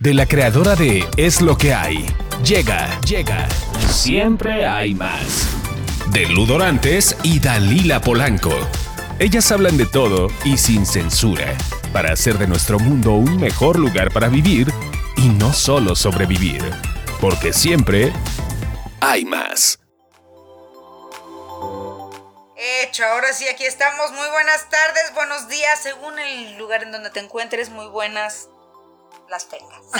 de 0.00 0.14
la 0.14 0.24
creadora 0.24 0.74
de 0.76 1.06
Es 1.18 1.42
lo 1.42 1.58
que 1.58 1.74
hay. 1.74 2.06
Llega, 2.42 2.98
llega. 3.02 3.46
Siempre 3.90 4.66
hay 4.66 4.94
más. 4.94 5.48
De 6.10 6.26
Ludorantes 6.26 7.14
y 7.22 7.38
Dalila 7.38 8.00
Polanco. 8.00 8.50
Ellas 9.18 9.52
hablan 9.52 9.76
de 9.76 9.84
todo 9.84 10.28
y 10.42 10.56
sin 10.56 10.86
censura, 10.86 11.54
para 11.92 12.14
hacer 12.14 12.38
de 12.38 12.46
nuestro 12.46 12.78
mundo 12.78 13.12
un 13.12 13.38
mejor 13.38 13.78
lugar 13.78 14.10
para 14.10 14.28
vivir 14.28 14.72
y 15.18 15.28
no 15.28 15.52
solo 15.52 15.94
sobrevivir. 15.94 16.62
Porque 17.20 17.52
siempre 17.52 18.10
hay 19.02 19.26
más. 19.26 19.78
Hecho, 22.82 23.04
ahora 23.04 23.34
sí, 23.34 23.46
aquí 23.48 23.64
estamos. 23.64 24.12
Muy 24.12 24.28
buenas 24.30 24.66
tardes, 24.70 25.12
buenos 25.14 25.48
días, 25.48 25.78
según 25.82 26.18
el 26.18 26.56
lugar 26.56 26.84
en 26.84 26.90
donde 26.90 27.10
te 27.10 27.20
encuentres, 27.20 27.68
muy 27.68 27.86
buenas 27.88 28.48
las 29.30 29.46
tengas. 29.46 29.80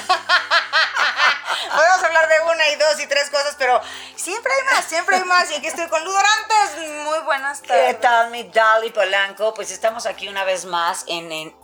Podemos 1.74 2.02
hablar 2.02 2.28
de 2.28 2.40
una 2.40 2.68
y 2.68 2.76
dos 2.76 3.00
y 3.00 3.06
tres 3.06 3.30
cosas, 3.30 3.54
pero 3.58 3.80
siempre 4.16 4.52
hay 4.52 4.64
más, 4.74 4.84
siempre 4.84 5.16
hay 5.16 5.24
más. 5.24 5.50
Y 5.50 5.54
aquí 5.54 5.68
estoy 5.68 5.88
con 5.88 6.04
Ludorantes. 6.04 6.76
Muy 7.04 7.20
buenas 7.20 7.62
tardes. 7.62 7.86
¿Qué 7.86 7.94
tal, 7.94 8.30
mi 8.30 8.42
Dali 8.44 8.90
Polanco? 8.90 9.54
Pues 9.54 9.70
estamos 9.70 10.06
aquí 10.06 10.28
una 10.28 10.44
vez 10.44 10.64
más 10.64 11.04
en, 11.06 11.30
en 11.32 11.54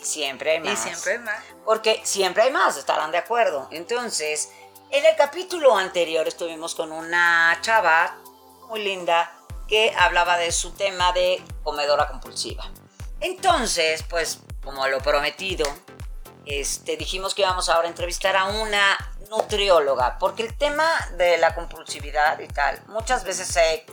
Siempre 0.00 0.52
hay 0.52 0.60
más. 0.60 0.72
Y 0.72 0.76
siempre 0.76 1.12
hay 1.12 1.18
más. 1.18 1.42
Porque 1.64 2.00
siempre 2.04 2.44
hay 2.44 2.52
más, 2.52 2.76
estarán 2.76 3.10
de 3.10 3.18
acuerdo. 3.18 3.68
Entonces, 3.72 4.50
en 4.90 5.04
el 5.04 5.16
capítulo 5.16 5.76
anterior 5.76 6.26
estuvimos 6.28 6.74
con 6.74 6.92
una 6.92 7.58
chava 7.60 8.16
muy 8.68 8.82
linda 8.82 9.32
que 9.66 9.92
hablaba 9.98 10.38
de 10.38 10.52
su 10.52 10.72
tema 10.72 11.12
de 11.12 11.42
comedora 11.62 12.08
compulsiva. 12.08 12.64
Entonces, 13.20 14.04
pues, 14.08 14.38
como 14.62 14.86
lo 14.86 15.00
prometido, 15.00 15.66
este, 16.48 16.96
dijimos 16.96 17.34
que 17.34 17.42
íbamos 17.42 17.68
ahora 17.68 17.86
a 17.86 17.90
entrevistar 17.90 18.36
a 18.36 18.44
una 18.46 18.96
nutrióloga, 19.30 20.18
porque 20.18 20.42
el 20.42 20.56
tema 20.56 20.88
de 21.16 21.36
la 21.38 21.54
compulsividad 21.54 22.38
y 22.40 22.48
tal, 22.48 22.80
muchas 22.86 23.24
veces 23.24 23.46
se, 23.48 23.84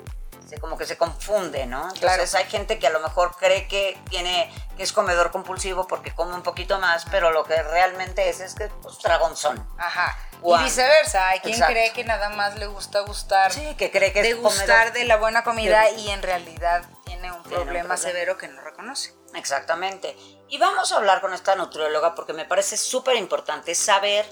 se 0.47 0.57
como 0.59 0.77
que 0.77 0.85
se 0.85 0.97
confunde, 0.97 1.65
¿no? 1.65 1.89
Entonces 1.93 2.33
hay 2.35 2.45
gente 2.45 2.79
que 2.79 2.87
a 2.87 2.91
lo 2.91 2.99
mejor 3.01 3.35
cree 3.37 3.67
que 3.67 3.97
tiene 4.09 4.51
que 4.77 4.83
es 4.83 4.91
comedor 4.93 5.31
compulsivo 5.31 5.87
porque 5.87 6.13
come 6.13 6.33
un 6.35 6.43
poquito 6.43 6.79
más, 6.79 7.05
pero 7.11 7.31
lo 7.31 7.43
que 7.45 7.61
realmente 7.63 8.29
es 8.29 8.39
es 8.41 8.55
que 8.55 8.67
pues 8.81 8.97
tragonzón. 8.99 9.65
Ajá. 9.77 10.17
Y 10.43 10.63
viceversa, 10.63 11.29
hay 11.29 11.39
quien 11.39 11.53
Exacto. 11.55 11.73
cree 11.73 11.91
que 11.93 12.03
nada 12.03 12.29
más 12.29 12.55
le 12.57 12.67
gusta 12.67 12.99
gustar, 12.99 13.51
Sí, 13.51 13.73
que 13.77 13.89
cree 13.89 14.13
que 14.13 14.19
es 14.19 14.27
degustar 14.27 14.67
comedor. 14.67 14.93
de 14.93 15.05
la 15.05 15.17
buena 15.17 15.43
comida 15.43 15.85
Sí. 15.89 16.01
y 16.01 16.09
en 16.11 16.21
realidad 16.21 16.83
tiene 17.05 17.05
un 17.05 17.05
Tiene 17.05 17.31
un 17.31 17.43
problema 17.43 17.65
problema. 17.65 17.97
severo 17.97 18.37
que 18.37 18.47
no 18.49 18.61
reconoce. 18.61 19.13
Exactamente. 19.33 20.15
Y 20.47 20.57
vamos 20.57 20.91
a 20.91 20.97
hablar 20.97 21.21
con 21.21 21.33
esta 21.33 21.55
nutrióloga 21.55 22.13
porque 22.15 22.33
me 22.33 22.45
parece 22.45 22.77
súper 22.77 23.15
importante 23.17 23.73
saber 23.75 24.25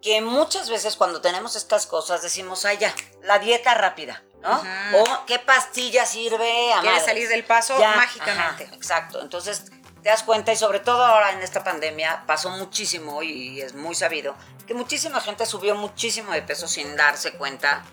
que 0.00 0.20
muchas 0.20 0.68
veces 0.68 0.96
cuando 0.96 1.20
tenemos 1.20 1.54
estas 1.54 1.86
cosas 1.86 2.22
decimos, 2.22 2.64
ay 2.64 2.78
ya, 2.78 2.92
la 3.22 3.38
dieta 3.38 3.72
rápida, 3.74 4.22
¿no? 4.40 4.60
O 5.00 5.26
qué 5.26 5.38
pastilla 5.38 6.04
sirve 6.06 6.72
a 6.72 6.80
Quiere 6.80 6.96
madres? 6.96 7.04
salir 7.04 7.28
del 7.28 7.44
paso 7.44 7.78
Ya, 7.78 7.94
mágicamente. 7.94 8.64
ajá, 8.64 8.74
exacto. 8.74 9.20
Entonces 9.20 9.66
te 10.02 10.08
das 10.08 10.24
cuenta 10.24 10.52
y 10.52 10.56
sobre 10.56 10.80
todo 10.80 11.04
ahora 11.04 11.30
en 11.30 11.40
esta 11.40 11.62
pandemia 11.62 12.24
pasó 12.26 12.50
muchísimo 12.50 13.22
y 13.22 13.60
es 13.60 13.74
muy 13.74 13.94
sabido 13.94 14.34
que 14.66 14.74
muchísima 14.74 15.20
gente 15.20 15.46
subió 15.46 15.76
muchísimo 15.76 16.32
de 16.32 16.42
peso 16.42 16.66
sin 16.66 16.96
darse 16.96 17.34
cuenta. 17.34 17.84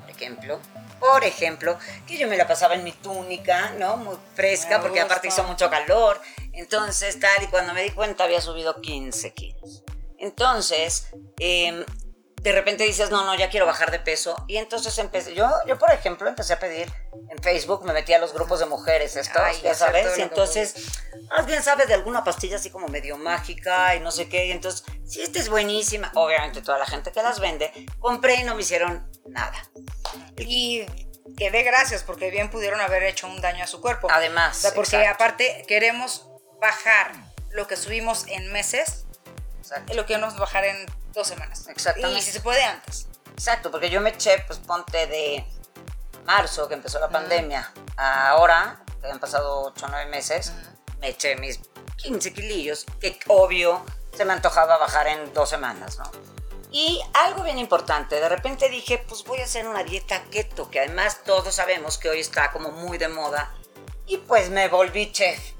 Por 0.00 0.10
ejemplo, 0.10 0.58
por 0.98 1.24
ejemplo, 1.24 1.78
que 2.06 2.16
yo 2.18 2.28
me 2.28 2.36
la 2.36 2.46
pasaba 2.46 2.74
en 2.74 2.84
mi 2.84 2.92
túnica, 2.92 3.72
¿no? 3.78 3.96
Muy 3.96 4.16
fresca 4.34 4.80
porque 4.80 5.00
aparte 5.00 5.28
hizo 5.28 5.44
mucho 5.44 5.70
calor. 5.70 6.20
Entonces, 6.52 7.20
tal, 7.20 7.42
y 7.42 7.46
cuando 7.46 7.74
me 7.74 7.82
di 7.82 7.90
cuenta 7.90 8.24
había 8.24 8.40
subido 8.40 8.80
15 8.80 9.32
kilos. 9.34 9.84
Entonces, 10.18 11.08
em, 11.38 11.84
de 12.46 12.52
repente 12.52 12.84
dices, 12.84 13.10
no, 13.10 13.24
no, 13.24 13.34
ya 13.34 13.50
quiero 13.50 13.66
bajar 13.66 13.90
de 13.90 13.98
peso. 13.98 14.36
Y 14.46 14.56
entonces 14.56 14.96
empecé, 14.98 15.34
yo, 15.34 15.50
yo 15.66 15.80
por 15.80 15.90
ejemplo, 15.90 16.28
empecé 16.28 16.52
a 16.52 16.60
pedir 16.60 16.88
en 17.28 17.38
Facebook, 17.42 17.84
me 17.84 17.92
metí 17.92 18.12
a 18.12 18.20
los 18.20 18.32
grupos 18.32 18.60
de 18.60 18.66
mujeres 18.66 19.16
estos, 19.16 19.42
Ay, 19.42 19.60
ya 19.64 19.74
sabes. 19.74 20.16
Y 20.16 20.22
entonces, 20.22 20.86
más 21.28 21.44
bien 21.44 21.60
sabes 21.60 21.88
de 21.88 21.94
alguna 21.94 22.22
pastilla 22.22 22.54
así 22.54 22.70
como 22.70 22.86
medio 22.86 23.18
mágica 23.18 23.96
y 23.96 24.00
no 24.00 24.12
sé 24.12 24.28
qué. 24.28 24.46
Y 24.46 24.52
entonces, 24.52 24.84
si 25.04 25.22
esta 25.22 25.40
es 25.40 25.48
buenísima, 25.48 26.12
obviamente 26.14 26.62
toda 26.62 26.78
la 26.78 26.86
gente 26.86 27.10
que 27.10 27.20
las 27.20 27.40
vende, 27.40 27.72
compré 27.98 28.36
y 28.36 28.44
no 28.44 28.54
me 28.54 28.60
hicieron 28.60 29.10
nada. 29.26 29.60
Y 30.38 30.86
que 31.36 31.50
dé 31.50 31.64
gracias 31.64 32.04
porque 32.04 32.30
bien 32.30 32.48
pudieron 32.48 32.80
haber 32.80 33.02
hecho 33.02 33.26
un 33.26 33.40
daño 33.40 33.64
a 33.64 33.66
su 33.66 33.80
cuerpo. 33.80 34.06
Además, 34.08 34.58
O 34.58 34.60
sea, 34.60 34.72
porque 34.72 34.98
exacto. 34.98 35.14
aparte 35.14 35.64
queremos 35.66 36.28
bajar 36.60 37.10
lo 37.50 37.66
que 37.66 37.74
subimos 37.74 38.24
en 38.28 38.52
meses, 38.52 39.05
Exacto. 39.66 39.94
lo 39.94 40.02
que 40.02 40.14
queremos 40.14 40.36
bajar 40.38 40.64
en 40.64 40.86
dos 41.12 41.26
semanas. 41.26 41.66
Exactamente. 41.68 42.18
Y 42.18 42.22
si 42.22 42.30
se 42.30 42.40
puede 42.40 42.62
antes. 42.62 43.08
Exacto, 43.32 43.70
porque 43.70 43.90
yo 43.90 44.00
me 44.00 44.10
eché, 44.10 44.44
pues 44.46 44.58
ponte 44.60 45.06
de 45.06 45.44
marzo, 46.24 46.68
que 46.68 46.74
empezó 46.74 46.98
la 47.00 47.08
pandemia, 47.08 47.72
a 47.96 48.30
ahora, 48.30 48.82
que 49.00 49.10
han 49.10 49.18
pasado 49.18 49.62
8 49.62 49.86
o 49.86 49.88
9 49.88 50.06
meses, 50.10 50.52
me 51.00 51.08
eché 51.08 51.36
mis 51.36 51.60
15 51.96 52.32
kilillos, 52.32 52.86
que 53.00 53.18
obvio 53.26 53.84
se 54.16 54.24
me 54.24 54.32
antojaba 54.32 54.78
bajar 54.78 55.08
en 55.08 55.32
dos 55.34 55.50
semanas, 55.50 55.98
¿no? 55.98 56.10
Y 56.70 57.00
algo 57.14 57.42
bien 57.42 57.58
importante, 57.58 58.16
de 58.16 58.28
repente 58.28 58.68
dije, 58.68 59.04
pues 59.06 59.24
voy 59.24 59.40
a 59.40 59.44
hacer 59.44 59.66
una 59.66 59.82
dieta 59.82 60.22
keto, 60.30 60.70
que 60.70 60.80
además 60.80 61.22
todos 61.24 61.54
sabemos 61.54 61.98
que 61.98 62.08
hoy 62.08 62.20
está 62.20 62.50
como 62.52 62.70
muy 62.70 62.98
de 62.98 63.08
moda, 63.08 63.52
y 64.06 64.18
pues 64.18 64.50
me 64.50 64.68
volví 64.68 65.12
chef. 65.12 65.55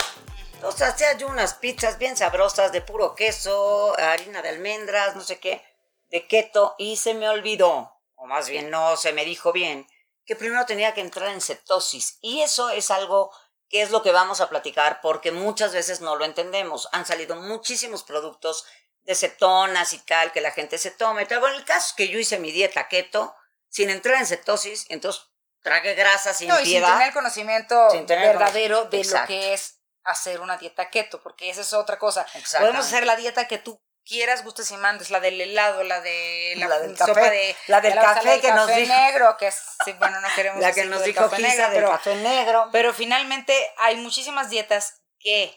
Entonces 0.56 0.83
hacía 0.89 1.12
yo 1.17 1.28
unas 1.28 1.55
pizzas 1.55 1.99
bien 1.99 2.17
sabrosas 2.17 2.72
de 2.72 2.81
puro 2.81 3.15
queso, 3.15 3.97
harina 3.99 4.43
de 4.43 4.49
almendras, 4.49 5.15
no 5.15 5.22
sé 5.22 5.39
qué, 5.39 5.62
de 6.11 6.27
keto, 6.27 6.75
y 6.78 6.97
se 6.97 7.15
me 7.15 7.28
olvidó, 7.28 7.93
o 8.17 8.27
más 8.27 8.49
bien 8.49 8.71
no 8.71 8.97
se 8.97 9.12
me 9.12 9.25
dijo 9.25 9.53
bien, 9.53 9.87
que 10.25 10.34
primero 10.34 10.67
tenía 10.67 10.93
que 10.94 11.00
entrar 11.03 11.28
en 11.28 11.41
cetosis. 11.41 12.19
Y 12.21 12.41
eso 12.43 12.71
es 12.71 12.91
algo 12.91 13.31
que 13.69 13.83
es 13.83 13.91
lo 13.91 14.03
que 14.03 14.12
vamos 14.12 14.41
a 14.41 14.49
platicar, 14.49 15.00
porque 15.00 15.31
muchas 15.31 15.72
veces 15.72 16.00
no 16.00 16.17
lo 16.17 16.25
entendemos. 16.25 16.88
Han 16.93 17.05
salido 17.06 17.37
muchísimos 17.37 18.03
productos 18.03 18.65
de 19.03 19.15
cetonas 19.15 19.93
y 19.93 19.99
tal, 19.99 20.33
que 20.33 20.41
la 20.41 20.50
gente 20.50 20.78
se 20.78 20.91
toma 20.91 21.23
y 21.23 21.27
tal. 21.27 21.38
Bueno, 21.41 21.56
el 21.56 21.65
caso 21.65 21.88
es 21.88 21.93
que 21.93 22.09
yo 22.09 22.19
hice 22.19 22.38
mi 22.38 22.50
dieta 22.50 22.88
keto 22.88 23.34
sin 23.69 23.91
entrar 23.91 24.17
en 24.19 24.27
cetosis, 24.27 24.87
entonces 24.88 25.23
tragué 25.62 25.94
grasa 25.94 26.33
sin 26.33 26.49
No, 26.49 26.59
y 26.61 26.65
sin 26.65 26.73
piedad. 26.75 26.97
tener 26.99 27.12
conocimiento 27.12 27.91
Sin 27.91 28.06
tener 28.06 28.28
verdadero 28.28 28.78
cono- 28.78 28.91
de 28.91 29.05
lo 29.05 29.27
que 29.27 29.55
es 29.55 29.75
hacer 30.06 30.41
una 30.41 30.56
dieta 30.56 30.91
keto, 30.91 31.22
porque 31.22 31.50
esa 31.50 31.61
es 31.61 31.72
otra 31.72 31.99
cosa. 31.99 32.27
Podemos 32.59 32.87
hacer 32.87 33.06
la 33.06 33.17
dieta 33.17 33.47
que 33.47 33.59
tú 33.59 33.81
quieras, 34.05 34.44
gustes 34.44 34.71
y 34.71 34.77
mandes, 34.77 35.11
la 35.11 35.21
del 35.21 35.41
helado, 35.41 35.83
la 35.83 36.00
de 36.00 36.55
la, 36.56 36.69
La 36.69 36.78
del 36.78 36.97
sopa 36.97 37.15
café, 37.15 37.31
de 37.31 37.56
la 37.67 37.81
del 37.81 37.94
la 37.97 38.03
café 38.03 38.41
que 38.41 38.53
nos 38.53 38.69
dijo. 38.69 38.94
negro, 38.94 39.37
que 39.37 39.49
es, 39.49 39.61
sí, 39.84 39.93
bueno, 39.94 40.21
no 40.21 40.28
queremos 40.34 40.61
la 40.62 40.72
que 40.72 40.84
nos 40.84 41.03
dijo 41.03 41.25
café 41.28 41.43
negro, 41.43 41.65
del 41.65 41.75
pero, 41.75 41.91
café 41.91 42.15
negro. 42.15 42.69
pero 42.72 42.94
finalmente 42.94 43.53
hay 43.78 43.97
muchísimas 43.97 44.49
dietas 44.49 45.03
que 45.19 45.55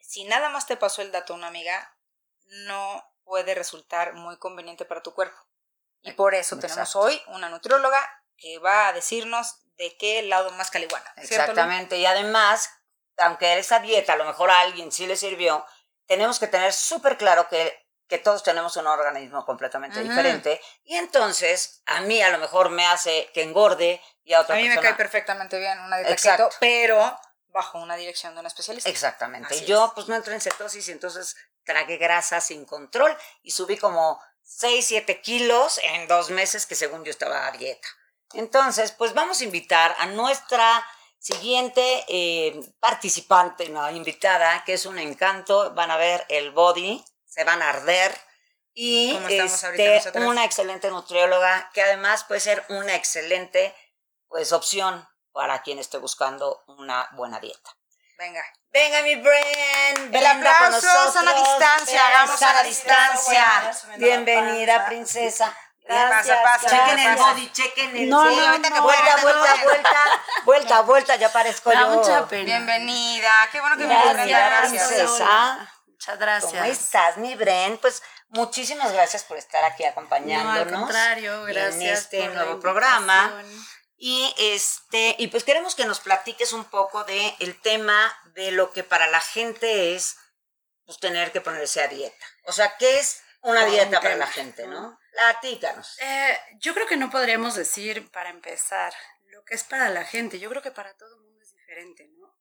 si 0.00 0.24
nada 0.24 0.48
más 0.48 0.66
te 0.66 0.76
pasó 0.76 1.02
el 1.02 1.12
dato 1.12 1.32
a 1.32 1.36
una 1.36 1.46
amiga, 1.46 1.96
no 2.66 3.04
puede 3.24 3.54
resultar 3.54 4.14
muy 4.14 4.36
conveniente 4.38 4.84
para 4.84 5.02
tu 5.02 5.14
cuerpo. 5.14 5.36
Y 6.02 6.12
por 6.12 6.34
eso 6.34 6.58
tenemos 6.58 6.94
hoy 6.94 7.20
una 7.28 7.48
nutrióloga 7.48 8.00
que 8.36 8.58
va 8.58 8.88
a 8.88 8.92
decirnos 8.92 9.58
de 9.76 9.96
qué 9.96 10.22
lado 10.22 10.50
más 10.52 10.70
caliguana. 10.70 11.12
Exactamente. 11.16 11.98
Y 11.98 12.06
además, 12.06 12.70
aunque 13.18 13.58
esa 13.58 13.78
dieta 13.80 14.14
a 14.14 14.16
lo 14.16 14.24
mejor 14.24 14.50
a 14.50 14.60
alguien 14.60 14.92
sí 14.92 15.06
le 15.06 15.16
sirvió, 15.16 15.64
tenemos 16.06 16.38
que 16.38 16.46
tener 16.46 16.72
súper 16.72 17.16
claro 17.16 17.48
que, 17.48 17.86
que 18.08 18.18
todos 18.18 18.42
tenemos 18.42 18.76
un 18.76 18.86
organismo 18.86 19.44
completamente 19.44 20.02
diferente. 20.02 20.60
Y 20.84 20.96
entonces, 20.96 21.82
a 21.86 22.00
mí 22.02 22.22
a 22.22 22.30
lo 22.30 22.38
mejor 22.38 22.70
me 22.70 22.86
hace 22.86 23.30
que 23.34 23.42
engorde 23.42 24.00
y 24.24 24.32
a 24.34 24.40
otra 24.40 24.54
A 24.54 24.58
mí 24.58 24.64
me 24.64 24.74
persona. 24.74 24.88
cae 24.90 24.96
perfectamente 24.96 25.58
bien 25.58 25.78
una 25.80 25.96
dieta 25.96 26.12
Exacto. 26.12 26.44
keto, 26.48 26.56
pero 26.60 27.18
bajo 27.48 27.78
una 27.78 27.96
dirección 27.96 28.34
de 28.34 28.40
un 28.40 28.46
especialista. 28.46 28.88
Exactamente. 28.90 29.54
Así 29.54 29.64
yo 29.64 29.86
es. 29.86 29.92
pues 29.94 30.08
no 30.08 30.14
entré 30.14 30.34
en 30.34 30.40
cetosis 30.40 30.86
y 30.88 30.92
entonces 30.92 31.36
tragué 31.64 31.96
grasa 31.96 32.40
sin 32.40 32.64
control 32.64 33.16
y 33.42 33.50
subí 33.50 33.76
como 33.78 34.20
6, 34.42 34.86
7 34.86 35.20
kilos 35.22 35.80
en 35.82 36.06
dos 36.06 36.30
meses 36.30 36.66
que 36.66 36.74
según 36.76 37.04
yo 37.04 37.10
estaba 37.10 37.46
a 37.46 37.50
dieta. 37.52 37.88
Entonces, 38.34 38.92
pues 38.92 39.14
vamos 39.14 39.40
a 39.40 39.44
invitar 39.44 39.96
a 39.98 40.06
nuestra 40.06 40.86
siguiente 41.26 42.04
eh, 42.06 42.60
participante, 42.78 43.68
no, 43.68 43.90
invitada, 43.90 44.62
que 44.64 44.74
es 44.74 44.86
un 44.86 44.98
encanto. 44.98 45.74
Van 45.74 45.90
a 45.90 45.96
ver 45.96 46.24
el 46.28 46.52
body, 46.52 47.04
se 47.24 47.42
van 47.42 47.62
a 47.62 47.70
arder. 47.70 48.16
Y 48.72 49.18
este, 49.28 50.20
una 50.20 50.44
excelente 50.44 50.90
nutrióloga 50.90 51.70
que 51.72 51.82
además 51.82 52.24
puede 52.24 52.40
ser 52.40 52.64
una 52.68 52.94
excelente 52.94 53.74
pues, 54.28 54.52
opción 54.52 55.08
para 55.32 55.62
quien 55.62 55.78
esté 55.78 55.98
buscando 55.98 56.62
una 56.68 57.08
buena 57.12 57.40
dieta. 57.40 57.70
Venga. 58.18 58.44
Venga, 58.70 59.02
mi 59.02 59.16
Bren. 59.16 60.10
Brenda 60.10 60.58
con 60.58 60.70
nosotros. 60.70 61.12
sana 61.12 61.32
distancia, 61.32 62.06
hagamos 62.06 62.38
sana 62.38 62.62
distancia. 62.62 63.72
Bienvenida, 63.96 64.86
princesa. 64.86 65.56
Pasa, 65.86 66.08
Gracias. 66.08 66.38
pasa, 66.42 66.68
chequen 66.68 66.98
el 66.98 67.16
body, 67.16 67.52
chequen 67.52 67.96
el 67.96 68.08
No, 68.10 68.28
sí, 68.28 68.36
no, 68.36 68.46
ahorita 68.48 68.68
que 68.70 68.74
no, 68.74 68.82
vuelta, 68.82 69.16
no, 69.16 69.22
vuelta, 69.22 69.56
no. 69.56 69.62
vuelta, 69.64 70.22
vuelta, 70.44 70.80
vuelta, 70.82 71.16
ya 71.16 71.32
parezco 71.32 71.68
Me 71.70 71.74
da 71.76 71.82
yo. 71.82 71.90
mucha 71.90 72.26
pena. 72.28 72.44
Bienvenida. 72.44 73.48
Qué 73.52 73.60
bueno 73.60 73.76
que 73.76 73.84
me 73.86 73.94
Gracias, 73.94 74.14
Brenda, 74.14 74.46
gracias. 74.48 74.86
princesa. 74.88 75.58
Muchas 75.58 75.86
Muchas 75.88 76.18
gracias. 76.18 76.52
¿Cómo 76.52 76.64
estás, 76.64 77.16
mi 77.18 77.34
Bren? 77.36 77.78
Pues 77.78 78.02
muchísimas 78.28 78.92
gracias 78.92 79.24
por 79.24 79.38
estar 79.38 79.64
aquí 79.64 79.84
acompañándonos. 79.84 80.66
No, 80.70 80.78
al 80.78 80.82
contrario, 80.84 81.44
gracias. 81.44 81.74
En 81.74 81.86
este 81.86 82.28
nuevo 82.28 82.60
programa. 82.60 83.32
Y 83.98 84.34
este, 84.38 85.16
y 85.18 85.28
pues 85.28 85.44
queremos 85.44 85.74
que 85.74 85.86
nos 85.86 86.00
platiques 86.00 86.52
un 86.52 86.64
poco 86.64 87.04
de 87.04 87.34
el 87.38 87.58
tema 87.60 88.14
de 88.34 88.50
lo 88.50 88.70
que 88.72 88.84
para 88.84 89.06
la 89.06 89.20
gente 89.20 89.94
es 89.94 90.16
pues 90.84 90.98
tener 91.00 91.32
que 91.32 91.40
ponerse 91.40 91.82
a 91.82 91.88
dieta. 91.88 92.26
O 92.44 92.52
sea, 92.52 92.76
¿qué 92.76 92.98
es 92.98 93.22
una 93.40 93.64
dieta 93.64 94.00
para 94.00 94.16
la 94.16 94.26
gente, 94.26 94.66
no? 94.66 94.98
Platícanos. 95.16 95.98
Eh, 96.00 96.38
yo 96.58 96.74
creo 96.74 96.86
que 96.86 96.98
no 96.98 97.10
podríamos 97.10 97.54
decir, 97.54 98.10
para 98.10 98.28
empezar, 98.28 98.92
lo 99.30 99.42
que 99.44 99.54
es 99.54 99.64
para 99.64 99.88
la 99.88 100.04
gente. 100.04 100.38
Yo 100.38 100.50
creo 100.50 100.60
que 100.60 100.70
para 100.70 100.94
todo 100.94 101.14
el 101.16 101.22
mundo 101.22 101.42
es 101.42 101.52
diferente, 101.54 102.06
¿no? 102.18 102.36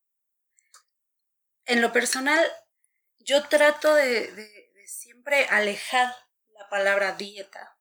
En 1.66 1.82
lo 1.82 1.94
personal, 1.94 2.46
yo 3.20 3.48
trato 3.48 3.96
de, 3.96 4.52
siempre 4.86 5.48
alejar 5.50 6.14
la 6.54 6.68
palabra 6.70 7.14
dieta 7.14 7.78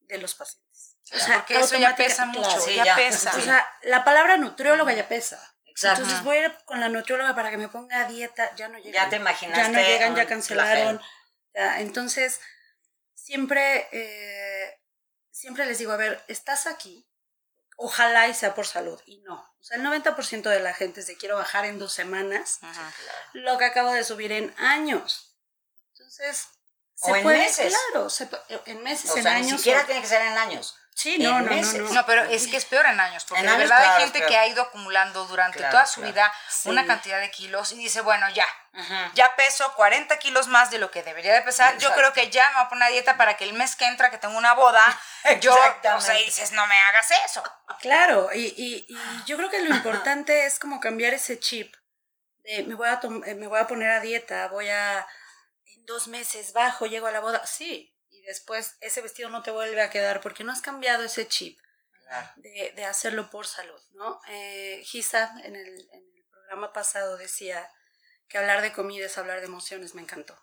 de 0.00 0.18
los 0.18 0.34
pacientes. 0.34 0.98
O 1.12 1.18
sea, 1.18 1.38
porque 1.38 1.58
eso 1.58 1.76
ya 1.76 1.96
pesa 1.96 2.26
mucho, 2.26 2.70
ya, 2.70 2.94
pesa. 2.94 3.34
O 3.36 3.40
sea, 3.40 3.66
la 3.82 4.04
palabra 4.04 4.36
nutrióloga 4.36 4.92
ya 4.92 5.08
pesa. 5.08 5.42
Exacto. 5.64 6.02
Entonces 6.02 6.24
voy 6.24 6.36
a 6.36 6.44
ir 6.46 6.56
con 6.66 6.78
la 6.78 6.88
nutrióloga 6.88 7.34
para 7.34 7.50
que 7.50 7.56
me 7.56 7.68
ponga 7.68 8.06
dieta, 8.06 8.54
ya 8.54 8.68
no 8.68 8.78
llegan. 8.78 9.04
Ya 9.04 9.08
te 9.08 9.16
imaginaste. 9.16 9.62
Ya 9.62 9.68
no 9.68 9.80
llegan, 9.80 10.14
ya 10.14 10.26
cancelaron. 10.26 11.00
entonces, 11.78 12.40
siempre, 13.30 13.88
eh, 13.92 14.80
siempre 15.30 15.64
les 15.64 15.78
digo, 15.78 15.92
a 15.92 15.96
ver, 15.96 16.20
estás 16.26 16.66
aquí, 16.66 17.08
ojalá 17.76 18.26
y 18.26 18.34
sea 18.34 18.56
por 18.56 18.66
salud, 18.66 19.00
y 19.06 19.18
no. 19.18 19.36
O 19.36 19.62
sea, 19.62 19.76
el 19.76 19.84
90% 19.84 20.50
de 20.50 20.58
la 20.58 20.74
gente 20.74 21.02
se 21.02 21.16
quiero 21.16 21.36
bajar 21.36 21.64
en 21.64 21.78
dos 21.78 21.92
semanas, 21.92 22.58
lo 23.32 23.56
que 23.56 23.66
acabo 23.66 23.92
de 23.92 24.02
subir 24.02 24.32
en 24.32 24.52
años. 24.58 25.36
Entonces, 25.92 26.48
se 26.94 27.12
o 27.12 27.16
en 27.16 27.24
meses. 27.24 27.72
Claro, 27.92 28.08
en 28.66 28.82
meses, 28.82 29.14
en 29.14 29.26
años. 29.28 29.52
Ni 29.52 29.58
siquiera 29.58 29.86
tiene 29.86 30.00
que 30.00 30.08
ser 30.08 30.22
en 30.22 30.36
años. 30.36 30.74
Sí, 31.00 31.16
no, 31.18 31.40
no, 31.40 31.50
no, 31.50 31.92
no, 31.92 32.04
pero 32.04 32.24
es 32.24 32.46
que 32.46 32.58
es 32.58 32.66
peor 32.66 32.84
en 32.84 33.00
años, 33.00 33.24
porque 33.24 33.42
en 33.42 33.50
de 33.50 33.56
verdad 33.56 33.82
hay 33.82 34.02
gente 34.02 34.26
que 34.26 34.36
ha 34.36 34.46
ido 34.46 34.60
acumulando 34.60 35.24
durante 35.24 35.58
toda 35.58 35.86
su 35.86 36.02
vida 36.02 36.30
una 36.64 36.84
cantidad 36.86 37.18
de 37.20 37.30
kilos 37.30 37.72
y 37.72 37.76
dice, 37.76 38.02
bueno, 38.02 38.28
ya, 38.30 38.46
ya 39.14 39.34
peso 39.34 39.72
40 39.76 40.18
kilos 40.18 40.48
más 40.48 40.70
de 40.70 40.78
lo 40.78 40.90
que 40.90 41.02
debería 41.02 41.32
de 41.32 41.40
pesar, 41.40 41.78
yo 41.78 41.90
creo 41.94 42.12
que 42.12 42.28
ya 42.28 42.46
me 42.50 42.56
voy 42.56 42.64
a 42.64 42.68
poner 42.68 42.82
una 42.82 42.92
dieta 42.92 43.16
para 43.16 43.38
que 43.38 43.44
el 43.44 43.54
mes 43.54 43.76
que 43.76 43.86
entra, 43.86 44.10
que 44.10 44.18
tengo 44.18 44.36
una 44.36 44.52
boda, 44.52 44.84
yo, 45.40 45.56
o 45.94 46.00
sea, 46.02 46.14
dices, 46.16 46.52
no 46.52 46.66
me 46.66 46.78
hagas 46.78 47.10
eso. 47.24 47.42
Claro, 47.80 48.28
y, 48.34 48.52
y, 48.56 48.86
y 48.86 49.24
yo 49.24 49.38
creo 49.38 49.48
que 49.48 49.62
lo 49.62 49.74
importante 49.74 50.44
es 50.44 50.58
como 50.58 50.80
cambiar 50.80 51.14
ese 51.14 51.40
chip 51.40 51.74
de 52.44 52.64
me 52.64 52.74
voy 52.74 52.88
a, 52.88 53.00
eh, 53.26 53.34
me 53.34 53.46
voy 53.46 53.58
a 53.58 53.66
poner 53.66 53.90
a 53.90 54.00
dieta, 54.00 54.48
voy 54.48 54.68
a, 54.68 55.06
en 55.64 55.86
dos 55.86 56.08
meses 56.08 56.52
bajo, 56.52 56.84
llego 56.84 57.06
a 57.06 57.10
la 57.10 57.20
boda, 57.20 57.46
sí, 57.46 57.96
después 58.30 58.76
ese 58.80 59.02
vestido 59.02 59.28
no 59.28 59.42
te 59.42 59.50
vuelve 59.50 59.82
a 59.82 59.90
quedar 59.90 60.20
porque 60.20 60.44
no 60.44 60.52
has 60.52 60.62
cambiado 60.62 61.02
ese 61.02 61.26
chip 61.26 61.58
de, 62.36 62.72
de, 62.74 62.84
hacerlo 62.84 63.28
por 63.30 63.46
salud, 63.46 63.80
¿no? 63.92 64.20
Eh, 64.28 64.82
Gisa 64.84 65.32
en 65.44 65.56
el, 65.56 65.66
en 65.92 66.04
el, 66.16 66.24
programa 66.30 66.72
pasado 66.72 67.16
decía 67.16 67.70
que 68.28 68.38
hablar 68.38 68.62
de 68.62 68.72
comida 68.72 69.06
es 69.06 69.18
hablar 69.18 69.40
de 69.40 69.46
emociones, 69.46 69.94
me 69.94 70.02
encantó. 70.02 70.36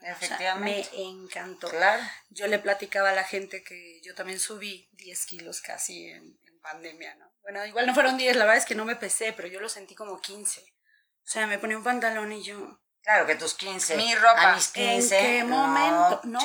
Efectivamente. 0.00 0.90
me 0.96 1.02
encantó. 1.02 1.68
Claro. 1.70 2.02
Yo 2.30 2.46
le 2.46 2.60
platicaba 2.60 3.10
a 3.10 3.14
la 3.14 3.24
gente 3.24 3.64
que 3.64 4.00
yo 4.02 4.14
también 4.14 4.38
subí 4.38 4.88
10 4.92 5.26
kilos 5.26 5.60
casi 5.60 6.06
en, 6.06 6.38
en 6.42 6.60
pandemia, 6.60 7.16
¿no? 7.16 7.32
Bueno, 7.42 7.64
igual 7.66 7.86
no 7.86 7.94
fueron 7.94 8.16
10, 8.16 8.36
la 8.36 8.44
verdad 8.44 8.58
es 8.58 8.66
que 8.66 8.76
no 8.76 8.84
me 8.84 8.94
pesé, 8.94 9.32
pero 9.32 9.48
yo 9.48 9.58
lo 9.58 9.68
sentí 9.68 9.96
como 9.96 10.20
15. 10.20 10.60
O 10.60 10.64
sea, 11.24 11.46
me 11.48 11.58
ponía 11.58 11.78
un 11.78 11.84
pantalón 11.84 12.30
y 12.32 12.42
yo... 12.44 12.80
Claro, 13.02 13.26
que 13.26 13.34
tus 13.34 13.54
15. 13.54 13.96
Mi 13.96 14.14
ropa. 14.14 14.52
A 14.52 14.54
mis 14.54 14.68
15. 14.68 15.18
¿En 15.18 15.24
qué 15.24 15.44
momento? 15.44 16.20
No. 16.24 16.40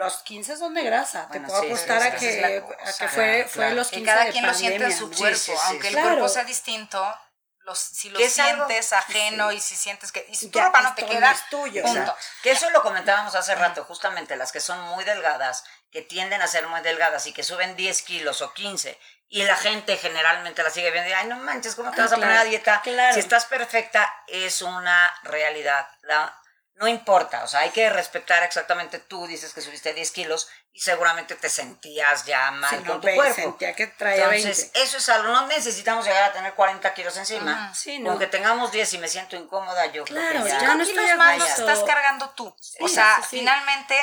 Los 0.00 0.22
15 0.22 0.56
son 0.56 0.72
de 0.72 0.82
grasa. 0.82 1.28
Te 1.28 1.40
puedo 1.40 1.58
apostar 1.58 2.02
a, 2.02 2.16
que, 2.16 2.64
a 2.86 2.92
que 2.96 3.08
fue, 3.08 3.46
fue 3.46 3.70
los 3.72 3.88
15 3.88 4.00
que 4.00 4.06
cada 4.06 4.30
quien 4.30 4.46
lo 4.46 4.54
siente 4.54 4.84
en 4.86 4.96
su 4.96 5.10
cuerpo. 5.10 5.52
aunque 5.64 5.88
el 5.88 5.94
cuerpo 5.94 6.26
sea 6.26 6.44
distinto, 6.44 7.18
los, 7.58 7.78
si 7.78 8.08
lo 8.08 8.18
sientes 8.18 8.94
ajeno 8.94 9.52
y 9.52 9.60
si 9.60 9.76
sientes 9.76 10.10
que 10.10 10.24
y 10.26 10.34
si 10.36 10.48
tu 10.48 10.58
ropa 10.58 10.80
no 10.80 10.94
te 10.94 11.04
queda, 11.04 11.32
es 11.32 11.46
tuyo. 11.50 11.82
Punto. 11.82 12.16
que 12.42 12.52
eso 12.52 12.70
lo 12.70 12.80
comentábamos 12.80 13.34
hace 13.34 13.54
rato, 13.54 13.84
justamente 13.84 14.36
las 14.36 14.52
que 14.52 14.60
son 14.60 14.80
muy 14.80 15.04
delgadas, 15.04 15.64
que 15.90 16.00
tienden 16.00 16.40
a 16.40 16.46
ser 16.46 16.66
muy 16.66 16.80
delgadas 16.80 17.26
y 17.26 17.34
que 17.34 17.42
suben 17.42 17.76
10 17.76 18.00
kilos 18.00 18.40
o 18.40 18.54
15 18.54 18.98
y 19.28 19.42
la 19.42 19.54
gente 19.54 19.98
generalmente 19.98 20.62
la 20.62 20.70
sigue 20.70 20.90
viendo 20.90 21.10
y, 21.10 21.12
ay, 21.12 21.28
no 21.28 21.36
manches, 21.36 21.74
¿cómo 21.76 21.90
te 21.90 22.00
ah, 22.00 22.04
vas 22.04 22.12
a 22.14 22.16
poner 22.16 22.38
a 22.38 22.44
dieta? 22.44 22.82
Si 23.12 23.20
estás 23.20 23.44
perfecta, 23.44 24.10
es 24.26 24.62
una 24.62 25.12
realidad. 25.24 25.86
La, 26.02 26.39
no 26.80 26.88
importa, 26.88 27.44
o 27.44 27.46
sea, 27.46 27.60
hay 27.60 27.70
que 27.70 27.90
respetar 27.90 28.42
exactamente, 28.42 28.98
tú 28.98 29.26
dices 29.26 29.52
que 29.52 29.60
subiste 29.60 29.92
10 29.92 30.10
kilos 30.12 30.48
y 30.72 30.80
seguramente 30.80 31.34
te 31.34 31.50
sentías 31.50 32.24
ya 32.24 32.50
mal 32.52 32.82
con 32.86 33.02
tu 33.02 33.14
cuerpo. 33.14 33.34
Sentía 33.34 33.74
que 33.74 33.86
traía 33.86 34.34
Entonces, 34.34 34.70
eso 34.72 34.96
es 34.96 35.08
algo, 35.10 35.30
no 35.30 35.46
necesitamos 35.46 36.06
llegar 36.06 36.30
a 36.30 36.32
tener 36.32 36.54
40 36.54 36.94
kilos 36.94 37.14
encima. 37.18 37.74
sí, 37.74 37.98
no. 37.98 38.12
Aunque 38.12 38.28
tengamos 38.28 38.72
10 38.72 38.94
y 38.94 38.98
me 38.98 39.08
siento 39.08 39.36
incómoda, 39.36 39.84
yo 39.92 40.04
claro, 40.04 40.28
creo 40.30 40.44
que 40.44 40.48
ya, 40.48 40.60
ya 40.60 40.74
no 40.74 40.84
kilos 40.86 41.16
más 41.18 41.38
los 41.38 41.50
estás 41.50 41.80
cargando 41.80 42.30
tú. 42.30 42.56
o 42.80 42.88
sea, 42.88 43.20
finalmente 43.28 43.94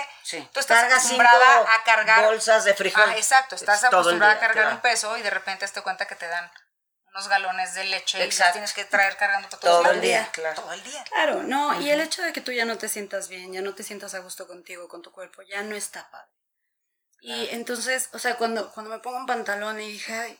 tú 0.53 0.59
estás 0.59 0.83
acostumbrada 0.83 1.61
a 1.73 1.83
cargar 1.83 2.25
bolsas 2.25 2.63
de 2.63 2.75
frijol. 2.75 3.09
Ah, 3.09 3.17
exacto, 3.17 3.55
estás 3.55 3.85
acostumbrada 3.85 4.33
a 4.33 4.39
cargar 4.39 4.71
un 4.71 4.81
peso 4.81 5.17
y 5.17 5.23
de 5.23 5.31
repente 5.31 5.67
te 5.67 5.81
cuenta 5.81 6.05
que 6.05 6.15
te 6.15 6.27
dan 6.27 6.51
unos 7.11 7.27
galones 7.27 7.73
de 7.73 7.85
leche 7.85 8.23
Exacto. 8.23 8.51
y 8.51 8.53
tienes 8.53 8.73
que 8.73 8.85
traer 8.85 9.17
cargando 9.17 9.49
todo, 9.49 9.81
todo 9.81 9.91
el 9.91 10.01
día. 10.01 10.29
Claro. 10.31 10.61
Todo 10.61 10.73
el 10.73 10.83
día. 10.83 11.03
Claro, 11.05 11.43
no, 11.43 11.79
y 11.81 11.89
el 11.89 12.01
hecho 12.01 12.21
de 12.21 12.33
que 12.33 12.41
tú 12.41 12.51
ya 12.51 12.65
no 12.65 12.77
te 12.77 12.89
sientas 12.89 13.27
bien, 13.29 13.53
ya 13.53 13.61
no 13.61 13.75
te 13.75 13.83
sientas 13.83 14.13
a 14.13 14.19
gusto 14.19 14.47
contigo, 14.47 14.87
con 14.87 15.01
tu 15.01 15.11
cuerpo, 15.11 15.41
ya 15.43 15.63
no 15.63 15.75
está 15.75 16.09
padre. 16.11 16.31
Y 17.19 17.49
entonces, 17.49 18.09
o 18.13 18.19
sea, 18.19 18.37
cuando, 18.37 18.71
cuando 18.71 18.91
me 18.91 18.99
pongo 18.99 19.17
un 19.17 19.25
pantalón 19.25 19.81
y 19.81 19.87
dije, 19.87 20.13
ay, 20.13 20.39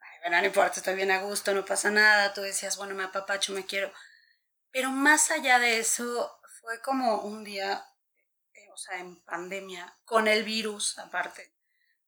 ay, 0.00 0.18
bueno, 0.20 0.40
no 0.40 0.46
importa, 0.46 0.80
estoy 0.80 0.94
bien 0.94 1.12
a 1.12 1.22
gusto, 1.22 1.54
no 1.54 1.64
pasa 1.64 1.90
nada, 1.90 2.34
tú 2.34 2.42
decías, 2.42 2.76
bueno, 2.76 2.94
me 2.94 3.04
apapacho, 3.04 3.52
me 3.52 3.64
quiero. 3.64 3.92
Pero 4.72 4.90
más 4.90 5.30
allá 5.30 5.58
de 5.58 5.78
eso, 5.78 6.40
fue 6.60 6.82
como 6.82 7.20
un 7.20 7.44
día, 7.44 7.86
eh, 8.52 8.68
o 8.72 8.76
sea, 8.76 8.98
en 8.98 9.22
pandemia, 9.22 9.96
con 10.04 10.26
el 10.26 10.42
virus 10.42 10.98
aparte 10.98 11.55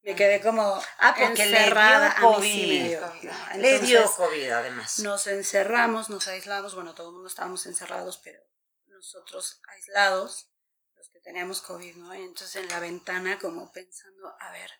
me 0.03 0.15
quedé 0.15 0.41
como 0.41 0.81
ah, 0.99 1.15
porque 1.17 1.43
encerrada. 1.43 2.09
Le 2.09 2.19
dio 2.19 3.01
COVID. 3.01 3.61
le 3.61 3.79
dio 3.81 4.13
COVID 4.13 4.51
además. 4.51 4.99
Nos 5.01 5.27
encerramos, 5.27 6.09
nos 6.09 6.29
aislamos, 6.29 6.75
bueno, 6.75 6.95
todo 6.95 7.09
el 7.09 7.15
mundo 7.15 7.29
estábamos 7.29 7.67
encerrados, 7.67 8.19
pero 8.19 8.41
nosotros 8.87 9.61
aislados, 9.69 10.51
los 10.97 11.09
que 11.11 11.21
teníamos 11.21 11.61
COVID, 11.61 11.97
¿no? 11.97 12.15
Y 12.15 12.23
entonces 12.23 12.57
en 12.57 12.69
la 12.69 12.81
ventana 12.81 13.39
como 13.39 13.71
pensando, 13.73 14.35
a 14.41 14.51
ver, 14.53 14.71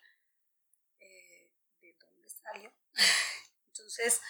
eh, 0.99 1.51
¿de 1.79 1.95
dónde 1.99 2.29
salió? 2.29 2.73
entonces 3.67 4.21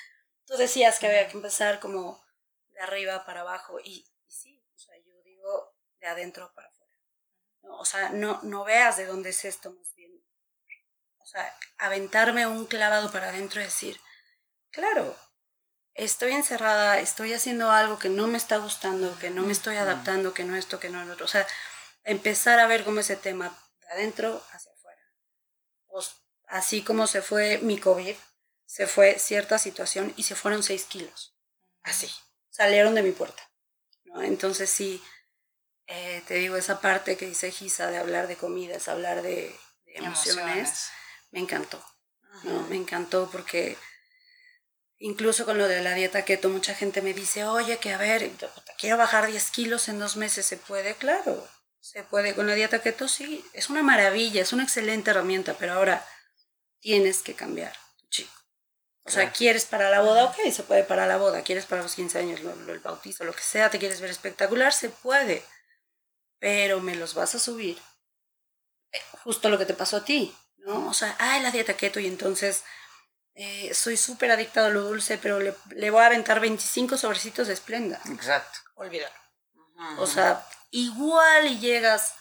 tú 0.46 0.58
decías 0.58 1.00
que 1.00 1.08
había 1.08 1.28
que 1.28 1.38
empezar 1.38 1.80
como 1.80 2.24
de 2.70 2.82
arriba 2.82 3.26
para 3.26 3.42
abajo 3.42 3.80
y, 3.80 4.06
y 4.26 4.32
sí, 4.32 4.64
o 4.76 4.80
sea, 4.80 4.96
yo 4.98 5.22
digo 5.24 5.76
de 6.00 6.08
adentro 6.08 6.52
para 6.54 6.68
afuera. 6.68 6.96
¿no? 7.62 7.80
O 7.80 7.86
sea, 7.86 8.10
no, 8.10 8.40
no 8.44 8.64
veas 8.64 8.98
de 8.98 9.06
dónde 9.06 9.30
es 9.30 9.46
esto 9.46 9.72
más 9.72 9.94
sea, 11.30 11.58
aventarme 11.78 12.48
un 12.48 12.66
clavado 12.66 13.12
para 13.12 13.30
adentro 13.30 13.62
y 13.62 13.66
decir, 13.66 14.00
claro, 14.72 15.16
estoy 15.94 16.32
encerrada, 16.32 17.00
estoy 17.00 17.34
haciendo 17.34 17.72
algo 17.72 18.00
que 18.00 18.10
no 18.10 18.28
me 18.28 18.38
está 18.38 18.58
gustando, 18.58 19.18
que 19.20 19.30
no 19.30 19.44
me 19.44 19.52
estoy 19.52 19.76
adaptando, 19.76 20.34
que 20.34 20.44
no 20.44 20.56
esto, 20.56 20.80
que 20.80 20.90
no 20.90 21.04
lo 21.04 21.14
otro. 21.14 21.26
O 21.26 21.30
sea, 21.30 21.46
empezar 22.04 22.60
a 22.60 22.68
ver 22.68 22.84
cómo 22.84 23.02
ese 23.02 23.16
tema 23.16 23.58
de 23.82 23.88
adentro 23.90 24.42
hacia 24.52 24.72
afuera. 24.72 25.02
Pues, 25.88 26.12
así 26.48 26.84
como 26.84 27.06
se 27.06 27.22
fue 27.22 27.60
mi 27.60 27.80
COVID, 27.80 28.16
se 28.66 28.88
fue 28.88 29.20
cierta 29.20 29.58
situación 29.58 30.14
y 30.16 30.24
se 30.24 30.36
fueron 30.36 30.64
seis 30.64 30.86
kilos. 30.86 31.36
Así. 31.84 32.10
Salieron 32.50 32.96
de 32.96 33.04
mi 33.04 33.12
puerta. 33.12 33.42
¿no? 34.06 34.22
Entonces 34.22 34.70
sí, 34.70 35.04
eh, 35.88 36.24
te 36.28 36.36
digo, 36.36 36.56
esa 36.56 36.82
parte 36.82 37.18
que 37.18 37.26
dice 37.26 37.52
Gisa 37.52 37.88
de 37.88 37.98
hablar 37.98 38.28
de 38.28 38.36
comidas, 38.36 38.88
hablar 38.88 39.22
de, 39.22 39.56
emociones 39.86 40.92
me 41.32 41.40
encantó. 41.40 41.84
¿no? 42.44 42.62
Me 42.68 42.76
encantó 42.76 43.30
porque 43.32 43.78
incluso 44.98 45.46
con 45.46 45.58
lo 45.58 45.68
de 45.68 45.82
la 45.82 45.94
dieta 45.94 46.26
keto, 46.26 46.50
mucha 46.50 46.76
gente 46.76 47.02
me 47.02 47.14
dice, 47.14 47.46
oye, 47.46 47.78
que 47.78 47.94
a 47.94 47.98
ver, 47.98 48.30
quiero 48.78 48.98
bajar 48.98 49.28
10 49.28 49.52
kilos 49.52 49.88
en 49.90 50.00
dos 50.00 50.18
meses, 50.18 50.46
¿se 50.46 50.58
puede? 50.58 50.96
Claro, 50.96 51.48
se 51.80 52.04
puede. 52.04 52.36
Con 52.36 52.48
la 52.48 52.56
dieta 52.56 52.82
keto 52.82 53.08
sí, 53.08 53.46
es 53.54 53.70
una 53.70 53.84
maravilla, 53.84 54.42
es 54.42 54.54
una 54.54 54.64
excelente 54.64 55.12
herramienta, 55.12 55.56
pero 55.58 55.74
ahora 55.74 56.06
tienes 56.80 57.22
que 57.22 57.34
cambiar 57.34 57.74
tu 57.98 58.08
chico. 58.08 58.34
O 59.06 59.12
sea, 59.12 59.32
quieres 59.32 59.66
para 59.66 59.90
la 59.90 60.02
boda, 60.02 60.26
ok, 60.26 60.52
se 60.52 60.64
puede 60.64 60.84
para 60.84 61.08
la 61.08 61.18
boda, 61.18 61.42
quieres 61.44 61.66
para 61.66 61.82
los 61.82 61.96
15 61.96 62.20
años, 62.20 62.42
lo, 62.42 62.52
el 62.72 62.80
bautizo, 62.80 63.24
lo 63.24 63.34
que 63.34 63.42
sea, 63.42 63.70
te 63.70 63.80
quieres 63.80 64.02
ver 64.02 64.12
espectacular, 64.12 64.72
se 64.72 64.90
puede, 64.90 65.44
pero 66.38 66.80
me 66.80 66.96
los 66.96 67.16
vas 67.16 67.34
a 67.34 67.40
subir. 67.40 67.78
Eh, 68.92 69.02
justo 69.24 69.50
lo 69.50 69.58
que 69.58 69.66
te 69.66 69.74
pasó 69.74 69.98
a 69.98 70.06
ti, 70.06 70.36
¿no? 70.70 70.88
O 70.88 70.94
sea, 70.94 71.16
ay, 71.20 71.42
la 71.42 71.52
dieta 71.52 71.76
keto 71.76 72.00
y 72.00 72.08
entonces 72.08 72.64
eh, 73.36 73.74
soy 73.74 73.98
súper 73.98 74.32
adicta 74.32 74.66
a 74.66 74.70
lo 74.70 74.84
dulce, 74.84 75.18
pero 75.18 75.40
le, 75.40 75.56
le, 75.72 75.90
voy 75.92 76.02
a 76.02 76.08
aventar 76.08 76.40
25 76.40 76.98
sobrecitos 76.98 77.48
de 77.48 77.54
esplenda. 77.54 78.00
Exacto. 78.12 78.60
Olvídalo. 78.76 79.14
O 79.98 80.08
sea, 80.08 80.46
igual 80.72 81.48
y 81.48 81.60
llegas 81.60 82.14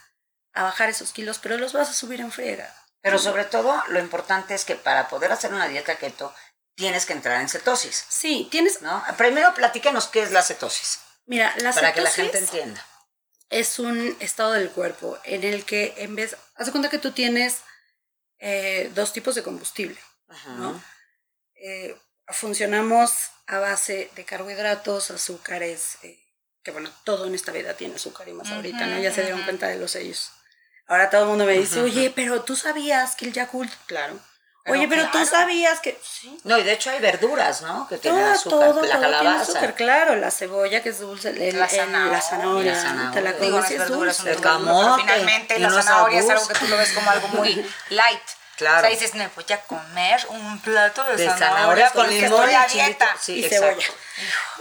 a 0.52 0.62
bajar 0.62 0.88
esos 0.88 1.12
kilos, 1.12 1.38
pero 1.38 1.58
los 1.58 1.72
vas 1.72 1.90
a 1.90 1.92
subir 1.92 2.20
en 2.20 2.30
friega. 2.30 2.72
Pero 3.00 3.18
sobre 3.18 3.44
todo, 3.44 3.82
lo 3.88 4.00
importante 4.00 4.54
es 4.54 4.64
que 4.64 4.76
para 4.76 5.08
poder 5.08 5.32
hacer 5.32 5.52
una 5.52 5.68
dieta 5.68 5.96
keto, 5.96 6.32
tienes 6.74 7.06
que 7.06 7.12
entrar 7.12 7.40
en 7.40 7.48
cetosis. 7.48 8.04
Sí, 8.08 8.48
tienes... 8.50 8.82
¿no? 8.82 9.02
Primero 9.16 9.54
platícanos 9.54 10.06
qué 10.06 10.22
es 10.22 10.30
la 10.30 10.42
cetosis. 10.42 11.00
Mira, 11.26 11.54
la 11.58 11.72
Para 11.72 11.92
que 11.92 12.00
la 12.00 12.10
gente 12.10 12.38
entienda. 12.38 12.84
Es 13.50 13.78
un 13.78 14.16
estado 14.20 14.52
del 14.52 14.70
cuerpo 14.70 15.18
en 15.24 15.42
el 15.42 15.64
que 15.64 15.94
en 15.96 16.14
vez... 16.14 16.36
Haz 16.54 16.70
cuenta 16.70 16.90
que 16.90 16.98
tú 16.98 17.12
tienes 17.12 17.62
eh, 18.38 18.90
dos 18.94 19.12
tipos 19.12 19.34
de 19.34 19.42
combustible, 19.42 19.98
¿no? 20.56 20.82
Eh, 21.54 21.96
funcionamos 22.28 23.30
a 23.46 23.58
base 23.58 24.10
de 24.14 24.24
carbohidratos, 24.24 25.10
azúcares, 25.10 25.98
eh, 26.02 26.18
que 26.62 26.70
bueno, 26.70 26.90
todo 27.04 27.26
en 27.26 27.34
esta 27.34 27.52
vida 27.52 27.74
tiene 27.74 27.96
azúcar 27.96 28.28
y 28.28 28.32
más 28.32 28.50
ahorita, 28.50 28.86
¿no? 28.86 29.00
Ya 29.00 29.12
se 29.12 29.22
dieron 29.22 29.42
cuenta 29.42 29.68
de 29.68 29.78
los 29.78 29.92
sellos. 29.92 30.30
Ahora 30.86 31.10
todo 31.10 31.22
el 31.22 31.28
mundo 31.28 31.44
me 31.44 31.58
dice, 31.58 31.80
oye, 31.80 32.10
pero 32.14 32.42
tú 32.42 32.56
sabías 32.56 33.14
que 33.14 33.26
el 33.26 33.32
Yakult, 33.32 33.72
claro. 33.86 34.18
Oye, 34.68 34.88
pero 34.88 35.08
tú 35.10 35.24
sabías 35.24 35.80
que. 35.80 35.98
¿Sí? 36.02 36.38
No, 36.44 36.58
y 36.58 36.62
de 36.62 36.72
hecho 36.72 36.90
hay 36.90 37.00
verduras, 37.00 37.62
¿no? 37.62 37.88
Que 37.88 37.98
tienen 37.98 38.24
azúcar. 38.24 38.70
Todo, 38.70 38.82
la 38.82 39.00
calabaza. 39.00 39.20
Tiene 39.20 39.42
azúcar, 39.42 39.74
claro. 39.74 40.16
La 40.16 40.30
cebolla, 40.30 40.82
que 40.82 40.90
es 40.90 41.00
dulce. 41.00 41.30
El, 41.30 41.58
la, 41.58 41.68
zanahoria, 41.68 42.12
la 42.12 42.20
zanahoria. 42.20 42.72
La 42.72 42.80
zanahoria. 42.80 43.10
Te 43.12 43.20
la 43.22 43.36
comes, 43.36 43.70
es 43.70 43.88
dulce. 43.88 44.30
El 44.30 44.40
camote. 44.40 45.02
Finalmente, 45.02 45.58
la 45.58 45.70
zanahoria 45.70 46.20
es 46.20 46.30
algo 46.30 46.48
que 46.48 46.54
tú 46.54 46.66
lo 46.68 46.76
ves 46.76 46.92
como 46.92 47.10
algo 47.10 47.28
muy 47.28 47.66
light. 47.90 48.22
Claro. 48.56 48.78
O 48.78 48.80
sea, 48.80 48.90
dices, 48.90 49.14
me 49.14 49.28
voy 49.28 49.44
a 49.50 49.60
comer 49.60 50.26
un 50.30 50.60
plato 50.60 51.04
de, 51.04 51.16
de 51.16 51.28
zanahoria, 51.28 51.90
con 51.90 52.08
limón 52.08 52.50
y 52.50 52.72
dieta. 52.74 53.16
Sí, 53.20 53.44
y 53.44 53.48
cebolla. 53.48 53.86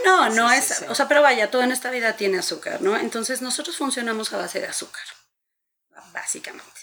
No, 0.06 0.30
no 0.30 0.52
es, 0.52 0.86
o 0.88 0.94
sea, 0.94 1.08
pero 1.08 1.24
vaya, 1.24 1.50
todo 1.50 1.64
en 1.64 1.72
esta 1.72 1.90
vida 1.90 2.14
tiene 2.14 2.38
azúcar, 2.38 2.80
¿no? 2.82 2.96
Entonces 2.96 3.42
nosotros 3.42 3.76
funcionamos 3.76 4.32
a 4.34 4.38
base 4.38 4.60
de 4.60 4.68
azúcar, 4.68 5.04
básicamente. 6.14 6.82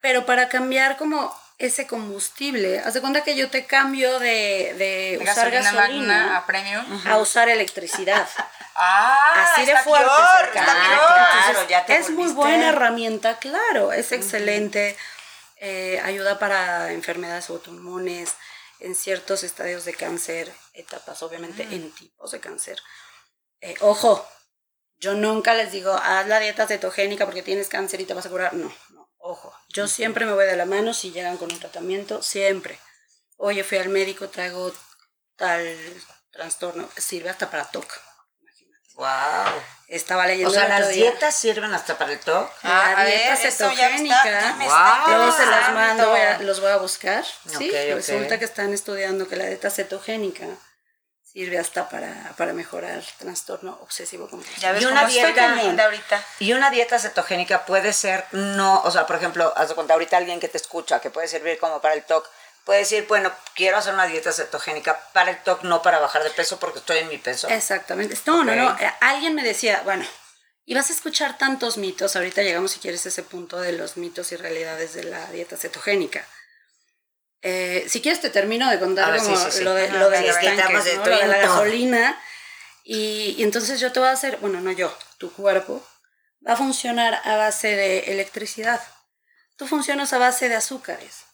Pero 0.00 0.26
para 0.26 0.50
cambiar 0.50 0.98
como 0.98 1.34
ese 1.58 1.88
combustible, 1.88 2.78
haz 2.78 2.94
de 2.94 3.00
cuenta 3.00 3.24
que 3.24 3.36
yo 3.36 3.50
te 3.50 3.66
cambio 3.66 4.20
de, 4.20 4.74
de 4.78 5.18
usar 5.20 5.50
gasolina 5.50 6.36
a, 6.36 6.46
premium. 6.46 6.84
a 7.06 7.18
usar 7.18 7.48
electricidad. 7.48 8.28
Ah, 8.80 9.54
Así 9.54 9.66
de 9.66 9.76
fuerte. 9.78 10.08
claro, 10.52 11.68
ya 11.68 11.84
te 11.84 11.96
es 11.96 12.10
muy 12.10 12.30
buena 12.32 12.68
herramienta, 12.68 13.36
claro, 13.38 13.92
es 13.92 14.12
excelente. 14.12 14.96
Eh, 15.56 16.00
ayuda 16.04 16.38
para 16.38 16.92
enfermedades 16.92 17.50
autoinmunes, 17.50 18.36
en 18.78 18.94
ciertos 18.94 19.42
estadios 19.42 19.84
de 19.84 19.94
cáncer, 19.94 20.54
etapas 20.74 21.24
obviamente 21.24 21.66
mm. 21.66 21.72
en 21.72 21.92
tipos 21.92 22.30
de 22.30 22.38
cáncer. 22.38 22.80
Eh, 23.60 23.74
ojo, 23.80 24.24
yo 24.98 25.14
nunca 25.14 25.54
les 25.54 25.72
digo, 25.72 25.92
haz 25.92 26.28
la 26.28 26.38
dieta 26.38 26.68
cetogénica 26.68 27.24
porque 27.24 27.42
tienes 27.42 27.68
cáncer 27.68 28.00
y 28.00 28.04
te 28.04 28.14
vas 28.14 28.26
a 28.26 28.30
curar. 28.30 28.54
No, 28.54 28.72
no, 28.90 29.10
ojo. 29.18 29.52
Yo 29.68 29.86
siempre 29.86 30.24
me 30.24 30.32
voy 30.32 30.46
de 30.46 30.56
la 30.56 30.64
mano 30.64 30.94
si 30.94 31.12
llegan 31.12 31.36
con 31.36 31.52
un 31.52 31.58
tratamiento, 31.58 32.22
siempre. 32.22 32.78
Oye, 33.36 33.62
fui 33.64 33.78
al 33.78 33.88
médico, 33.88 34.28
traigo 34.28 34.72
tal 35.36 35.76
trastorno, 36.30 36.88
sirve 36.96 37.30
hasta 37.30 37.50
para 37.50 37.64
TOC. 37.64 37.86
Wow. 38.94 39.06
Estaba 39.86 40.26
leyendo. 40.26 40.50
O 40.50 40.52
sea, 40.52 40.68
las 40.68 40.88
dietas 40.88 41.34
sirven 41.36 41.72
hasta 41.72 41.96
para 41.96 42.12
el 42.12 42.18
TOC. 42.18 42.50
Ah, 42.64 42.94
la 42.96 43.04
dieta 43.04 43.36
cetogénica. 43.36 44.56
Wow. 44.58 45.16
Luego 45.16 45.32
se 45.32 45.46
las 45.46 45.72
mando, 45.72 46.16
los 46.40 46.60
voy 46.60 46.70
a 46.70 46.76
buscar. 46.78 47.24
sí, 47.46 47.70
resulta 47.70 48.38
que 48.38 48.44
están 48.44 48.72
estudiando 48.72 49.28
que 49.28 49.36
la 49.36 49.46
dieta 49.46 49.70
cetogénica 49.70 50.46
sirve 51.38 51.56
hasta 51.56 51.88
para, 51.88 52.34
para 52.36 52.52
mejorar 52.52 53.00
trastorno 53.16 53.78
obsesivo 53.82 54.28
compulsivo. 54.28 54.72
y 54.80 54.84
una 54.86 55.06
dieta 55.06 55.84
ahorita. 55.84 56.26
Y 56.40 56.52
una 56.52 56.68
dieta 56.68 56.98
cetogénica 56.98 57.64
puede 57.64 57.92
ser 57.92 58.24
no, 58.32 58.82
o 58.82 58.90
sea, 58.90 59.06
por 59.06 59.14
ejemplo, 59.14 59.52
haz 59.54 59.68
de 59.68 59.76
cuenta 59.76 59.92
ahorita 59.92 60.16
alguien 60.16 60.40
que 60.40 60.48
te 60.48 60.56
escucha 60.56 61.00
que 61.00 61.10
puede 61.10 61.28
servir 61.28 61.58
como 61.60 61.80
para 61.80 61.94
el 61.94 62.02
TOC 62.02 62.28
puede 62.64 62.80
decir, 62.80 63.06
bueno, 63.06 63.30
quiero 63.54 63.76
hacer 63.76 63.94
una 63.94 64.08
dieta 64.08 64.32
cetogénica 64.32 64.98
para 65.12 65.30
el 65.30 65.40
TOC, 65.44 65.62
no 65.62 65.80
para 65.80 66.00
bajar 66.00 66.24
de 66.24 66.30
peso 66.30 66.58
porque 66.58 66.80
estoy 66.80 66.98
en 66.98 67.08
mi 67.08 67.18
peso. 67.18 67.48
Exactamente. 67.48 68.18
No, 68.26 68.42
no, 68.42 68.56
no. 68.56 68.76
Eh, 68.80 68.92
alguien 69.00 69.36
me 69.36 69.44
decía, 69.44 69.82
bueno, 69.84 70.04
y 70.66 70.74
vas 70.74 70.90
a 70.90 70.92
escuchar 70.92 71.38
tantos 71.38 71.78
mitos, 71.78 72.16
ahorita 72.16 72.42
llegamos 72.42 72.72
si 72.72 72.80
quieres 72.80 73.06
a 73.06 73.10
ese 73.10 73.22
punto 73.22 73.60
de 73.60 73.72
los 73.72 73.96
mitos 73.96 74.32
y 74.32 74.36
realidades 74.36 74.92
de 74.92 75.04
la 75.04 75.24
dieta 75.30 75.56
cetogénica. 75.56 76.26
Eh, 77.42 77.86
si 77.88 78.00
quieres 78.00 78.20
te 78.20 78.30
termino 78.30 78.68
de 78.70 78.78
contar 78.78 79.16
como 79.18 79.36
lo 79.36 79.74
de, 79.74 79.90
lo 79.90 80.10
de, 80.10 80.22
la 80.22 81.38
gasolina. 81.38 82.20
Y, 82.84 83.36
y 83.38 83.42
entonces 83.42 83.80
yo 83.80 83.92
te 83.92 84.00
voy 84.00 84.08
a 84.08 84.12
hacer, 84.12 84.38
bueno, 84.38 84.60
no 84.60 84.72
yo, 84.72 84.96
tu 85.18 85.32
cuerpo 85.32 85.86
va 86.46 86.54
a 86.54 86.56
funcionar 86.56 87.20
a 87.24 87.36
base 87.36 87.68
de 87.76 87.98
electricidad. 88.12 88.80
Tú 89.56 89.66
funcionas 89.66 90.12
a 90.12 90.18
base 90.18 90.48
de 90.48 90.56
azúcares. 90.56 91.24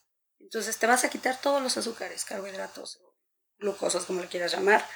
Entonces 0.41 0.79
te 0.79 0.87
vas 0.87 1.05
a 1.05 1.11
quitar 1.11 1.41
todos 1.41 1.63
los 1.63 1.77
azúcares, 1.77 2.25
carbohidratos, 2.25 3.01
glucosas, 3.59 4.05
como 4.05 4.21
le 4.21 4.29
quieras 4.29 4.53
llamar, 4.53 4.87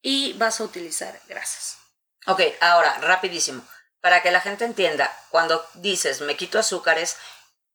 y 0.00 0.32
vas 0.34 0.60
a 0.60 0.64
utilizar 0.64 1.20
grasas. 1.28 1.78
Ok, 2.26 2.40
ahora, 2.60 2.98
rapidísimo. 2.98 3.66
Para 4.00 4.22
que 4.22 4.32
la 4.32 4.40
gente 4.40 4.64
entienda, 4.64 5.10
cuando 5.30 5.64
dices 5.74 6.20
me 6.20 6.36
quito 6.36 6.58
azúcares, 6.58 7.16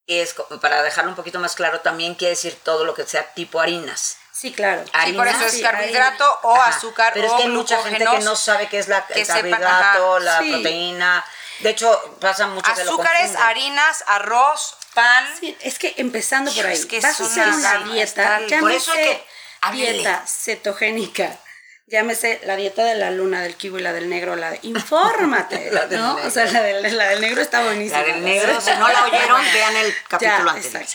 es 0.07 0.35
para 0.61 0.81
dejarlo 0.83 1.11
un 1.11 1.15
poquito 1.15 1.39
más 1.39 1.55
claro, 1.55 1.81
también 1.81 2.15
quiere 2.15 2.31
decir 2.31 2.57
todo 2.63 2.85
lo 2.85 2.93
que 2.93 3.05
sea 3.05 3.33
tipo 3.33 3.59
harinas. 3.59 4.17
Sí, 4.31 4.53
claro. 4.53 4.83
Sí, 5.05 5.13
por 5.13 5.27
eso 5.27 5.45
es 5.45 5.61
carbohidrato 5.61 6.39
o 6.43 6.55
azúcar 6.61 7.11
Pero 7.13 7.27
es 7.27 7.33
que 7.33 7.43
hay 7.43 7.49
mucha 7.49 7.81
gente 7.83 8.05
que 8.05 8.19
no 8.19 8.35
sabe 8.35 8.69
qué 8.69 8.77
es 8.77 8.87
la, 8.87 9.05
el 9.09 9.25
carbohidrato, 9.25 10.19
la 10.19 10.39
proteína. 10.39 11.25
De 11.59 11.71
hecho, 11.71 12.17
pasa 12.21 12.45
mucho 12.45 12.69
Azúcares, 12.69 13.35
harinas, 13.35 14.03
arroz, 14.05 14.77
pan. 14.93 15.25
es 15.61 15.79
que 15.79 15.95
empezando 15.97 16.51
por 16.53 16.67
ahí, 16.67 16.87
vas 17.01 17.19
a 17.19 17.23
hacer 17.23 17.47
una 17.47 17.77
dieta, 17.79 18.41
llámese 18.45 19.25
dieta 19.71 20.23
cetogénica, 20.27 21.39
llámese 21.87 22.39
la 22.45 22.55
dieta 22.55 22.83
de 22.83 22.95
la 22.95 23.11
luna, 23.11 23.41
del 23.41 23.55
kiwi, 23.55 23.81
la 23.81 23.93
del 23.93 24.09
negro, 24.09 24.35
la 24.35 24.51
de... 24.51 24.59
Infórmate, 24.63 25.71
¿no? 25.91 26.15
O 26.17 26.29
sea, 26.29 26.45
la 26.51 26.61
del, 26.61 26.97
la 26.97 27.09
del, 27.09 27.21
negro 27.21 27.41
está 27.41 27.63
buenísima. 27.63 28.01
La 28.01 28.13
del 28.13 28.23
negro, 28.23 28.61
si 28.61 28.71
no 28.71 28.87
la 28.87 29.05
oyeron, 29.05 29.41
vean 29.53 29.75
el 29.77 29.93
capítulo 30.07 30.51
anterior. 30.51 30.85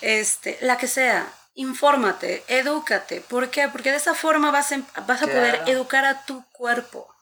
Este, 0.00 0.58
la 0.60 0.78
que 0.78 0.86
sea, 0.86 1.26
infórmate, 1.54 2.44
edúcate. 2.48 3.20
¿Por 3.20 3.50
qué? 3.50 3.68
Porque 3.68 3.90
de 3.90 3.96
esa 3.96 4.14
forma 4.14 4.50
vas, 4.50 4.72
vas 5.06 5.22
a 5.22 5.26
poder 5.26 5.62
educar 5.66 6.04
a 6.04 6.24
tu 6.24 6.44
cuerpo. 6.50 7.12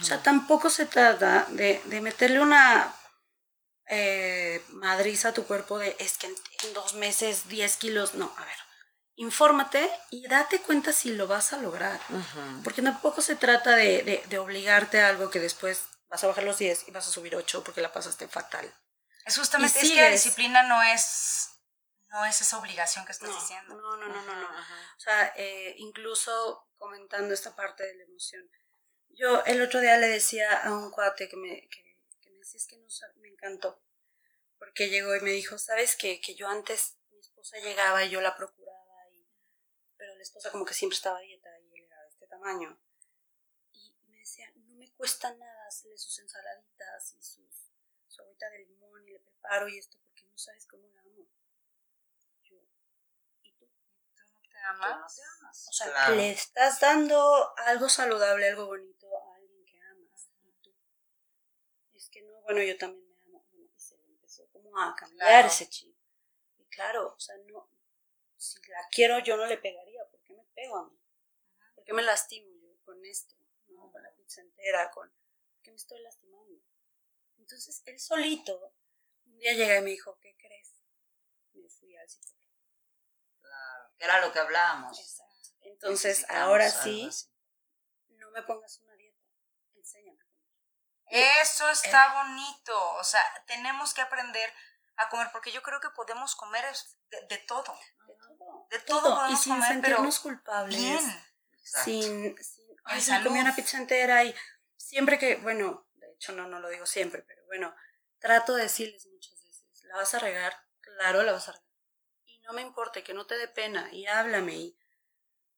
O 0.00 0.04
sea, 0.04 0.18
tampoco 0.22 0.68
se 0.68 0.84
trata 0.84 1.46
de, 1.48 1.80
de 1.84 2.00
meterle 2.00 2.40
una 2.40 2.92
eh, 3.92 4.62
madriza 4.68 5.30
a 5.30 5.32
tu 5.32 5.44
cuerpo 5.44 5.78
de 5.78 5.96
es 5.98 6.16
que 6.16 6.28
en, 6.28 6.74
dos 6.74 6.94
meses 6.94 7.48
10 7.48 7.76
kilos. 7.76 8.14
No, 8.14 8.32
a 8.36 8.44
ver, 8.44 8.56
infórmate 9.20 9.90
y 10.10 10.26
date 10.28 10.62
cuenta 10.62 10.94
si 10.94 11.12
lo 11.12 11.26
vas 11.26 11.52
a 11.52 11.58
lograr. 11.58 12.00
Porque 12.64 12.80
tampoco 12.80 13.20
se 13.20 13.36
trata 13.36 13.76
de, 13.76 14.24
de, 14.26 14.38
obligarte 14.38 15.00
a 15.00 15.08
algo 15.08 15.30
que 15.30 15.40
después 15.40 15.84
vas 16.08 16.24
a 16.24 16.26
bajar 16.26 16.44
los 16.44 16.56
10 16.56 16.88
y 16.88 16.90
vas 16.90 17.06
a 17.06 17.10
subir 17.10 17.36
8 17.36 17.62
porque 17.62 17.82
la 17.82 17.92
pasaste 17.92 18.28
fatal. 18.28 18.74
Es 19.26 19.36
justamente, 19.36 19.78
es 19.78 19.90
que 19.90 20.00
la 20.00 20.08
disciplina 20.08 20.62
no 20.62 20.82
es 20.82 21.50
no 22.08 22.24
es 22.24 22.40
esa 22.40 22.58
obligación 22.58 23.04
que 23.04 23.12
estás 23.12 23.28
diciendo. 23.32 23.76
No, 23.76 23.96
no, 23.98 24.08
no, 24.08 24.24
no, 24.24 24.34
no. 24.34 24.48
O 24.48 25.00
sea, 25.00 25.32
eh, 25.36 25.74
incluso 25.76 26.66
comentando 26.78 27.34
esta 27.34 27.54
parte 27.54 27.84
de 27.84 27.94
la 27.96 28.04
emoción. 28.04 28.50
Yo 29.10 29.44
el 29.44 29.60
otro 29.60 29.80
día 29.80 29.98
le 29.98 30.08
decía 30.08 30.62
a 30.62 30.72
un 30.72 30.90
cuate 30.90 31.28
que 31.28 31.36
me, 31.36 31.68
que 31.68 31.84
es 32.40 32.66
que 32.66 32.76
no, 32.78 32.86
me 33.20 33.28
encantó. 33.28 33.82
Porque 34.58 34.88
llegó 34.88 35.14
y 35.14 35.20
me 35.20 35.30
dijo, 35.30 35.58
¿sabes 35.58 35.94
qué? 35.94 36.20
Que 36.20 36.34
yo 36.34 36.48
antes, 36.48 36.96
mi 37.10 37.18
esposa 37.18 37.58
llegaba 37.58 38.02
y 38.02 38.10
yo 38.10 38.20
la 38.22 38.34
procuraba, 38.34 38.59
la 40.20 40.22
esposa 40.22 40.50
como 40.50 40.66
que 40.66 40.74
siempre 40.74 40.96
estaba 40.96 41.18
a 41.18 41.22
dieta 41.22 41.48
y 41.60 41.78
él 41.78 41.84
era 41.86 42.02
de 42.02 42.08
este 42.10 42.26
tamaño. 42.26 42.78
Y 43.72 43.94
me 44.08 44.18
decía, 44.18 44.52
no 44.54 44.74
me 44.74 44.92
cuesta 44.92 45.34
nada 45.34 45.66
hacerle 45.66 45.96
sus 45.96 46.18
ensaladitas 46.18 47.14
y 47.14 47.22
sus, 47.22 47.72
su 48.06 48.22
agüita 48.22 48.50
de 48.50 48.66
limón 48.66 49.08
y 49.08 49.12
le 49.12 49.20
preparo 49.20 49.66
y 49.68 49.78
esto 49.78 49.96
porque 50.04 50.24
no 50.28 50.36
sabes 50.36 50.66
cómo 50.66 50.86
la 50.88 51.00
amo. 51.00 51.26
Yo, 52.42 52.56
¿y 53.42 53.52
tú? 53.54 53.66
¿Tú 54.14 54.22
no 54.26 54.40
te 54.42 54.58
amas? 54.58 55.18
O 55.68 55.72
sea, 55.72 56.10
le 56.10 56.32
estás 56.32 56.80
dando 56.80 57.54
algo 57.56 57.88
saludable, 57.88 58.48
algo 58.48 58.66
bonito 58.66 59.00
bueno, 62.52 62.64
yo 62.64 62.76
también 62.76 63.08
me 63.08 63.22
amo. 63.22 63.46
y 63.52 63.70
se 63.78 63.94
empezó 63.94 64.44
como 64.48 64.76
a 64.76 64.92
cambiar 64.96 65.46
ese 65.46 65.68
chip. 65.68 65.94
Y 66.58 66.64
claro, 66.66 67.14
o 67.16 67.20
sea, 67.20 67.36
no, 67.46 67.70
si 68.36 68.58
la 68.68 68.88
quiero 68.90 69.18
yo 69.20 69.36
no 69.36 69.46
le 69.46 69.56
pegaría, 69.56 69.70
¿por 69.70 69.78
qué 69.80 69.88
me 69.88 69.89
pego 70.60 70.76
a 70.78 70.88
mí? 70.88 70.98
¿Por 71.74 71.84
qué 71.84 71.92
me 71.92 72.02
lastimo 72.02 72.52
yo 72.60 72.76
con 72.84 73.04
esto? 73.04 73.34
¿no? 73.68 73.90
Con 73.90 74.02
la 74.02 74.12
pizza 74.14 74.40
entera, 74.42 74.90
con... 74.90 75.08
¿Por 75.08 75.62
qué 75.62 75.70
me 75.70 75.76
estoy 75.76 76.00
lastimando? 76.02 76.60
Entonces, 77.38 77.82
él 77.86 77.98
solito, 77.98 78.74
un 79.26 79.38
día 79.38 79.52
llega 79.54 79.78
y 79.78 79.82
me 79.82 79.90
dijo, 79.90 80.18
¿qué 80.20 80.36
crees? 80.36 80.82
Me 81.52 81.68
fui 81.68 81.96
al 81.96 82.08
psicólogo. 82.08 82.40
Claro, 83.40 83.90
era 83.98 84.26
lo 84.26 84.32
que 84.32 84.38
hablábamos. 84.38 84.98
Exacto. 84.98 85.30
Entonces, 85.62 86.26
ahora 86.30 86.70
sí, 86.70 87.10
no 88.08 88.30
me 88.30 88.42
pongas 88.42 88.78
una 88.80 88.94
dieta, 88.94 89.18
enséñame 89.74 90.18
Eso 91.06 91.68
está 91.70 92.22
bonito. 92.22 92.92
O 92.94 93.04
sea, 93.04 93.22
tenemos 93.46 93.94
que 93.94 94.00
aprender 94.02 94.52
a 94.96 95.08
comer, 95.08 95.28
porque 95.32 95.52
yo 95.52 95.62
creo 95.62 95.80
que 95.80 95.90
podemos 95.90 96.36
comer 96.36 96.64
de, 97.28 97.38
todo. 97.38 97.78
De 98.70 98.78
todo. 98.80 99.28
Y 99.30 99.36
sin 99.36 99.54
comer, 99.54 99.68
sentirnos 99.68 100.20
culpables. 100.20 100.78
Bien. 100.78 101.24
Sin, 101.62 102.36
sin 102.42 102.76
ay, 102.84 103.00
se 103.00 103.22
comí 103.22 103.38
una 103.38 103.54
pizza 103.54 103.78
entera 103.78 104.24
y 104.24 104.34
siempre 104.76 105.18
que, 105.18 105.36
bueno, 105.36 105.86
de 105.94 106.10
hecho 106.12 106.32
no, 106.32 106.48
no 106.48 106.60
lo 106.60 106.68
digo 106.68 106.86
siempre, 106.86 107.22
pero 107.22 107.44
bueno, 107.46 107.74
trato 108.18 108.54
de 108.54 108.62
decirles 108.62 109.06
muchas 109.06 109.34
veces, 109.42 109.84
la 109.84 109.96
vas 109.96 110.14
a 110.14 110.18
regar, 110.18 110.52
claro, 110.80 111.22
la 111.22 111.32
vas 111.32 111.48
a 111.48 111.52
regar. 111.52 111.66
Y 112.24 112.40
no 112.40 112.52
me 112.52 112.62
importa, 112.62 113.02
que 113.02 113.14
no 113.14 113.26
te 113.26 113.36
dé 113.36 113.48
pena, 113.48 113.92
y 113.92 114.06
háblame, 114.06 114.56
y 114.56 114.78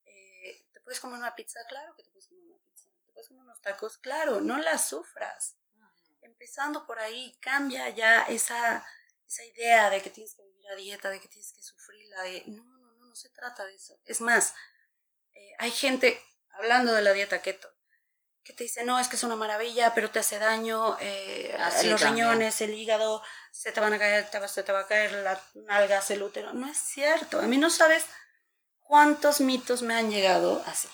eh, 0.05 0.67
te 0.73 0.81
puedes 0.81 1.01
comer 1.01 1.19
una 1.19 1.35
pizza, 1.35 1.61
claro 1.69 1.95
que 1.97 2.03
te 2.03 2.11
puedes 2.11 2.29
comer 2.29 2.45
una 2.45 2.59
pizza, 2.59 2.91
te 3.07 3.13
puedes 3.13 3.29
comer 3.29 3.45
unos 3.45 3.61
tacos, 3.61 3.99
claro, 3.99 4.41
no 4.41 4.59
la 4.59 4.79
sufras. 4.79 5.57
Empezando 6.21 6.87
por 6.87 6.99
ahí, 6.99 7.37
cambia 7.41 7.89
ya 7.91 8.23
esa 8.23 8.85
esa 9.33 9.45
idea 9.47 9.89
de 9.89 10.03
que 10.03 10.11
tienes 10.11 10.35
que 10.35 10.43
vivir 10.43 10.69
a 10.69 10.77
dieta, 10.77 11.09
de 11.09 11.21
que 11.21 11.29
tienes 11.29 11.53
que 11.53 11.63
sufrirla, 11.63 12.23
de 12.23 12.45
no, 12.49 12.65
no, 13.13 13.17
se 13.17 13.29
trata 13.31 13.65
de 13.67 13.75
eso. 13.75 13.95
Es 14.05 14.21
más, 14.21 14.55
eh, 15.35 15.53
hay 15.59 15.71
gente, 15.71 16.21
hablando 16.53 16.93
de 16.95 17.03
la 17.03 17.13
dieta 17.13 17.43
keto, 17.43 17.69
que 18.43 18.53
te 18.55 18.65
dice, 18.65 18.85
no, 18.85 18.99
es 18.99 19.07
que 19.09 19.17
es 19.17 19.23
una 19.23 19.37
maravilla, 19.37 19.95
pero 19.95 20.11
te 20.11 20.19
hace 20.19 20.39
daño, 20.39 20.97
eh, 21.01 21.57
los 21.85 22.01
riñones, 22.01 22.61
el 22.61 22.75
hígado, 22.75 23.23
se 23.53 23.71
te 23.71 23.81
van 23.81 23.93
a 23.93 23.99
caer, 23.99 24.29
te 24.31 24.39
va, 24.39 24.49
se 24.49 24.63
te 24.63 24.73
va 24.73 24.81
a 24.81 24.87
caer 24.87 25.13
la 25.13 25.41
nalgas, 25.55 26.11
el 26.11 26.23
útero. 26.23 26.53
No 26.53 26.67
es 26.69 26.79
cierto, 26.79 27.39
a 27.39 27.43
mí 27.43 27.59
no 27.59 27.71
sabes 27.71 28.05
cuántos 28.81 29.41
mitos 29.41 29.83
me 29.83 29.95
han 29.95 30.11
llegado 30.11 30.63
así. 30.67 30.89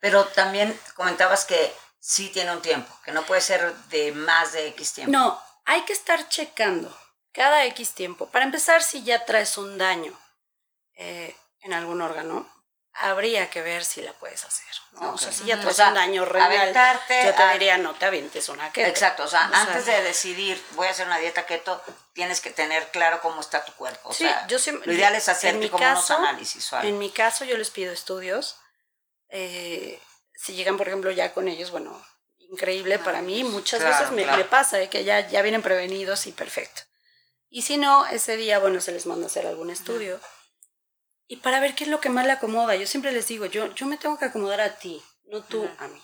Pero 0.00 0.26
también 0.26 0.78
comentabas 0.96 1.44
que 1.44 1.72
sí 2.00 2.30
tiene 2.30 2.52
un 2.52 2.62
tiempo, 2.62 2.92
que 3.04 3.12
no 3.12 3.24
puede 3.26 3.42
ser 3.42 3.74
de 3.90 4.12
más 4.12 4.52
de 4.52 4.68
X 4.68 4.94
tiempo. 4.94 5.12
No, 5.12 5.40
hay 5.66 5.82
que 5.84 5.92
estar 5.92 6.28
checando 6.28 6.96
cada 7.32 7.64
X 7.66 7.92
tiempo. 7.92 8.28
Para 8.30 8.44
empezar, 8.44 8.82
si 8.82 9.04
ya 9.04 9.24
traes 9.24 9.56
un 9.56 9.78
daño 9.78 10.18
eh, 11.00 11.36
en 11.68 11.74
algún 11.74 12.00
órgano, 12.00 12.50
habría 12.92 13.48
que 13.50 13.62
ver 13.62 13.84
si 13.84 14.02
la 14.02 14.12
puedes 14.12 14.44
hacer. 14.44 14.66
O 15.00 15.16
sea, 15.16 15.30
si 15.30 15.44
ya 15.44 15.60
traes 15.60 15.78
un 15.78 15.94
daño 15.94 16.24
renal, 16.24 16.72
yo 17.08 17.34
te 17.34 17.52
diría, 17.52 17.78
no 17.78 17.94
te 17.94 18.06
avientes 18.06 18.48
una 18.48 18.72
keto. 18.72 18.88
Exacto, 18.88 19.24
o 19.24 19.28
sea, 19.28 19.44
antes 19.52 19.86
de 19.86 20.02
decidir, 20.02 20.60
voy 20.72 20.88
a 20.88 20.90
hacer 20.90 21.06
una 21.06 21.18
dieta 21.18 21.46
keto, 21.46 21.80
tienes 22.12 22.40
que 22.40 22.50
tener 22.50 22.90
claro 22.90 23.20
cómo 23.20 23.40
está 23.40 23.64
tu 23.64 23.72
cuerpo. 23.74 24.08
O 24.08 24.12
sí, 24.12 24.24
sea, 24.24 24.46
yo 24.48 24.58
siempre, 24.58 24.86
lo 24.86 24.92
ideal 24.92 25.14
es 25.14 25.28
hacer 25.28 25.54
como 25.70 25.84
unos 25.84 26.10
análisis. 26.10 26.72
En 26.82 26.98
mi 26.98 27.10
caso, 27.10 27.44
yo 27.44 27.56
les 27.56 27.70
pido 27.70 27.92
estudios. 27.92 28.56
Eh, 29.28 30.00
si 30.34 30.54
llegan, 30.54 30.76
por 30.76 30.88
ejemplo, 30.88 31.10
ya 31.10 31.32
con 31.32 31.48
ellos, 31.48 31.70
bueno, 31.70 32.02
increíble 32.38 32.98
para 32.98 33.20
mí. 33.22 33.44
Muchas 33.44 33.82
veces 33.82 34.10
me, 34.10 34.24
pasa 34.44 34.80
eh, 34.80 34.88
que 34.88 35.04
ya, 35.04 35.20
ya 35.28 35.42
vienen 35.42 35.62
prevenidos 35.62 36.26
y 36.26 36.32
perfecto. 36.32 36.82
Y 37.50 37.62
si 37.62 37.76
no, 37.76 38.06
ese 38.06 38.36
día, 38.36 38.58
bueno, 38.58 38.80
se 38.80 38.92
les 38.92 39.06
manda 39.06 39.26
a 39.26 39.30
hacer 39.30 39.46
algún 39.46 39.70
estudio. 39.70 40.20
Y 41.28 41.36
para 41.36 41.60
ver 41.60 41.74
qué 41.74 41.84
es 41.84 41.90
lo 41.90 42.00
que 42.00 42.08
más 42.08 42.26
le 42.26 42.32
acomoda. 42.32 42.74
Yo 42.74 42.86
siempre 42.86 43.12
les 43.12 43.28
digo, 43.28 43.46
yo, 43.46 43.72
yo 43.74 43.86
me 43.86 43.98
tengo 43.98 44.18
que 44.18 44.24
acomodar 44.24 44.60
a 44.60 44.78
ti, 44.78 45.02
no 45.26 45.42
tú 45.42 45.70
a 45.78 45.86
mí. 45.86 46.02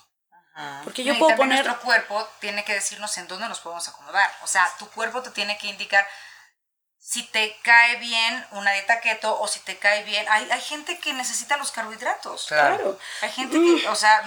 Porque 0.85 1.02
yo 1.02 1.19
puedo 1.19 1.35
poner... 1.35 1.64
Nuestro 1.64 1.83
cuerpo 1.85 2.28
tiene 2.38 2.64
que 2.64 2.75
decirnos 2.75 3.16
en 3.19 3.26
dónde 3.26 3.49
nos 3.49 3.61
podemos 3.61 3.88
acomodar. 3.88 4.31
O 4.43 4.47
sea, 4.47 4.71
tu 4.78 4.88
cuerpo 4.90 5.23
te 5.23 5.31
tiene 5.31 5.59
que 5.59 5.66
indicar 5.66 6.07
si 6.99 7.23
te 7.25 7.59
cae 7.62 7.97
bien 7.97 8.47
una 8.52 8.73
dieta 8.73 9.00
keto 9.00 9.38
o 9.40 9.49
si 9.49 9.61
te 9.61 9.78
cae 9.78 10.04
bien. 10.04 10.26
Hay, 10.28 10.49
hay 10.50 10.61
gente 10.61 10.99
que 10.99 11.12
necesita 11.12 11.57
los 11.57 11.73
carbohidratos. 11.73 12.47
Claro. 12.47 12.99
Hay 13.23 13.31
gente 13.31 13.59
que, 13.59 13.88
o 13.88 13.97
sea, 13.97 14.23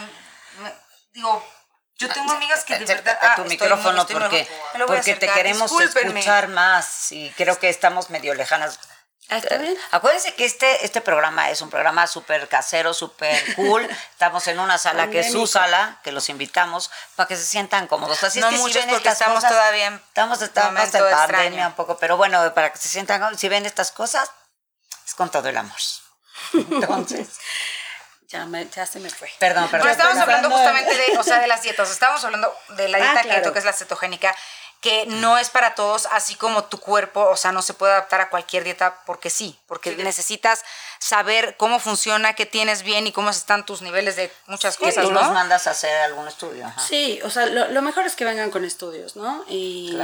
digo, 1.14 1.48
yo 1.96 2.10
tengo 2.10 2.32
amigas 2.34 2.64
que 2.66 2.78
de 2.78 2.86
verdad. 2.86 3.18
Ah, 3.22 3.36
tu 3.36 3.46
micrófono 3.46 4.06
porque, 4.06 4.48
porque 4.86 5.16
te 5.16 5.28
queremos 5.28 5.72
escuchar 5.72 6.50
más 6.50 7.12
y 7.12 7.32
creo 7.32 7.58
que 7.58 7.70
estamos 7.70 8.10
medio 8.10 8.36
lejanas. 8.36 8.80
Ah, 9.30 9.38
¿Está 9.38 9.58
bien? 9.58 9.76
Acuérdense 9.92 10.34
que 10.36 10.46
este, 10.46 10.86
este 10.86 11.02
programa 11.02 11.50
es 11.50 11.62
un 11.62 11.70
programa 11.70 12.08
súper 12.08 12.48
casero, 12.48 12.94
súper 12.94 13.56
cool. 13.56 13.84
Estamos 14.12 14.48
en 14.48 14.60
una 14.60 14.78
sala 14.78 15.10
que 15.10 15.20
es 15.20 15.32
su 15.34 15.48
sala, 15.48 16.00
que 16.04 16.14
los 16.14 16.30
invitamos 16.30 16.90
para 17.16 17.28
que 17.28 17.36
se 17.36 17.44
sientan 17.44 17.88
cómodos. 17.88 18.24
Así 18.24 18.40
no 18.40 18.48
es 18.48 18.56
que 18.56 18.60
muchos 18.60 18.82
si 18.82 18.88
ven 18.88 18.96
porque 18.96 19.10
estamos 19.10 19.44
todavía 19.44 19.88
en 19.88 19.96
estamos, 19.96 20.42
estamos 20.42 20.94
en 20.94 21.10
pandemia 21.10 21.68
un 21.68 21.74
poco, 21.74 21.98
pero 21.98 22.16
bueno, 22.16 22.54
para 22.54 22.72
que 22.72 22.78
se 22.78 22.88
sientan 22.88 23.20
cómodos, 23.20 23.40
si 23.40 23.50
ven 23.50 23.66
estas 23.66 23.92
cosas, 23.92 24.32
es 25.06 25.14
con 25.14 25.30
todo 25.30 25.50
el 25.50 25.58
amor. 25.58 25.78
Entonces... 26.54 27.28
Ya, 28.30 28.46
ya 28.76 28.86
se 28.86 29.00
me 29.00 29.10
fue. 29.10 29.32
Perdón, 29.40 29.70
perdón. 29.70 29.88
Pero 29.88 29.92
estamos 29.98 30.18
hablando 30.18 30.50
justamente 30.52 30.94
de, 30.94 31.18
o 31.18 31.24
sea, 31.24 31.40
de 31.40 31.48
las 31.48 31.62
dietas. 31.62 31.90
Estamos 31.90 32.22
hablando 32.26 32.54
de 32.76 32.90
la 32.90 32.98
dieta 32.98 33.22
ah, 33.24 33.36
keto, 33.36 33.54
que 33.54 33.60
es 33.60 33.64
la 33.64 33.72
cetogénica, 33.72 34.36
que 34.82 35.06
no 35.08 35.38
es 35.38 35.50
para 35.50 35.76
todos, 35.76 36.08
así 36.12 36.36
como 36.36 36.66
tu 36.66 36.80
cuerpo, 36.80 37.28
o 37.30 37.36
sea, 37.36 37.52
no 37.52 37.62
se 37.62 37.74
puede 37.74 37.94
adaptar 37.94 38.22
a 38.22 38.30
cualquier 38.30 38.64
dieta 38.64 39.02
porque 39.06 39.30
sí, 39.30 39.60
porque 39.66 39.96
necesitas 39.96 40.64
saber 41.00 41.56
cómo 41.58 41.80
funciona, 41.80 42.34
qué 42.34 42.46
tienes 42.46 42.84
bien 42.84 43.08
y 43.08 43.12
cómo 43.12 43.30
están 43.30 43.66
tus 43.66 43.82
niveles 43.82 44.16
de 44.16 44.32
muchas 44.46 44.78
cosas, 44.78 45.04
tú 45.04 45.12
los 45.12 45.32
mandas 45.32 45.68
a 45.68 45.72
hacer 45.72 45.96
algún 46.02 46.28
estudio. 46.28 46.72
Sí, 46.88 47.20
o 47.24 47.30
sea, 47.30 47.48
lo, 47.48 47.82
mejor 47.82 48.06
es 48.06 48.16
que 48.16 48.26
vengan 48.26 48.52
con 48.52 48.66
estudios, 48.66 49.16
¿no? 49.16 49.44
Y 49.48 49.98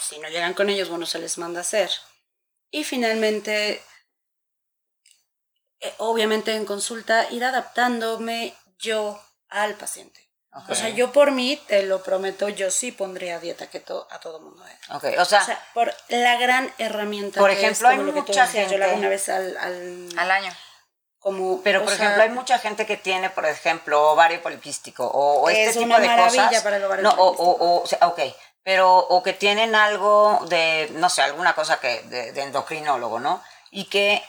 si 0.00 0.18
no 0.18 0.28
llegan 0.28 0.54
con 0.54 0.70
ellos, 0.70 0.88
bueno, 0.88 1.06
se 1.06 1.18
les 1.18 1.38
manda 1.38 1.60
a 1.60 1.62
hacer. 1.62 1.90
Y 2.70 2.84
finalmente 2.84 3.82
eh, 5.80 5.94
obviamente 5.98 6.54
en 6.54 6.64
consulta, 6.64 7.30
ir 7.30 7.44
adaptándome 7.44 8.54
yo 8.78 9.22
al 9.48 9.74
paciente. 9.74 10.25
O 10.68 10.74
sea, 10.74 10.88
yo 10.88 11.12
por 11.12 11.32
mí, 11.32 11.60
te 11.66 11.82
lo 11.82 12.02
prometo, 12.02 12.48
yo 12.48 12.70
sí 12.70 12.92
pondría 12.92 13.38
dieta 13.38 13.68
keto 13.68 14.08
a 14.10 14.20
todo 14.20 14.40
mundo. 14.40 14.64
¿eh? 14.66 14.94
Okay. 14.94 15.16
O, 15.16 15.24
sea, 15.24 15.44
por 15.74 15.92
la 16.08 16.36
gran 16.36 16.72
herramienta 16.78 17.40
por 17.40 17.50
ejemplo, 17.50 17.88
hay 17.88 17.98
mucha 17.98 18.46
gente, 18.46 18.72
yo 18.72 18.78
lo 18.78 18.86
hago 18.86 18.96
una 18.96 19.08
vez 19.08 19.28
al, 19.28 19.56
al, 19.56 20.30
año. 20.30 20.52
Como, 21.18 21.60
pero 21.62 21.82
por 21.84 21.92
ejemplo 21.92 22.22
hay 22.22 22.30
mucha 22.30 22.58
gente 22.58 22.86
que 22.86 22.96
tiene 22.96 23.30
por 23.30 23.46
ejemplo 23.46 24.12
ovario 24.12 24.40
poliquístico 24.40 25.04
o, 25.04 25.48
este 25.50 25.80
tipo 25.80 25.98
de 25.98 26.06
cosas 26.06 26.62
para 26.62 26.76
el 26.76 26.84
ovario 26.84 27.02
no 27.02 27.10
o, 27.10 27.26
o, 27.26 27.82
o 27.82 28.06
ok 28.06 28.20
pero 28.62 28.96
o 28.96 29.24
que 29.24 29.32
tienen 29.32 29.74
algo 29.74 30.38
de 30.48 30.88
no 30.92 31.10
sé 31.10 31.22
alguna 31.22 31.52
cosa 31.56 31.80
que 31.80 32.02
de, 32.02 32.30
de 32.30 32.42
endocrinólogo 32.42 33.18
no 33.18 33.42
y 33.72 33.86
que 33.86 34.22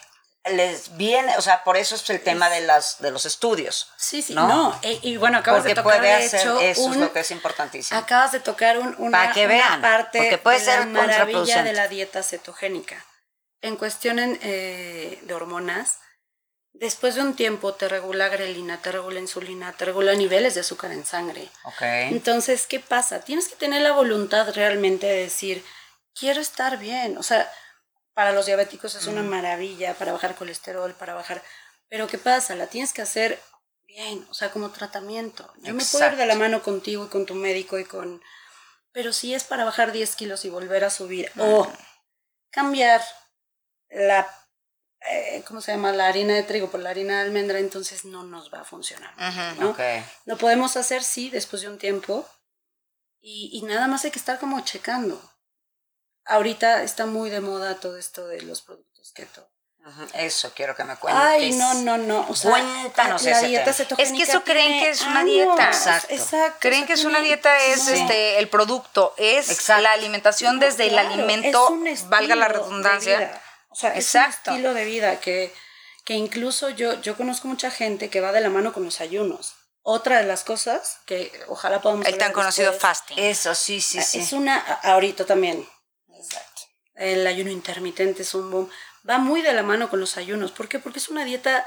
les 0.49 0.97
viene, 0.97 1.35
o 1.37 1.41
sea, 1.41 1.63
por 1.63 1.77
eso 1.77 1.95
es 1.95 2.09
el 2.09 2.21
tema 2.21 2.49
de 2.49 2.61
las 2.61 2.99
de 2.99 3.11
los 3.11 3.25
estudios. 3.25 3.91
Sí, 3.97 4.21
sí, 4.21 4.33
no. 4.33 4.77
E, 4.81 4.99
y, 5.01 5.17
bueno, 5.17 5.39
acabas 5.39 5.63
de 5.63 5.75
tocar 5.75 5.99
puede 5.99 6.01
de 6.01 6.25
hecho, 6.25 6.59
eso 6.59 6.91
es 6.91 6.97
lo 6.97 7.13
que 7.13 7.21
es 7.21 7.31
importantísimo. 7.31 7.99
Acabas 7.99 8.31
de 8.31 8.39
tocar 8.39 8.77
un, 8.79 8.95
una, 8.97 9.31
que 9.31 9.47
vean, 9.47 9.81
parte 9.81 10.19
porque 10.19 10.37
puede 10.37 10.59
de 10.59 10.65
ser 10.65 10.79
la 10.79 10.85
maravilla 10.85 11.63
de 11.63 11.73
la 11.73 11.87
dieta 11.87 12.23
cetogénica. 12.23 13.05
En 13.61 13.75
cuestión 13.75 14.19
eh, 14.19 15.19
de 15.23 15.33
hormonas, 15.33 15.99
después 16.73 17.15
de 17.15 17.21
un 17.21 17.35
tiempo 17.35 17.73
te 17.73 17.87
regula 17.87 18.29
grelina, 18.29 18.81
te 18.81 18.91
regula 18.91 19.19
insulina, 19.19 19.73
te 19.73 19.85
regula 19.85 20.13
niveles 20.13 20.53
de 20.55 20.61
azúcar 20.61 20.91
en 20.91 21.05
sangre. 21.05 21.49
Okay. 21.63 22.09
Entonces, 22.09 22.67
¿qué 22.67 22.79
pasa? 22.79 23.21
Tienes 23.21 23.47
que 23.47 23.55
tener 23.55 23.81
la 23.81 23.93
voluntad 23.93 24.53
realmente 24.53 25.07
de 25.07 25.21
decir, 25.23 25.65
quiero 26.17 26.41
estar 26.41 26.77
bien. 26.77 27.17
O 27.17 27.23
sea, 27.23 27.51
para 28.17 28.31
los 28.31 28.47
diabéticos 28.47 28.95
es 28.95 29.05
una 29.05 29.21
maravilla 29.21 29.93
para 29.93 30.11
bajar 30.11 30.33
colesterol, 30.33 30.91
para 30.95 31.13
bajar... 31.13 31.43
Pero 31.87 32.07
¿qué 32.07 32.17
pasa? 32.17 32.55
La 32.55 32.65
tienes 32.65 32.91
que 32.91 33.03
hacer 33.03 33.39
bien, 33.85 34.25
o 34.31 34.33
sea, 34.33 34.49
como 34.49 34.71
tratamiento. 34.71 35.53
Yo 35.57 35.75
me 35.75 35.85
puedo 35.85 36.03
ir 36.07 36.15
de 36.15 36.25
la 36.25 36.33
mano 36.33 36.63
contigo 36.63 37.05
y 37.05 37.09
con 37.09 37.27
tu 37.27 37.35
médico 37.35 37.77
y 37.77 37.85
con... 37.85 38.23
Pero 38.91 39.13
si 39.13 39.35
es 39.35 39.43
para 39.43 39.65
bajar 39.65 39.91
10 39.91 40.15
kilos 40.15 40.45
y 40.45 40.49
volver 40.49 40.83
a 40.83 40.89
subir 40.89 41.31
o 41.37 41.71
cambiar 42.49 43.03
la... 43.91 44.27
Eh, 45.11 45.43
¿Cómo 45.47 45.61
se 45.61 45.73
llama? 45.73 45.91
La 45.91 46.07
harina 46.07 46.33
de 46.33 46.41
trigo 46.41 46.71
por 46.71 46.79
la 46.79 46.89
harina 46.89 47.17
de 47.17 47.27
almendra, 47.27 47.59
entonces 47.59 48.03
no 48.03 48.23
nos 48.23 48.51
va 48.51 48.61
a 48.61 48.65
funcionar. 48.65 49.13
¿no? 49.59 49.77
Lo 50.25 50.37
podemos 50.39 50.75
hacer, 50.75 51.03
sí, 51.03 51.29
después 51.29 51.61
de 51.61 51.69
un 51.69 51.77
tiempo. 51.77 52.27
Y, 53.21 53.51
y 53.53 53.61
nada 53.61 53.87
más 53.87 54.05
hay 54.05 54.09
que 54.09 54.17
estar 54.17 54.39
como 54.39 54.59
checando 54.61 55.21
ahorita 56.27 56.83
está 56.83 57.05
muy 57.05 57.29
de 57.29 57.41
moda 57.41 57.79
todo 57.79 57.97
esto 57.97 58.27
de 58.27 58.41
los 58.41 58.61
productos 58.61 59.11
keto. 59.13 59.49
Eso 60.13 60.51
quiero 60.53 60.75
que 60.75 60.83
me 60.83 60.97
cuentes. 60.97 61.23
Ay, 61.23 61.51
no, 61.53 61.73
no, 61.75 61.97
no. 61.97 62.25
O 62.29 62.35
sea, 62.35 62.51
Cuéntanos 62.51 63.23
la 63.23 63.31
ese 63.31 63.47
dieta 63.47 63.73
tema. 63.73 64.01
Es 64.01 64.11
que 64.11 64.23
eso 64.23 64.43
creen 64.43 64.83
que 64.83 64.89
es 64.89 65.01
una 65.01 65.23
dieta. 65.23 65.71
Exacto. 66.09 66.57
Creen 66.59 66.85
que 66.85 66.93
es 66.93 67.05
una 67.05 67.21
dieta 67.21 67.57
es 67.57 67.87
este 67.87 68.39
el 68.39 68.49
producto, 68.49 69.13
es 69.17 69.67
la 69.69 69.93
alimentación 69.93 70.59
desde 70.59 70.87
el 70.87 70.97
alimento, 70.97 71.77
valga 72.07 72.35
la 72.35 72.47
redundancia. 72.49 73.41
O 73.69 73.75
sea, 73.75 73.95
es 73.95 74.13
un 74.15 74.21
estilo 74.21 74.73
de 74.73 74.85
vida 74.85 75.19
que, 75.19 75.53
que 76.03 76.15
incluso 76.15 76.69
yo, 76.69 76.99
yo 77.01 77.15
conozco 77.15 77.47
mucha 77.47 77.69
gente 77.69 78.09
que 78.09 78.21
va 78.21 78.31
de 78.31 78.41
la 78.41 78.49
mano 78.49 78.73
con 78.73 78.83
los 78.83 79.01
ayunos. 79.01 79.55
Otra 79.83 80.17
de 80.17 80.23
las 80.23 80.43
cosas 80.43 80.99
que 81.05 81.31
ojalá 81.47 81.81
podamos 81.81 82.07
El 82.07 82.17
tan 82.17 82.33
conocido 82.33 82.73
fasting. 82.73 83.17
Eso, 83.19 83.55
sí, 83.55 83.79
sí, 83.79 84.01
sí. 84.01 84.19
Es 84.19 84.33
una, 84.33 84.57
ahorita 84.83 85.25
también, 85.25 85.65
el 86.95 87.25
ayuno 87.27 87.51
intermitente 87.51 88.23
es 88.23 88.33
un 88.33 88.51
boom. 88.51 88.69
Va 89.07 89.17
muy 89.17 89.41
de 89.41 89.53
la 89.53 89.63
mano 89.63 89.89
con 89.89 89.99
los 89.99 90.17
ayunos. 90.17 90.51
¿Por 90.51 90.67
qué? 90.67 90.79
Porque 90.79 90.99
es 90.99 91.09
una 91.09 91.23
dieta 91.23 91.65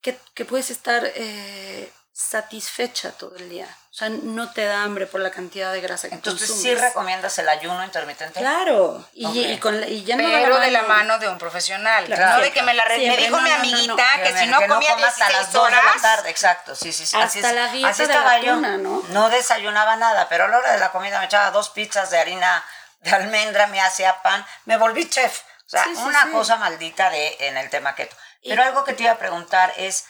que, 0.00 0.14
puedes 0.44 0.70
estar 0.70 1.04
eh, 1.14 1.92
satisfecha 2.12 3.12
todo 3.12 3.36
el 3.36 3.48
día. 3.48 3.66
O 3.90 3.94
sea, 3.94 4.08
no 4.08 4.50
te 4.50 4.64
da 4.64 4.84
hambre 4.84 5.06
por 5.06 5.20
la 5.20 5.30
cantidad 5.30 5.70
de 5.70 5.82
grasa 5.82 6.08
que 6.08 6.14
Entonces, 6.14 6.50
¿sí 6.50 6.74
recomiendas 6.74 7.38
el 7.38 7.48
ayuno 7.48 7.84
intermitente? 7.84 8.40
Claro. 8.40 9.06
Y, 9.12 9.26
y, 9.38 9.58
con, 9.58 9.82
y 9.86 10.02
ya 10.04 10.16
no 10.16 10.24
Pero 10.24 10.58
de 10.60 10.70
la 10.70 10.84
mano 10.84 11.18
de 11.18 11.28
un 11.28 11.36
profesional. 11.36 12.08
No 12.08 12.40
de 12.40 12.52
que 12.52 12.62
me 12.62 12.72
la... 12.72 12.86
me 12.86 13.16
dijo 13.16 13.38
mi 13.38 13.50
amiguita 13.50 14.04
que, 14.22 14.36
si 14.38 14.46
no 14.46 14.56
comía 14.66 14.96
16 14.96 15.32
las 15.32 15.54
horas... 15.54 15.80
De 15.80 15.96
la 15.96 16.02
tarde. 16.02 16.30
Exacto, 16.30 16.74
sí, 16.74 16.92
sí. 16.92 17.04
sí. 17.04 17.16
Hasta 17.16 17.40
así, 17.40 17.54
la 17.54 17.68
dieta 17.68 17.88
así 17.90 18.02
estaba 18.02 18.34
de 18.34 18.42
la 18.42 18.54
tuna, 18.54 18.76
yo. 18.76 18.78
¿no? 18.78 19.02
No 19.08 19.28
desayunaba 19.28 19.96
nada, 19.96 20.28
pero 20.28 20.44
a 20.44 20.48
la 20.48 20.58
hora 20.58 20.72
de 20.72 20.78
la 20.78 20.90
comida 20.90 21.18
me 21.18 21.26
echaba 21.26 21.50
dos 21.50 21.68
pizzas 21.70 22.10
de 22.10 22.18
harina 22.18 22.64
de 23.02 23.10
almendra, 23.10 23.66
me 23.66 23.80
hacía 23.80 24.22
pan. 24.22 24.44
Me 24.64 24.76
volví 24.76 25.08
chef. 25.08 25.42
O 25.66 25.68
sea, 25.72 25.86
una 26.04 26.30
cosa 26.32 26.56
maldita 26.56 27.08
de, 27.10 27.36
en 27.40 27.56
el 27.56 27.70
tema 27.70 27.94
keto. 27.94 28.16
Pero 28.42 28.62
algo 28.62 28.84
que 28.84 28.94
te 28.94 29.04
iba 29.04 29.12
a 29.12 29.18
preguntar 29.18 29.72
es, 29.76 30.06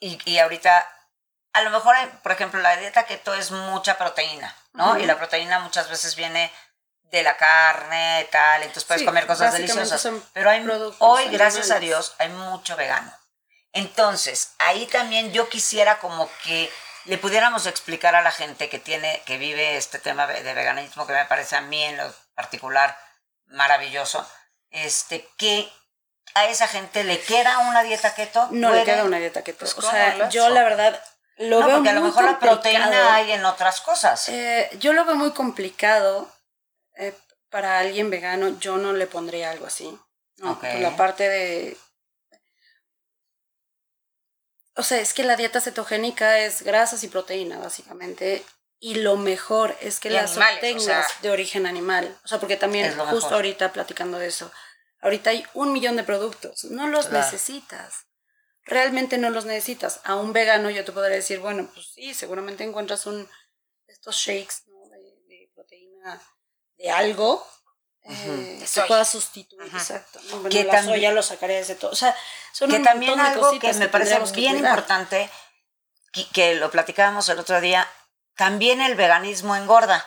y, 0.00 0.18
y 0.24 0.38
ahorita 0.38 0.88
a 1.52 1.62
lo 1.62 1.70
mejor, 1.70 1.96
por 2.22 2.32
ejemplo, 2.32 2.60
la 2.60 2.76
dieta 2.76 3.04
keto 3.04 3.34
es 3.34 3.50
mucha 3.50 3.98
proteína, 3.98 4.54
¿no? 4.72 4.98
Y 4.98 5.06
la 5.06 5.16
proteína 5.16 5.58
muchas 5.58 5.88
veces 5.88 6.14
viene 6.14 6.52
de 7.02 7.22
la 7.22 7.36
carne, 7.36 8.28
tal, 8.30 8.62
entonces 8.62 8.84
puedes 8.84 9.02
comer 9.02 9.26
cosas 9.26 9.54
deliciosas. 9.54 10.08
Pero 10.32 10.50
hay, 10.50 10.64
hoy, 10.98 11.28
gracias 11.30 11.70
a 11.70 11.78
Dios, 11.78 12.14
hay 12.18 12.28
mucho 12.28 12.76
vegano. 12.76 13.12
Entonces, 13.72 14.52
ahí 14.58 14.86
también 14.86 15.32
yo 15.32 15.48
quisiera 15.48 15.98
como 15.98 16.30
que 16.44 16.70
le 17.08 17.18
pudiéramos 17.18 17.66
explicar 17.66 18.14
a 18.14 18.22
la 18.22 18.30
gente 18.30 18.68
que 18.68 18.78
tiene, 18.78 19.22
que 19.24 19.38
vive 19.38 19.76
este 19.76 19.98
tema 19.98 20.26
de 20.26 20.54
veganismo, 20.54 21.06
que 21.06 21.14
me 21.14 21.24
parece 21.24 21.56
a 21.56 21.62
mí 21.62 21.82
en 21.82 21.96
lo 21.96 22.14
particular 22.34 22.96
maravilloso, 23.46 24.26
este, 24.70 25.26
que 25.38 25.68
a 26.34 26.46
esa 26.46 26.68
gente 26.68 27.04
le 27.04 27.18
queda 27.20 27.58
una 27.60 27.82
dieta 27.82 28.14
keto. 28.14 28.48
No 28.50 28.72
le 28.72 28.84
queda 28.84 29.04
una 29.04 29.18
dieta 29.18 29.42
keto. 29.42 29.64
o 29.64 29.82
sea, 29.82 30.28
yo 30.28 30.50
la 30.50 30.62
verdad 30.62 31.02
lo 31.38 31.60
no, 31.60 31.68
porque 31.70 31.88
a 31.88 31.94
lo 31.94 32.02
mejor 32.02 32.24
la 32.24 32.38
proteína 32.38 33.14
hay 33.14 33.32
en 33.32 33.44
otras 33.44 33.80
cosas. 33.80 34.28
Eh, 34.28 34.68
yo 34.78 34.92
lo 34.92 35.04
veo 35.04 35.14
muy 35.14 35.32
complicado. 35.32 36.30
Eh, 36.96 37.14
para 37.48 37.78
alguien 37.78 38.10
vegano, 38.10 38.58
yo 38.58 38.76
no 38.76 38.92
le 38.92 39.06
pondría 39.06 39.50
algo 39.50 39.66
así. 39.66 39.98
No, 40.36 40.60
la 40.62 40.96
parte 40.96 41.28
de. 41.28 41.76
O 44.78 44.82
sea, 44.82 45.00
es 45.00 45.12
que 45.12 45.24
la 45.24 45.36
dieta 45.36 45.60
cetogénica 45.60 46.38
es 46.38 46.62
grasas 46.62 47.04
y 47.04 47.08
proteína, 47.08 47.58
básicamente. 47.58 48.44
Y 48.80 48.94
lo 48.94 49.16
mejor 49.16 49.76
es 49.80 50.00
que 50.00 50.08
las 50.08 50.38
tengas 50.60 51.06
de 51.20 51.30
origen 51.30 51.66
animal. 51.66 52.16
O 52.24 52.28
sea, 52.28 52.38
porque 52.38 52.56
también, 52.56 52.96
justo 52.96 53.34
ahorita 53.34 53.72
platicando 53.72 54.18
de 54.18 54.28
eso, 54.28 54.50
ahorita 55.00 55.30
hay 55.30 55.44
un 55.52 55.72
millón 55.72 55.96
de 55.96 56.04
productos. 56.04 56.64
No 56.64 56.86
los 56.86 57.10
necesitas 57.10 58.08
realmente 58.68 59.18
no 59.18 59.30
los 59.30 59.46
necesitas. 59.46 60.00
A 60.04 60.14
un 60.14 60.32
vegano 60.32 60.70
yo 60.70 60.84
te 60.84 60.92
podría 60.92 61.16
decir, 61.16 61.40
bueno, 61.40 61.68
pues 61.72 61.86
sí, 61.94 62.14
seguramente 62.14 62.64
encuentras 62.64 63.06
un 63.06 63.28
estos 63.86 64.16
shakes 64.16 64.64
de, 65.26 65.50
proteína 65.54 66.20
de 66.76 66.90
algo 66.90 67.44
eh, 68.08 68.66
que 68.74 68.80
pueda 68.82 69.04
sustituir, 69.04 69.62
exacto. 69.74 70.18
que 70.50 70.64
la 70.64 70.72
también, 70.72 70.96
soya 70.96 71.12
lo 71.12 71.22
sacaría 71.22 71.62
de 71.62 71.74
todo. 71.74 71.90
O 71.90 71.96
sea, 71.96 72.16
son 72.52 72.70
que 72.70 72.80
también 72.80 73.20
algo 73.20 73.58
que 73.58 73.72
me 73.74 73.88
parece 73.88 74.18
bien 74.32 74.56
importante, 74.56 75.28
que, 76.12 76.26
que 76.28 76.54
lo 76.54 76.70
platicábamos 76.70 77.28
el 77.28 77.38
otro 77.38 77.60
día, 77.60 77.86
también 78.34 78.80
el 78.80 78.94
veganismo 78.94 79.56
engorda, 79.56 80.06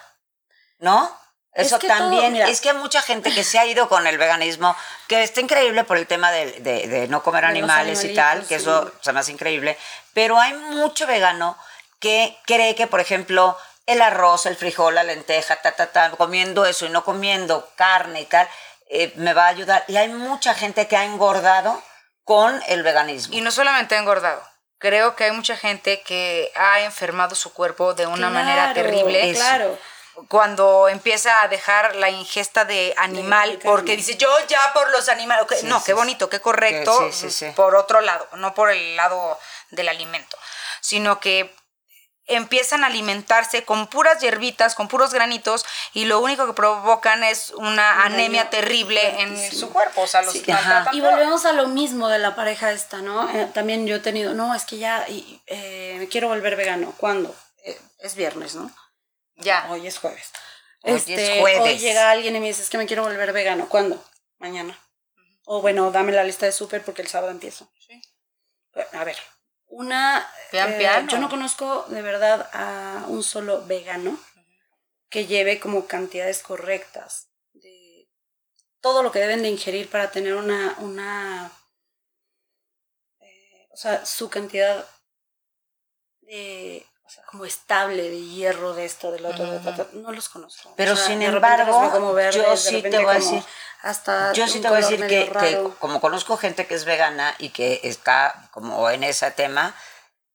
¿no? 0.79 1.15
Eso 1.53 1.79
también, 1.79 2.37
es 2.37 2.61
que 2.61 2.69
hay 2.69 2.77
mucha 2.77 3.01
gente 3.01 3.33
que 3.33 3.43
se 3.43 3.59
ha 3.59 3.65
ido 3.65 3.89
con 3.89 4.07
el 4.07 4.17
veganismo, 4.17 4.73
que 5.07 5.21
está 5.21 5.41
increíble 5.41 5.83
por 5.83 5.97
el 5.97 6.07
tema 6.07 6.31
de, 6.31 6.61
de, 6.61 7.07
no 7.09 7.23
comer 7.23 7.43
animales 7.43 8.05
y 8.05 8.13
tal, 8.13 8.47
que 8.47 8.55
eso 8.55 8.89
se 9.01 9.11
me 9.11 9.19
hace 9.19 9.33
increíble, 9.33 9.77
pero 10.13 10.39
hay 10.39 10.53
mucho 10.53 11.05
vegano 11.07 11.57
que 11.99 12.37
cree 12.45 12.73
que, 12.75 12.87
por 12.87 13.01
ejemplo, 13.01 13.57
el 13.91 14.01
arroz, 14.01 14.45
el 14.45 14.55
frijol, 14.55 14.95
la 14.95 15.03
lenteja, 15.03 15.61
ta, 15.61 15.71
ta, 15.73 15.91
ta, 15.91 16.11
comiendo 16.11 16.65
eso 16.65 16.85
y 16.85 16.89
no 16.89 17.03
comiendo 17.03 17.69
carne 17.75 18.21
y 18.21 18.25
tal, 18.25 18.47
eh, 18.89 19.13
me 19.15 19.33
va 19.33 19.45
a 19.45 19.49
ayudar. 19.49 19.83
Y 19.87 19.97
hay 19.97 20.09
mucha 20.09 20.53
gente 20.53 20.87
que 20.87 20.97
ha 20.97 21.05
engordado 21.05 21.81
con 22.23 22.61
el 22.67 22.83
veganismo. 22.83 23.35
Y 23.35 23.41
no 23.41 23.51
solamente 23.51 23.95
ha 23.95 23.99
engordado, 23.99 24.41
creo 24.77 25.15
que 25.15 25.25
hay 25.25 25.31
mucha 25.31 25.57
gente 25.57 26.01
que 26.01 26.51
ha 26.55 26.81
enfermado 26.81 27.35
su 27.35 27.53
cuerpo 27.53 27.93
de 27.93 28.07
una 28.07 28.29
manera 28.29 28.73
terrible. 28.73 29.33
Claro 29.33 29.77
cuando 30.27 30.89
empieza 30.89 31.41
a 31.41 31.47
dejar 31.47 31.95
la 31.95 32.09
ingesta 32.09 32.65
de 32.65 32.93
animal, 32.97 33.59
porque 33.63 33.95
dice, 33.95 34.17
yo 34.17 34.29
ya 34.47 34.59
por 34.73 34.89
los 34.91 35.09
animales, 35.09 35.63
no, 35.63 35.83
qué 35.83 35.93
bonito, 35.93 36.29
qué 36.29 36.39
correcto, 36.39 37.09
por 37.55 37.75
otro 37.75 38.01
lado, 38.01 38.27
no 38.33 38.53
por 38.53 38.71
el 38.71 38.95
lado 38.95 39.39
del 39.69 39.89
alimento, 39.89 40.37
sino 40.81 41.19
que 41.19 41.53
empiezan 42.35 42.83
a 42.83 42.87
alimentarse 42.87 43.63
con 43.63 43.87
puras 43.87 44.19
hierbitas, 44.21 44.75
con 44.75 44.87
puros 44.87 45.13
granitos, 45.13 45.65
y 45.93 46.05
lo 46.05 46.19
único 46.19 46.47
que 46.47 46.53
provocan 46.53 47.23
es 47.23 47.51
una 47.51 48.03
anemia 48.03 48.49
terrible 48.49 49.21
en 49.21 49.51
su 49.51 49.69
cuerpo. 49.71 50.01
O 50.01 50.07
sea, 50.07 50.21
los 50.21 50.35
Y 50.35 51.01
volvemos 51.01 51.45
a 51.45 51.53
lo 51.53 51.67
mismo 51.67 52.07
de 52.07 52.19
la 52.19 52.35
pareja 52.35 52.71
esta, 52.71 52.97
¿no? 53.01 53.29
Eh, 53.29 53.49
también 53.53 53.87
yo 53.87 53.97
he 53.97 53.99
tenido, 53.99 54.33
no, 54.33 54.55
es 54.55 54.65
que 54.65 54.77
ya 54.77 55.05
eh, 55.07 55.95
me 55.99 56.07
quiero 56.07 56.27
volver 56.27 56.55
vegano. 56.55 56.93
¿Cuándo? 56.97 57.35
Eh, 57.63 57.79
es 57.99 58.15
viernes, 58.15 58.55
¿no? 58.55 58.71
Ya. 59.35 59.67
Hoy 59.69 59.87
es 59.87 59.97
jueves. 59.97 60.31
Hoy 60.83 60.93
es 60.93 61.07
este, 61.07 61.39
jueves. 61.41 61.61
Hoy 61.61 61.77
llega 61.77 62.11
alguien 62.11 62.35
y 62.35 62.39
me 62.39 62.47
dice, 62.47 62.61
es 62.61 62.69
que 62.69 62.77
me 62.77 62.85
quiero 62.85 63.03
volver 63.03 63.33
vegano. 63.33 63.67
¿Cuándo? 63.69 64.03
Mañana. 64.39 64.77
O 65.45 65.61
bueno, 65.61 65.91
dame 65.91 66.11
la 66.11 66.23
lista 66.23 66.45
de 66.45 66.51
súper 66.51 66.83
porque 66.83 67.01
el 67.01 67.07
sábado 67.07 67.31
empiezo. 67.31 67.69
Sí. 67.79 68.01
A 68.93 69.03
ver, 69.03 69.17
una... 69.71 70.29
Eh, 70.51 71.05
yo 71.07 71.17
no 71.17 71.29
conozco 71.29 71.85
de 71.87 72.01
verdad 72.01 72.49
a 72.53 73.05
un 73.07 73.23
solo 73.23 73.65
vegano 73.65 74.19
que 75.09 75.25
lleve 75.25 75.59
como 75.59 75.87
cantidades 75.87 76.43
correctas 76.43 77.29
de 77.53 78.09
todo 78.81 79.01
lo 79.01 79.11
que 79.11 79.19
deben 79.19 79.41
de 79.41 79.49
ingerir 79.49 79.89
para 79.89 80.11
tener 80.11 80.35
una... 80.35 80.75
una 80.79 81.51
eh, 83.21 83.67
o 83.71 83.77
sea, 83.77 84.05
su 84.05 84.29
cantidad 84.29 84.85
de 86.21 86.85
como 87.25 87.45
estable 87.45 88.09
de 88.09 88.21
hierro, 88.21 88.73
de 88.73 88.85
esto, 88.85 89.11
del 89.11 89.25
otro, 89.25 89.45
no 89.93 90.11
los 90.11 90.29
conozco. 90.29 90.73
Pero 90.75 90.95
sin 90.95 91.21
embargo, 91.21 92.11
yo 92.31 92.57
sí 92.57 92.81
te 92.81 92.97
voy 92.99 93.11
a 93.11 93.19
decir, 93.19 93.43
hasta 93.81 94.33
yo 94.33 94.47
sí 94.47 94.59
te 94.59 94.69
voy 94.69 94.77
a 94.77 94.87
decir 94.87 95.07
que, 95.07 95.69
como 95.79 95.99
conozco 96.01 96.37
gente 96.37 96.67
que 96.67 96.75
es 96.75 96.85
vegana 96.85 97.33
y 97.39 97.49
que 97.49 97.81
está 97.83 98.49
como 98.51 98.89
en 98.89 99.03
ese 99.03 99.31
tema, 99.31 99.75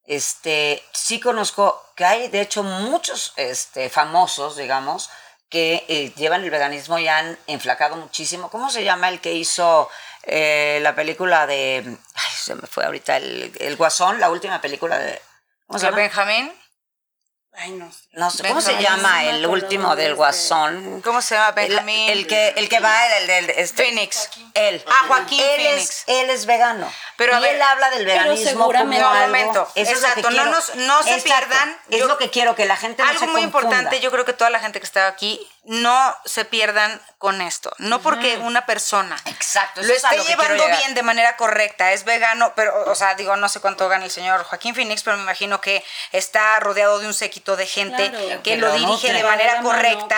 este, 0.04 0.82
sí 0.92 1.20
conozco 1.20 1.82
que 1.96 2.04
hay 2.04 2.28
de 2.28 2.40
hecho 2.40 2.62
muchos 2.62 3.32
este, 3.36 3.90
famosos, 3.90 4.56
digamos, 4.56 5.10
que 5.48 5.84
eh, 5.88 6.12
llevan 6.16 6.42
el 6.42 6.50
veganismo 6.50 6.98
y 6.98 7.08
han 7.08 7.38
enflacado 7.46 7.96
muchísimo. 7.96 8.50
¿Cómo 8.50 8.70
se 8.70 8.84
llama 8.84 9.08
el 9.08 9.20
que 9.20 9.32
hizo 9.34 9.88
eh, 10.24 10.80
la 10.82 10.94
película 10.94 11.46
de... 11.46 11.84
Ay, 12.14 12.32
se 12.36 12.54
me 12.54 12.66
fue 12.66 12.84
ahorita 12.84 13.16
el, 13.16 13.52
el 13.60 13.76
Guasón, 13.76 14.18
la 14.18 14.30
última 14.30 14.60
película 14.60 14.98
de... 14.98 15.20
¿Cómo 15.66 15.78
se 15.78 15.86
llama? 15.86 15.98
Benjamín. 15.98 16.52
Ay, 17.58 17.72
no. 17.72 17.90
no 18.12 18.30
sé, 18.30 18.46
¿Cómo 18.46 18.60
se 18.60 18.80
llama 18.82 19.24
el 19.24 19.46
último 19.46 19.96
del 19.96 20.14
Guasón? 20.14 21.00
¿Cómo 21.02 21.22
se 21.22 21.36
llama 21.36 21.52
Benjamín? 21.52 22.10
El, 22.10 22.26
que, 22.26 22.48
el 22.48 22.68
que 22.68 22.80
va, 22.80 23.16
el, 23.16 23.26
del... 23.26 23.50
Este, 23.50 23.84
Phoenix. 23.84 24.28
Él. 24.52 24.84
Ah, 24.86 25.06
Joaquín 25.08 25.40
él 25.40 25.62
Phoenix. 25.62 25.90
Es, 25.90 26.04
él 26.06 26.30
es 26.30 26.44
vegano. 26.44 26.92
Pero 27.16 27.40
y 27.40 27.44
él 27.46 27.62
habla 27.62 27.90
del 27.90 28.04
veganismo 28.04 28.50
seguramente 28.50 29.02
como 29.02 29.14
algo. 29.14 29.26
momento. 29.26 29.68
Eso 29.74 29.90
Exacto, 29.90 30.20
es 30.20 30.24
lo 30.24 30.28
que 30.28 30.34
quiero. 30.34 30.44
no, 30.44 30.50
nos, 30.50 30.74
no 30.74 31.02
se 31.02 31.20
pierdan. 31.22 31.78
Es 31.88 32.04
lo 32.04 32.18
que 32.18 32.28
quiero, 32.28 32.54
que 32.54 32.66
la 32.66 32.76
gente 32.76 33.02
no 33.02 33.08
Algo 33.08 33.26
muy 33.28 33.40
importante, 33.40 34.00
yo 34.00 34.10
creo 34.10 34.26
que 34.26 34.34
toda 34.34 34.50
la 34.50 34.60
gente 34.60 34.78
que 34.78 34.86
está 34.86 35.06
aquí 35.06 35.40
no 35.66 36.16
se 36.24 36.44
pierdan 36.44 37.00
con 37.18 37.40
esto. 37.40 37.72
No 37.78 38.00
porque 38.00 38.38
una 38.38 38.66
persona 38.66 39.16
Exacto, 39.24 39.82
lo 39.82 39.92
esté 39.92 40.18
llevando 40.24 40.64
bien 40.66 40.94
de 40.94 41.02
manera 41.02 41.36
correcta, 41.36 41.92
es 41.92 42.04
vegano, 42.04 42.52
pero, 42.54 42.88
o 42.90 42.94
sea, 42.94 43.14
digo, 43.14 43.36
no 43.36 43.48
sé 43.48 43.60
cuánto 43.60 43.88
gana 43.88 44.04
el 44.04 44.10
señor 44.10 44.44
Joaquín 44.44 44.74
Phoenix, 44.74 45.02
pero 45.02 45.16
me 45.16 45.24
imagino 45.24 45.60
que 45.60 45.84
está 46.12 46.60
rodeado 46.60 47.00
de 47.00 47.06
un 47.06 47.14
séquito 47.14 47.56
de 47.56 47.66
gente 47.66 48.12
que, 48.44 48.56
lo, 48.56 48.72
dirige 48.74 49.12
de 49.12 49.22
manera 49.24 49.60
correcta 49.62 50.16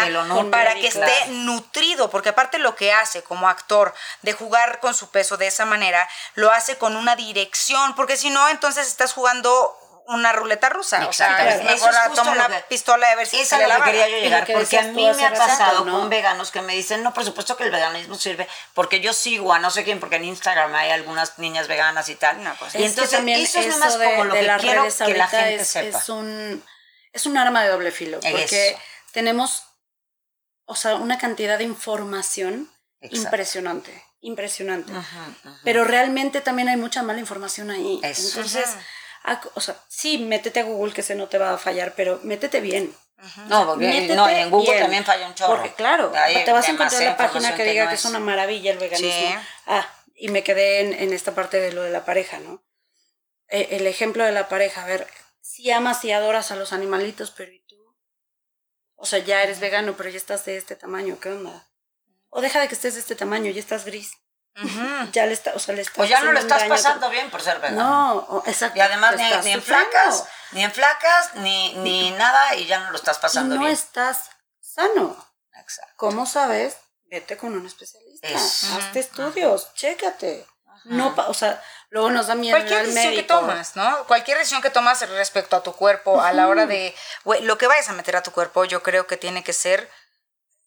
para 0.50 0.74
que 0.74 0.88
esté 0.88 1.26
nutrido, 1.28 2.10
porque 2.10 2.30
aparte 2.30 2.58
lo 2.58 2.74
que 2.74 2.92
hace 2.92 3.22
como 3.22 3.48
actor 3.48 3.94
de 4.22 4.32
jugar 4.34 4.80
con 4.80 4.94
su 4.94 5.10
peso 5.10 5.36
de 5.36 5.46
esa 5.46 5.64
manera, 5.64 6.08
lo 6.34 6.50
hace 6.52 6.76
con 6.76 6.96
una 6.96 7.16
dirección, 7.16 7.94
porque 7.94 8.16
si 8.16 8.28
no, 8.28 8.48
entonces 8.48 8.86
estás 8.86 9.12
jugando 9.14 9.77
una 10.08 10.32
ruleta 10.32 10.68
rusa. 10.68 11.06
O 11.06 11.12
sea, 11.12 11.54
es 11.54 11.62
mejor 11.62 11.94
toma 12.14 12.32
una 12.32 12.48
pistola 12.68 13.10
de 13.10 13.16
ver 13.16 13.26
si 13.26 13.40
es 13.40 13.52
a 13.52 13.66
lo 13.66 13.76
que 13.76 13.82
quería 13.82 14.08
yo 14.08 14.18
llegar, 14.18 14.46
porque 14.50 14.78
a 14.78 14.82
mí 14.82 15.10
me 15.14 15.26
ha 15.26 15.32
pasado 15.32 15.84
con 15.84 16.08
veganos 16.08 16.50
que 16.50 16.62
me 16.62 16.74
dicen, 16.74 17.02
no, 17.02 17.12
por 17.12 17.24
supuesto 17.24 17.56
que 17.56 17.64
el 17.64 17.70
veganismo 17.70 18.14
sirve, 18.14 18.48
porque 18.74 19.00
yo 19.00 19.12
sigo 19.12 19.52
a 19.52 19.58
no 19.58 19.70
sé 19.70 19.84
quién, 19.84 20.00
porque 20.00 20.16
en 20.16 20.24
Instagram 20.24 20.74
hay 20.74 20.90
algunas 20.90 21.38
niñas 21.38 21.68
veganas 21.68 22.08
y 22.08 22.14
tal. 22.14 22.38
Pues, 22.58 22.74
y 22.74 22.84
entonces 22.84 23.20
eso 23.26 23.60
es 23.60 23.76
más 23.78 23.96
como 23.96 24.24
lo 24.24 24.34
que 24.34 24.56
quiero 24.60 24.86
que 24.88 25.14
la 25.14 25.28
gente 25.28 25.64
sepa. 25.64 25.98
Es 25.98 26.08
un, 26.08 26.64
es 27.12 27.26
un 27.26 27.36
arma 27.36 27.62
de 27.62 27.68
doble 27.68 27.90
filo, 27.90 28.18
porque 28.20 28.78
tenemos, 29.12 29.64
o 30.64 30.74
sea, 30.74 30.94
una 30.96 31.18
cantidad 31.18 31.58
de 31.58 31.64
información 31.64 32.70
impresionante 33.00 34.08
impresionante. 34.20 34.92
Pero 35.62 35.84
realmente 35.84 36.40
también 36.40 36.68
hay 36.68 36.76
mucha 36.76 37.02
mala 37.02 37.20
información 37.20 37.70
ahí. 37.70 38.00
Entonces, 38.02 38.68
o 39.54 39.60
sea, 39.60 39.76
sí, 39.88 40.18
métete 40.18 40.60
a 40.60 40.64
Google 40.64 40.92
que 40.92 41.00
ese 41.00 41.14
no 41.14 41.28
te 41.28 41.38
va 41.38 41.54
a 41.54 41.58
fallar, 41.58 41.94
pero 41.96 42.20
métete 42.22 42.60
bien. 42.60 42.94
No, 43.48 43.66
porque, 43.66 44.14
no, 44.14 44.28
en 44.28 44.48
Google 44.48 44.78
también 44.78 45.04
falla 45.04 45.26
un 45.26 45.34
chorro. 45.34 45.56
Porque 45.56 45.74
claro, 45.74 46.12
te 46.12 46.52
vas 46.52 46.68
a 46.68 46.70
encontrar 46.70 47.02
la 47.02 47.16
página 47.16 47.54
que 47.54 47.64
diga 47.64 47.88
que, 47.88 47.96
es 47.96 48.04
una 48.04 48.20
maravilla 48.20 48.70
el 48.70 48.78
veganismo. 48.78 49.40
Ah, 49.66 49.86
y 50.14 50.28
me 50.28 50.42
quedé 50.42 50.80
en, 50.80 50.92
en, 50.92 51.12
esta 51.12 51.34
parte 51.34 51.60
de 51.60 51.72
lo 51.72 51.82
de 51.82 51.90
la 51.90 52.04
pareja, 52.04 52.38
¿no? 52.38 52.62
Eh, 53.48 53.68
el 53.72 53.86
ejemplo 53.86 54.24
de 54.24 54.32
la 54.32 54.48
pareja, 54.48 54.84
a 54.84 54.86
ver, 54.86 55.06
si 55.40 55.70
amas 55.70 56.04
y 56.04 56.12
adoras 56.12 56.50
a 56.50 56.56
los 56.56 56.72
animalitos, 56.72 57.30
pero 57.30 57.52
¿y 57.52 57.60
tú? 57.60 57.96
O 58.94 59.06
sea, 59.06 59.18
ya 59.20 59.42
eres 59.42 59.60
vegano, 59.60 59.96
pero 59.96 60.10
ya 60.10 60.16
estás 60.16 60.44
de 60.44 60.56
este 60.56 60.76
tamaño, 60.76 61.18
¿qué 61.20 61.30
onda? 61.30 61.66
O 62.30 62.40
deja 62.40 62.60
de 62.60 62.68
que 62.68 62.74
estés 62.74 62.94
de 62.94 63.00
este 63.00 63.16
tamaño, 63.16 63.50
ya 63.50 63.60
estás 63.60 63.84
gris. 63.84 64.12
Ya 65.12 65.26
le 65.26 65.34
está, 65.34 65.52
o 65.54 65.58
sea, 65.58 65.74
le 65.74 65.82
estás 65.82 65.98
O 65.98 66.04
ya 66.04 66.20
no 66.20 66.32
le 66.32 66.40
estás 66.40 66.64
pasando 66.64 67.08
bien 67.10 67.30
por 67.30 67.40
ser 67.40 67.60
vegano. 67.60 68.26
No, 68.28 68.42
exacto. 68.46 68.78
Y 68.78 68.80
además 68.80 69.16
ni, 69.16 69.30
ni 69.44 69.52
en 69.52 69.62
flacas, 69.62 70.24
ni 70.52 70.64
en 70.64 70.72
flacas, 70.72 71.34
ni, 71.36 71.74
ni 71.74 72.10
nada, 72.12 72.56
y 72.56 72.66
ya 72.66 72.80
no 72.80 72.90
lo 72.90 72.96
estás 72.96 73.18
pasando 73.18 73.54
no 73.54 73.60
bien. 73.60 73.72
No 73.72 73.78
estás 73.78 74.30
sano. 74.60 75.16
Exacto. 75.54 75.94
¿Cómo 75.96 76.26
sabes? 76.26 76.76
Vete 77.04 77.36
con 77.36 77.54
un 77.54 77.66
especialista. 77.66 78.28
Hazte 78.28 78.98
estudios, 78.98 79.72
chécate. 79.74 80.46
No, 80.84 81.14
o 81.26 81.34
sea, 81.34 81.62
luego 81.90 82.10
nos 82.10 82.28
da 82.28 82.34
miedo 82.34 82.56
Cualquier 82.56 82.86
decisión 82.86 83.14
que 83.14 83.22
tomas, 83.22 83.76
¿no? 83.76 84.04
Cualquier 84.06 84.38
decisión 84.38 84.62
que 84.62 84.70
tomas 84.70 85.06
respecto 85.08 85.56
a 85.56 85.62
tu 85.62 85.72
cuerpo, 85.74 86.20
a 86.20 86.32
la 86.32 86.48
hora 86.48 86.66
de, 86.66 86.94
lo 87.42 87.58
que 87.58 87.66
vayas 87.66 87.88
a 87.88 87.92
meter 87.92 88.16
a 88.16 88.22
tu 88.22 88.32
cuerpo, 88.32 88.64
yo 88.64 88.82
creo 88.82 89.06
que 89.06 89.16
tiene 89.16 89.44
que 89.44 89.52
ser 89.52 89.90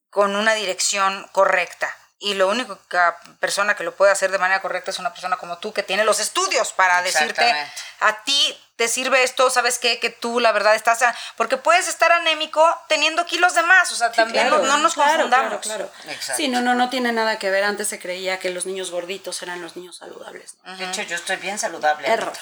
con 0.09 0.35
una 0.35 0.53
dirección 0.53 1.27
correcta 1.31 1.95
y 2.21 2.35
lo 2.35 2.47
único 2.47 2.79
que 2.87 2.99
persona 3.39 3.75
que 3.75 3.83
lo 3.83 3.95
puede 3.95 4.11
hacer 4.11 4.31
de 4.31 4.37
manera 4.37 4.61
correcta 4.61 4.91
es 4.91 4.99
una 4.99 5.11
persona 5.11 5.37
como 5.37 5.57
tú 5.57 5.73
que 5.73 5.81
tiene 5.81 6.03
los 6.03 6.19
estudios 6.19 6.71
para 6.71 7.01
decirte 7.01 7.51
a 7.99 8.23
ti 8.23 8.57
te 8.75 8.87
sirve 8.87 9.23
esto, 9.23 9.49
¿sabes 9.49 9.79
qué? 9.79 9.99
Que 9.99 10.09
tú 10.09 10.39
la 10.39 10.51
verdad 10.51 10.75
estás 10.75 11.03
porque 11.35 11.57
puedes 11.57 11.87
estar 11.87 12.11
anémico 12.11 12.63
teniendo 12.87 13.25
kilos 13.25 13.53
de 13.53 13.63
más, 13.63 13.91
o 13.91 13.95
sea, 13.95 14.11
también 14.11 14.49
no, 14.49 14.77
nos 14.77 14.95
confundamos. 14.95 15.61
Claro, 15.61 15.91
Sí, 16.35 16.47
no, 16.47 16.61
no, 16.61 16.73
no 16.73 16.89
tiene 16.89 17.11
nada 17.11 17.37
que 17.37 17.51
ver. 17.51 17.63
Antes 17.63 17.87
se 17.87 17.99
creía 17.99 18.39
que 18.39 18.49
los 18.49 18.65
niños 18.65 18.91
gorditos 18.91 19.41
eran 19.43 19.61
los 19.61 19.75
niños 19.75 19.97
saludables. 19.97 20.57
De 20.77 20.85
hecho, 20.85 21.03
yo 21.03 21.15
estoy 21.15 21.35
bien 21.35 21.59
saludable. 21.59 22.07
Error. 22.07 22.33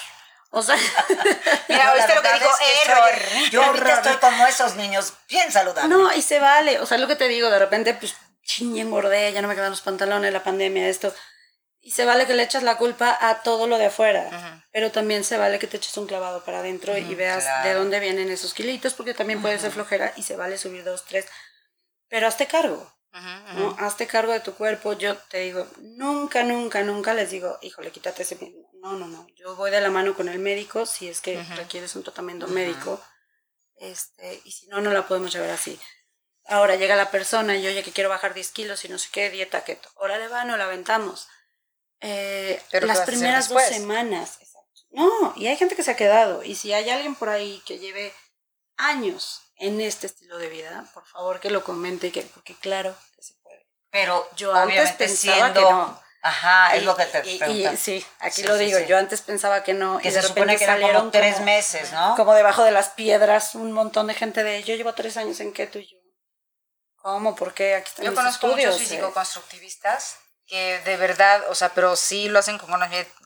O 0.50 0.62
sea, 0.62 0.76
mira, 1.68 1.92
¿oíste 1.92 2.14
lo 2.14 2.22
que 2.22 2.32
dijo? 2.32 2.50
Error. 2.86 3.50
yo 3.50 3.62
ahorita 3.62 3.94
estoy 3.94 4.16
como 4.16 4.46
esos 4.46 4.74
niños, 4.76 5.12
bien 5.28 5.52
saludables. 5.52 5.90
No, 5.90 6.12
y 6.12 6.22
se 6.22 6.40
vale. 6.40 6.80
O 6.80 6.86
sea, 6.86 6.98
lo 6.98 7.06
que 7.06 7.16
te 7.16 7.28
digo, 7.28 7.50
de 7.50 7.58
repente, 7.58 7.94
pues 7.94 8.14
ching, 8.50 8.78
engordé, 8.78 9.32
ya 9.32 9.42
no 9.42 9.48
me 9.48 9.54
quedan 9.54 9.70
los 9.70 9.80
pantalones, 9.80 10.32
la 10.32 10.42
pandemia, 10.42 10.88
esto. 10.88 11.14
Y 11.82 11.92
se 11.92 12.04
vale 12.04 12.26
que 12.26 12.34
le 12.34 12.42
echas 12.42 12.62
la 12.62 12.76
culpa 12.76 13.16
a 13.20 13.42
todo 13.42 13.66
lo 13.66 13.78
de 13.78 13.86
afuera, 13.86 14.62
pero 14.70 14.90
también 14.90 15.24
se 15.24 15.38
vale 15.38 15.58
que 15.58 15.66
te 15.66 15.78
eches 15.78 15.96
un 15.96 16.06
clavado 16.06 16.44
para 16.44 16.58
adentro 16.58 16.96
y 16.98 17.14
veas 17.14 17.44
de 17.64 17.72
dónde 17.72 18.00
vienen 18.00 18.28
esos 18.30 18.52
kilitos, 18.52 18.92
porque 18.94 19.14
también 19.14 19.40
puede 19.40 19.58
ser 19.58 19.70
flojera 19.72 20.12
y 20.16 20.22
se 20.22 20.36
vale 20.36 20.58
subir 20.58 20.84
dos, 20.84 21.04
tres. 21.06 21.26
Pero 22.08 22.26
hazte 22.26 22.46
cargo, 22.46 22.92
¿no? 23.56 23.76
Hazte 23.78 24.06
cargo 24.06 24.32
de 24.32 24.40
tu 24.40 24.52
cuerpo. 24.54 24.92
Yo 24.92 25.16
te 25.16 25.38
digo, 25.38 25.66
nunca, 25.80 26.42
nunca, 26.42 26.82
nunca 26.82 27.14
les 27.14 27.30
digo, 27.30 27.58
híjole, 27.62 27.90
quítate 27.90 28.24
ese... 28.24 28.36
No, 28.82 28.92
no, 28.98 29.06
no. 29.06 29.26
Yo 29.36 29.56
voy 29.56 29.70
de 29.70 29.80
la 29.80 29.90
mano 29.90 30.14
con 30.14 30.28
el 30.28 30.38
médico 30.38 30.84
si 30.84 31.08
es 31.08 31.20
que 31.20 31.42
requieres 31.56 31.96
un 31.96 32.02
tratamiento 32.02 32.46
médico. 32.48 33.00
Este, 33.76 34.42
y 34.44 34.52
si 34.52 34.66
no, 34.66 34.80
no 34.82 34.90
la 34.92 35.06
podemos 35.06 35.32
llevar 35.32 35.50
así. 35.50 35.80
Ahora 36.50 36.74
llega 36.74 36.96
la 36.96 37.12
persona 37.12 37.56
y 37.56 37.66
oye 37.66 37.84
que 37.84 37.92
quiero 37.92 38.10
bajar 38.10 38.34
10 38.34 38.50
kilos 38.50 38.84
y 38.84 38.88
no 38.88 38.98
sé 38.98 39.08
qué, 39.12 39.30
dieta 39.30 39.62
keto. 39.62 39.88
Órale 39.94 40.26
va, 40.26 40.44
no 40.44 40.56
la 40.56 40.64
aventamos. 40.64 41.28
Eh, 42.00 42.60
las 42.72 43.02
primeras 43.02 43.48
dos 43.48 43.62
semanas. 43.62 44.40
No, 44.90 45.32
y 45.36 45.46
hay 45.46 45.56
gente 45.56 45.76
que 45.76 45.84
se 45.84 45.92
ha 45.92 45.96
quedado. 45.96 46.42
Y 46.42 46.56
si 46.56 46.72
hay 46.72 46.90
alguien 46.90 47.14
por 47.14 47.28
ahí 47.28 47.62
que 47.64 47.78
lleve 47.78 48.12
años 48.76 49.42
en 49.58 49.80
este 49.80 50.08
estilo 50.08 50.38
de 50.38 50.48
vida, 50.48 50.90
por 50.92 51.06
favor 51.06 51.38
que 51.38 51.50
lo 51.50 51.62
comente, 51.62 52.10
que, 52.10 52.22
porque 52.22 52.56
claro 52.56 52.96
que 53.14 53.22
se 53.22 53.34
puede. 53.44 53.68
Pero 53.90 54.28
yo 54.34 54.52
antes 54.52 54.90
pensaba 54.92 55.52
que 55.52 55.60
no. 55.60 56.02
Ajá, 56.22 56.74
es 56.74 56.82
lo 56.82 56.96
que 56.96 57.06
te 57.06 57.26
y, 57.30 57.76
sí, 57.76 58.04
aquí 58.18 58.42
lo 58.42 58.56
digo. 58.56 58.78
Yo 58.80 58.98
antes 58.98 59.22
pensaba 59.22 59.62
que 59.62 59.72
no. 59.72 59.98
Que 59.98 60.08
y 60.08 60.10
se 60.10 60.20
supone 60.20 60.56
que 60.56 60.66
salieron 60.66 61.12
tres 61.12 61.40
meses, 61.42 61.92
¿no? 61.92 62.16
Como 62.16 62.34
debajo 62.34 62.64
de 62.64 62.72
las 62.72 62.88
piedras, 62.90 63.54
un 63.54 63.70
montón 63.70 64.08
de 64.08 64.14
gente 64.14 64.42
de. 64.42 64.64
Yo 64.64 64.74
llevo 64.74 64.92
tres 64.94 65.16
años 65.16 65.38
en 65.38 65.52
keto 65.52 65.78
y 65.78 65.86
yo. 65.86 65.99
¿Cómo? 67.02 67.34
¿Por 67.34 67.54
qué? 67.54 67.76
Aquí 67.76 67.88
están 67.88 68.04
Yo 68.04 68.14
conozco 68.14 68.46
estudios, 68.48 68.74
muchos 68.74 68.88
físico-constructivistas 68.88 70.16
que 70.50 70.80
de 70.80 70.96
verdad, 70.96 71.48
o 71.48 71.54
sea, 71.54 71.72
pero 71.74 71.94
sí 71.94 72.28
lo 72.28 72.40
hacen 72.40 72.58
con 72.58 72.70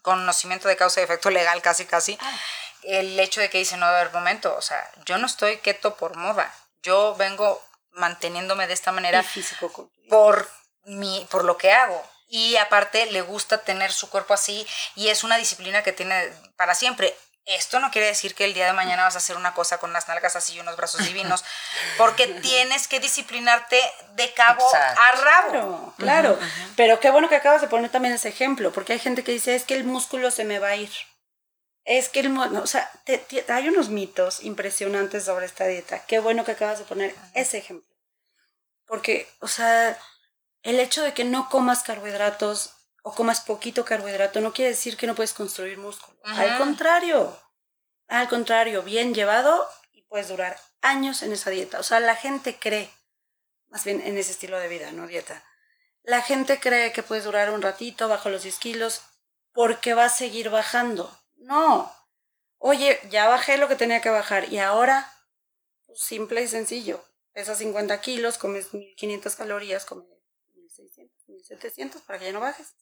conocimiento 0.03 0.69
de 0.69 0.77
causa 0.77 1.01
y 1.01 1.05
efecto 1.05 1.31
legal, 1.31 1.63
casi, 1.63 1.87
casi. 1.87 2.19
Ah. 2.21 2.39
El 2.83 3.19
hecho 3.19 3.41
de 3.41 3.49
que 3.49 3.57
dicen, 3.57 3.81
no, 3.81 3.87
a 3.87 3.93
ver, 3.93 4.13
momento, 4.13 4.55
o 4.55 4.61
sea, 4.61 4.87
yo 5.07 5.17
no 5.17 5.27
estoy 5.27 5.57
keto 5.57 5.97
por 5.97 6.17
moda. 6.17 6.55
Yo 6.83 7.15
vengo 7.17 7.65
manteniéndome 7.93 8.67
de 8.67 8.75
esta 8.75 8.93
manera 8.93 9.23
físico 9.23 9.91
por, 10.11 10.51
mi, 10.85 11.27
por 11.31 11.45
lo 11.45 11.57
que 11.57 11.73
hago. 11.73 12.05
Y 12.29 12.57
aparte 12.57 13.07
le 13.07 13.23
gusta 13.23 13.63
tener 13.63 13.91
su 13.91 14.11
cuerpo 14.11 14.35
así 14.35 14.67
y 14.95 15.09
es 15.09 15.25
una 15.25 15.39
disciplina 15.39 15.83
que 15.83 15.93
tiene 15.93 16.31
para 16.57 16.75
siempre. 16.75 17.17
Esto 17.47 17.79
no 17.79 17.91
quiere 17.91 18.07
decir 18.07 18.35
que 18.35 18.47
el 18.47 18.55
día 18.55 18.67
de 18.67 18.73
mañana 18.73 19.05
vas 19.05 19.17
a 19.17 19.19
hacer 19.19 19.37
una 19.37 19.53
cosa 19.53 19.77
con 19.79 19.93
las 19.93 20.09
nalgas 20.09 20.35
así 20.35 20.55
y 20.55 20.61
unos 20.61 20.77
brazos 20.77 21.05
divinos, 21.05 21.45
porque 21.99 22.27
tienes 22.43 22.89
que 22.89 23.01
disciplinarte 23.01 23.79
de 24.15 24.33
cabo 24.33 24.67
a 24.75 25.21
rabo. 25.21 25.95
Claro, 25.99 26.39
claro. 26.39 26.39
Pero 26.77 27.01
qué 27.01 27.11
bueno 27.11 27.29
que 27.29 27.37
acabas 27.37 27.61
de 27.61 27.69
poner 27.69 27.91
también 27.91 28.15
ese 28.15 28.31
ejemplo, 28.31 28.73
porque 28.73 28.95
hay 28.95 28.99
gente 28.99 29.25
que 29.25 29.33
dice, 29.33 29.55
es 29.55 29.65
que 29.65 29.75
el 29.75 29.85
músculo 29.85 30.31
se 30.31 30.45
me 30.45 30.59
va 30.59 30.69
a 30.69 30.77
ir. 30.77 30.91
Es 31.85 32.09
que 32.09 32.21
el 32.21 32.37
o 32.39 32.67
sea, 32.67 32.91
hay 33.49 33.69
unos 33.69 33.91
mitos 33.91 34.43
impresionantes 34.43 35.25
sobre 35.25 35.45
esta 35.45 35.67
dieta. 35.67 36.05
Qué 36.07 36.19
bueno 36.19 36.45
que 36.45 36.53
acabas 36.53 36.79
de 36.79 36.87
poner 36.87 37.15
ese 37.35 37.59
ejemplo. 37.59 37.95
Porque, 38.87 39.29
o 39.41 39.49
sea, 39.49 39.99
el 40.63 40.81
hecho 40.81 41.03
de 41.03 41.13
que 41.13 41.25
no 41.25 41.51
comas 41.51 41.83
carbohidratos 41.83 42.74
o 43.07 43.15
comas 43.15 43.43
poquito 43.43 43.85
carbohidrato 43.85 44.41
no 44.41 44.55
quiere 44.55 44.71
decir 44.71 44.97
que 44.97 45.07
no 45.07 45.15
puedes 45.15 45.35
construir 45.35 45.77
músculo. 45.77 46.19
Al 46.25 46.57
contrario, 46.57 47.39
al 48.09 48.29
contrario, 48.29 48.83
bien 48.83 49.13
llevado 49.13 49.69
y 49.93 50.03
puedes 50.05 50.29
durar 50.29 50.59
años 50.81 51.23
en 51.23 51.33
esa 51.33 51.51
dieta. 51.51 51.79
O 51.79 51.83
sea, 51.83 52.01
la 52.01 52.17
gente 52.17 52.59
cree, 52.59 52.91
más 53.69 53.85
bien 53.85 54.01
en 54.01 54.17
ese 54.17 54.33
estilo 54.33 54.59
de 54.59 54.69
vida, 54.69 54.91
no 54.93 55.07
dieta. 55.07 55.45
La 56.03 56.23
gente 56.23 56.59
cree 56.59 56.93
que 56.93 57.03
puedes 57.03 57.25
durar 57.25 57.51
un 57.51 57.61
ratito 57.61 58.09
bajo 58.09 58.31
los 58.31 58.43
10 58.43 58.59
kilos 58.59 59.03
porque 59.53 59.93
va 59.93 60.07
a 60.07 60.09
seguir 60.09 60.49
bajando. 60.49 61.15
No. 61.37 61.93
Oye, 62.57 62.99
ya 63.11 63.29
bajé 63.29 63.59
lo 63.59 63.69
que 63.69 63.77
tenía 63.77 64.01
que 64.01 64.09
bajar 64.09 64.51
y 64.51 64.59
ahora, 64.61 65.13
pues, 65.85 66.01
simple 66.01 66.43
y 66.43 66.49
sencillo. 66.49 67.05
Pesas 67.35 67.59
50 67.59 68.01
kilos, 68.01 68.39
comes 68.39 68.73
1500 68.73 69.37
calorías, 69.37 69.85
comes 69.85 70.07
1600, 70.55 71.29
1700 71.29 72.01
para 72.03 72.19
que 72.19 72.27
ya 72.27 72.33
no 72.33 72.41
bajes 72.41 72.75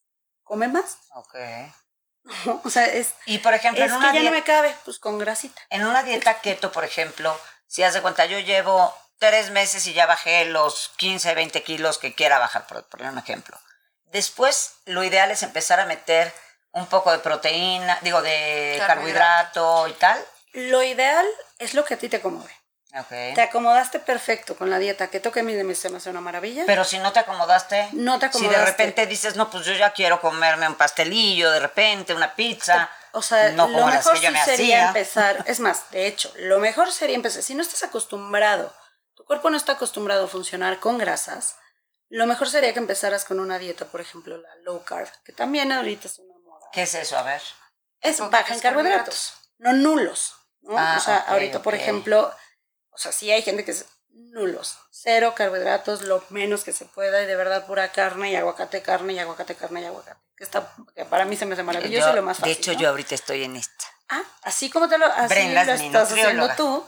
come 0.45 0.69
más. 0.69 0.99
Ok. 1.15 1.35
o 2.65 2.71
sea, 2.71 2.87
es. 2.87 3.15
Y 3.27 3.39
por 3.39 3.55
ejemplo, 3.55 3.85
es 3.85 3.91
en 3.91 3.97
una 3.97 4.13
que 4.13 4.19
ya 4.19 4.31
no 4.31 4.37
me 4.37 4.45
cabe, 4.45 4.75
pues 4.85 4.99
con 4.99 5.19
grasita. 5.19 5.61
En 5.71 5.85
una 5.85 6.03
dieta 6.03 6.41
keto, 6.41 6.73
por 6.73 6.85
ejemplo, 6.85 7.39
si 7.67 7.83
haz 7.83 7.95
de 7.95 8.03
cuenta, 8.03 8.27
yo 8.27 8.39
llevo 8.39 8.95
tres 9.19 9.51
meses 9.51 9.87
y 9.87 9.93
ya 9.93 10.07
bajé 10.07 10.45
los 10.47 10.93
15, 10.97 11.35
20 11.35 11.63
kilos 11.63 11.99
que 11.99 12.15
quiera 12.15 12.39
bajar, 12.39 12.67
por 12.67 12.85
poner 12.89 13.11
un 13.11 13.19
ejemplo. 13.19 13.59
Después, 14.07 14.75
lo 14.85 15.05
ideal 15.05 15.31
es 15.31 15.43
empezar 15.43 15.81
a 15.81 15.87
meter 15.87 16.33
un 16.73 16.87
poco 16.87 17.13
de 17.13 17.19
proteína, 17.19 17.99
digo, 18.03 18.21
de 18.21 18.83
carbohidrato 18.87 19.89
y 19.89 19.93
tal. 19.93 20.23
Lo 20.53 20.83
ideal 20.83 21.27
es 21.59 21.75
lo 21.75 21.85
que 21.85 21.95
a 21.95 21.99
ti 21.99 22.09
te 22.09 22.21
acomode. 22.93 23.33
Te 23.35 23.41
acomodaste 23.41 23.99
perfecto 23.99 24.57
con 24.57 24.71
la 24.71 24.79
dieta 24.79 25.09
que 25.09 25.21
toque 25.21 25.43
mi 25.43 25.55
de 25.55 25.75
se 25.75 25.89
me 25.89 25.97
hace 25.97 26.11
una 26.11 26.21
maravilla. 26.21 26.65
Pero 26.67 26.85
si 26.85 26.99
no 26.99 27.13
te 27.13 27.21
acomodaste, 27.21 27.89
no 27.93 28.19
te 28.19 28.27
acomodaste. 28.27 28.39
Si 28.39 28.61
de 28.61 28.65
repente 28.65 29.07
dices, 29.07 29.37
no, 29.37 29.51
pues 29.51 29.65
yo 29.65 29.73
ya 29.73 29.93
quiero 29.93 30.21
comerme 30.21 30.69
un 30.69 30.75
pastelillo, 30.75 31.51
de 31.51 31.61
repente 31.61 32.15
una 32.15 32.35
pizza. 32.35 32.91
O 33.13 33.23
sea, 33.23 33.51
lo 33.51 33.69
mejor 33.69 34.17
sí 34.17 34.27
sería 34.45 34.89
empezar. 34.89 35.45
Es 35.47 35.61
más, 35.61 35.91
de 35.91 36.07
hecho, 36.07 36.33
lo 36.37 36.59
mejor 36.59 36.93
sería 36.93 37.17
empezar. 37.17 37.43
Si 37.43 37.55
no 37.55 37.63
estás 37.63 37.83
acostumbrado, 37.83 38.75
tu 39.15 39.25
cuerpo 39.25 39.51
no 39.51 39.57
está 39.57 39.73
acostumbrado 39.73 40.25
a 40.25 40.29
funcionar 40.29 40.81
con 40.81 40.99
grasas, 40.99 41.57
lo 42.09 42.27
mejor 42.27 42.49
sería 42.49 42.73
que 42.73 42.79
empezaras 42.79 43.25
con 43.25 43.41
una 43.41 43.59
dieta, 43.59 43.87
por 43.87 44.01
ejemplo, 44.01 44.37
la 44.37 44.55
low 44.65 44.85
carb, 44.85 45.09
que 45.25 45.33
también 45.33 45.73
ahorita 45.73 46.09
es 46.09 46.19
una 46.19 46.39
moda. 46.45 46.67
¿Qué 46.73 46.83
es 46.83 46.95
eso? 46.95 47.17
A 47.17 47.23
ver. 47.23 47.43
Es 48.01 48.19
baja 48.19 48.53
en 48.53 48.61
carbohidratos, 48.61 49.35
no 49.59 49.73
nulos. 49.73 50.35
¿no? 50.63 50.79
Ah, 50.79 50.97
o 50.99 51.01
sea, 51.01 51.19
ahorita, 51.19 51.63
por 51.63 51.75
ejemplo 51.75 52.33
o 52.93 52.99
sea, 52.99 53.13
sí 53.13 53.31
hay 53.31 53.43
gente 53.43 53.65
que 53.65 53.73
es 53.73 53.87
nulos, 54.13 54.79
cero 54.91 55.35
carbohidratos, 55.37 56.03
lo 56.03 56.23
menos 56.31 56.65
que 56.65 56.73
se 56.73 56.85
pueda 56.85 57.23
y 57.23 57.27
de 57.27 57.37
verdad 57.37 57.67
pura 57.67 57.93
carne 57.93 58.31
y 58.31 58.37
aguacate, 58.37 58.83
carne 58.83 59.15
y 59.15 59.19
aguacate, 59.19 59.55
carne 59.55 59.83
y 59.83 59.85
aguacate. 59.87 60.21
Que, 60.37 60.45
está, 60.45 60.73
que 60.95 61.05
para 61.05 61.25
mí 61.25 61.37
se 61.37 61.47
me 61.47 61.55
hace 61.55 61.63
maravilloso 61.63 62.13
y 62.13 62.17
lo 62.17 62.23
más 62.23 62.39
fácil. 62.39 62.55
De 62.55 62.61
hecho, 62.61 62.73
yo 62.73 62.89
ahorita 62.89 63.15
estoy 63.15 63.45
en 63.45 63.57
esta. 63.57 63.85
Ah, 64.09 64.23
así 64.43 64.71
como 64.71 64.89
te 64.89 64.99
lo, 64.99 65.07
así 65.07 65.49
lo 65.53 65.61
estás 65.61 66.13
haciendo 66.13 66.49
tú. 66.57 66.87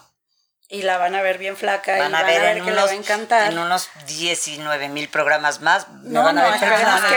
Y 0.69 0.83
la 0.83 0.97
van 0.97 1.15
a 1.15 1.21
ver 1.21 1.37
bien 1.37 1.59
flaca 1.59 1.93
van 1.99 2.11
y 2.11 2.15
a 2.15 2.19
van 2.19 2.27
ver 2.27 2.41
a 2.41 2.45
ver 2.45 2.63
que 2.65 2.71
le 2.71 2.83
va 2.83 2.89
a 2.89 2.95
encantar. 2.95 3.53
En 3.53 3.59
unos 3.59 3.91
19 4.07 4.89
mil 4.89 5.11
programas 5.11 5.61
más. 5.61 5.89
No, 5.89 6.25
van 6.25 6.39
a 6.39 6.51
ver 6.51 6.61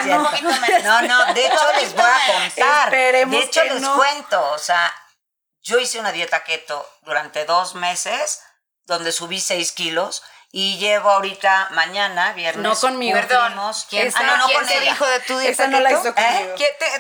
no, 0.06 0.21
no, 0.84 1.02
no, 1.02 1.34
de 1.34 1.45
hecho 1.45 1.73
les 1.82 1.93
voy 1.93 2.04
a 2.04 2.34
contar. 2.34 2.91
de 2.91 3.39
hecho 3.39 3.63
les 3.63 3.88
cuento, 3.88 4.52
o 4.52 4.60
sea, 4.60 4.93
Yo 5.63 5.80
hice 5.80 6.00
una 6.00 6.12
dieta 6.12 6.43
keto 6.43 6.88
durante 7.04 7.45
dos 7.45 7.73
meses, 7.76 8.41
donde 8.88 9.12
subí 9.12 9.39
seis 9.39 9.71
kilos 9.71 10.23
y 10.52 10.78
llevo 10.78 11.12
ahorita 11.12 11.69
mañana, 11.71 12.34
viernes. 12.34 12.63
No 12.63 12.76
conmigo. 12.76 13.17
Perdón. 13.19 13.54
¿Quién, 13.89 14.12
ah, 14.15 14.23
no, 14.23 14.38
no 14.38 14.47
¿quién 14.47 14.65
te 14.65 14.80
dijo 14.80 15.06
de 15.06 15.19
tu 15.21 15.38
dieta 15.38 15.67
no 15.67 15.84
keto? 15.84 16.13
¿Eh? 16.17 16.56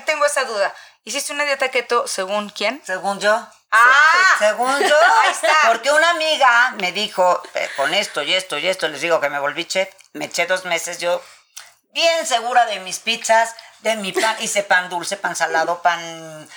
tengo 0.05 0.25
esa 0.25 0.43
duda. 0.43 0.73
¿Hiciste 1.03 1.31
una 1.33 1.45
dieta 1.45 1.69
keto 1.69 2.07
según 2.07 2.49
quién? 2.49 2.81
Según 2.85 3.19
yo. 3.19 3.47
Ah, 3.71 4.35
según 4.39 4.79
yo. 4.79 4.95
Ahí 5.23 5.31
está. 5.31 5.53
Porque 5.67 5.91
una 5.91 6.09
amiga 6.11 6.75
me 6.79 6.91
dijo, 6.91 7.41
eh, 7.53 7.69
con 7.77 7.93
esto 7.93 8.21
y 8.21 8.33
esto 8.33 8.57
y 8.57 8.67
esto, 8.67 8.87
les 8.89 9.01
digo 9.01 9.21
que 9.21 9.29
me 9.29 9.39
volví 9.39 9.65
chef, 9.65 9.89
me 10.13 10.25
eché 10.25 10.45
dos 10.45 10.65
meses 10.65 10.99
yo 10.99 11.21
bien 11.97 12.27
segura 12.27 12.67
de 12.67 12.79
mis 12.79 12.99
pizzas, 12.99 13.55
de 13.79 13.95
mi 13.95 14.11
pan, 14.11 14.35
hice 14.39 14.61
pan 14.61 14.87
dulce, 14.87 15.17
pan 15.17 15.35
salado, 15.35 15.81
pan 15.81 16.47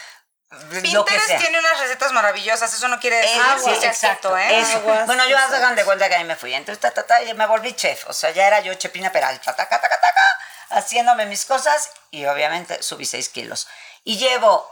Pinterest 0.51 1.39
tiene 1.39 1.61
unas 1.61 1.79
recetas 1.79 2.13
maravillosas, 2.13 2.75
eso 2.75 2.89
no 2.89 2.99
quiere 2.99 3.19
decir 3.19 3.41
que 3.41 3.61
sí, 3.61 3.87
exacto, 3.87 4.37
¿eh? 4.37 4.65
bueno, 5.07 5.25
yo 5.29 5.39
hagan 5.39 5.77
de 5.77 5.85
cuenta 5.85 6.09
que 6.09 6.17
ahí 6.17 6.25
me 6.25 6.35
fui. 6.35 6.53
Entonces, 6.53 6.81
ta, 6.81 6.91
ta, 6.91 7.07
ta, 7.07 7.23
y 7.23 7.33
me 7.35 7.47
volví 7.47 7.73
chef. 7.75 8.09
O 8.09 8.13
sea, 8.13 8.31
ya 8.31 8.49
era 8.49 8.59
yo 8.59 8.75
Chepina 8.75 9.13
Peralta, 9.13 9.55
taca, 9.55 9.81
taca, 9.81 10.01
taca, 10.01 10.39
haciéndome 10.71 11.27
mis 11.27 11.45
cosas 11.45 11.91
y 12.11 12.25
obviamente 12.27 12.83
subí 12.83 13.07
6 13.07 13.29
kilos. 13.29 13.69
Y 14.03 14.19
llevo, 14.19 14.69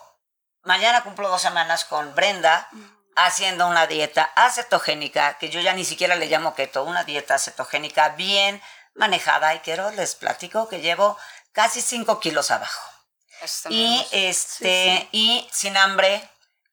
mañana 0.62 1.04
cumplo 1.04 1.28
dos 1.28 1.42
semanas 1.42 1.84
con 1.84 2.12
Brenda 2.16 2.68
haciendo 3.14 3.68
una 3.68 3.86
dieta 3.86 4.32
acetogénica, 4.34 5.38
que 5.38 5.48
yo 5.48 5.60
ya 5.60 5.74
ni 5.74 5.84
siquiera 5.84 6.16
le 6.16 6.26
llamo 6.26 6.56
keto, 6.56 6.82
una 6.82 7.04
dieta 7.04 7.36
acetogénica 7.36 8.10
bien 8.10 8.60
manejada. 8.94 9.54
Y 9.54 9.60
quiero, 9.60 9.92
les 9.92 10.16
platico 10.16 10.68
que 10.68 10.80
llevo 10.80 11.16
casi 11.52 11.80
5 11.82 12.18
kilos 12.18 12.50
abajo 12.50 12.97
y 13.68 14.07
este 14.12 15.09
y 15.12 15.48
sin 15.53 15.77
hambre 15.77 16.29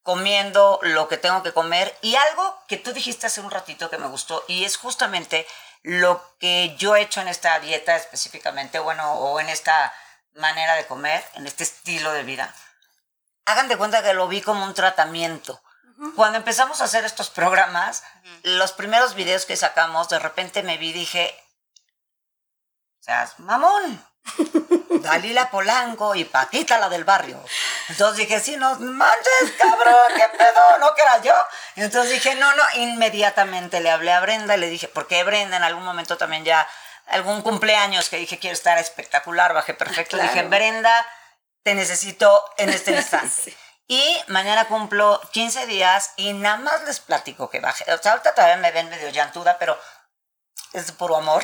comiendo 0.05 0.79
lo 0.83 1.07
que 1.07 1.17
tengo 1.17 1.41
que 1.41 1.51
comer. 1.51 1.97
Y 2.01 2.15
algo 2.15 2.63
que 2.67 2.77
tú 2.77 2.93
dijiste 2.93 3.27
hace 3.27 3.41
un 3.41 3.49
ratito 3.49 3.89
que 3.89 3.97
me 3.97 4.07
gustó 4.07 4.45
y 4.47 4.63
es 4.63 4.77
justamente 4.77 5.47
lo 5.81 6.23
que 6.39 6.75
yo 6.77 6.95
he 6.95 7.01
hecho 7.01 7.21
en 7.21 7.27
esta 7.27 7.59
dieta 7.59 7.95
específicamente, 7.95 8.79
bueno, 8.79 9.13
o 9.13 9.39
en 9.39 9.49
esta 9.49 9.93
manera 10.35 10.75
de 10.75 10.85
comer, 10.85 11.23
en 11.33 11.47
este 11.47 11.63
estilo 11.63 12.11
de 12.11 12.23
vida. 12.23 12.53
Hagan 13.45 13.67
de 13.67 13.77
cuenta 13.77 14.03
que 14.03 14.13
lo 14.13 14.27
vi 14.27 14.41
como 14.41 14.63
un 14.63 14.73
tratamiento. 14.73 15.61
Cuando 16.15 16.37
empezamos 16.37 16.81
a 16.81 16.85
hacer 16.85 17.05
estos 17.05 17.29
programas, 17.29 18.03
los 18.43 18.73
primeros 18.73 19.15
videos 19.15 19.45
que 19.45 19.55
sacamos, 19.55 20.09
de 20.09 20.19
repente 20.19 20.61
me 20.61 20.77
vi 20.77 20.89
y 20.89 20.93
dije, 20.93 21.33
o 22.99 23.03
sea, 23.03 23.31
mamón, 23.37 24.05
Dalila 25.01 25.49
Polanco 25.51 26.15
y 26.15 26.25
Paquita 26.25 26.79
la 26.79 26.89
del 26.89 27.03
barrio. 27.03 27.43
Entonces 27.89 28.17
dije, 28.17 28.39
sí, 28.39 28.57
no 28.57 28.75
manches, 28.79 29.51
cabrón, 29.57 29.95
qué 30.15 30.37
pedo, 30.37 30.77
no 30.79 30.93
que 30.95 31.01
era 31.01 31.21
yo. 31.21 31.35
Entonces 31.75 32.11
dije, 32.11 32.35
no, 32.35 32.53
no, 32.55 32.63
inmediatamente 32.75 33.79
le 33.79 33.91
hablé 33.91 34.11
a 34.11 34.19
Brenda 34.19 34.55
y 34.55 34.59
le 34.59 34.69
dije, 34.69 34.87
porque 34.87 35.23
Brenda 35.23 35.57
en 35.57 35.63
algún 35.63 35.83
momento 35.83 36.17
también 36.17 36.43
ya, 36.43 36.67
algún 37.07 37.41
cumpleaños 37.41 38.09
que 38.09 38.17
dije, 38.17 38.39
quiero 38.39 38.53
estar 38.53 38.77
espectacular, 38.77 39.53
bajé 39.53 39.73
perfecto. 39.73 40.17
Dije, 40.17 40.43
Brenda, 40.43 41.05
te 41.63 41.75
necesito 41.75 42.43
en 42.57 42.69
este 42.69 42.91
instante. 42.95 43.55
Y 43.87 44.17
mañana 44.27 44.65
cumplo 44.65 45.21
15 45.31 45.67
días 45.67 46.13
y 46.15 46.33
nada 46.33 46.57
más 46.57 46.83
les 46.85 46.99
platico 46.99 47.51
que 47.51 47.59
bajé. 47.59 47.91
O 47.93 48.01
sea, 48.01 48.13
ahorita 48.13 48.33
todavía 48.33 48.57
me 48.57 48.71
ven 48.71 48.89
medio 48.89 49.09
llantuda, 49.09 49.59
pero 49.59 49.79
es 50.73 50.91
puro 50.91 51.15
amor. 51.17 51.43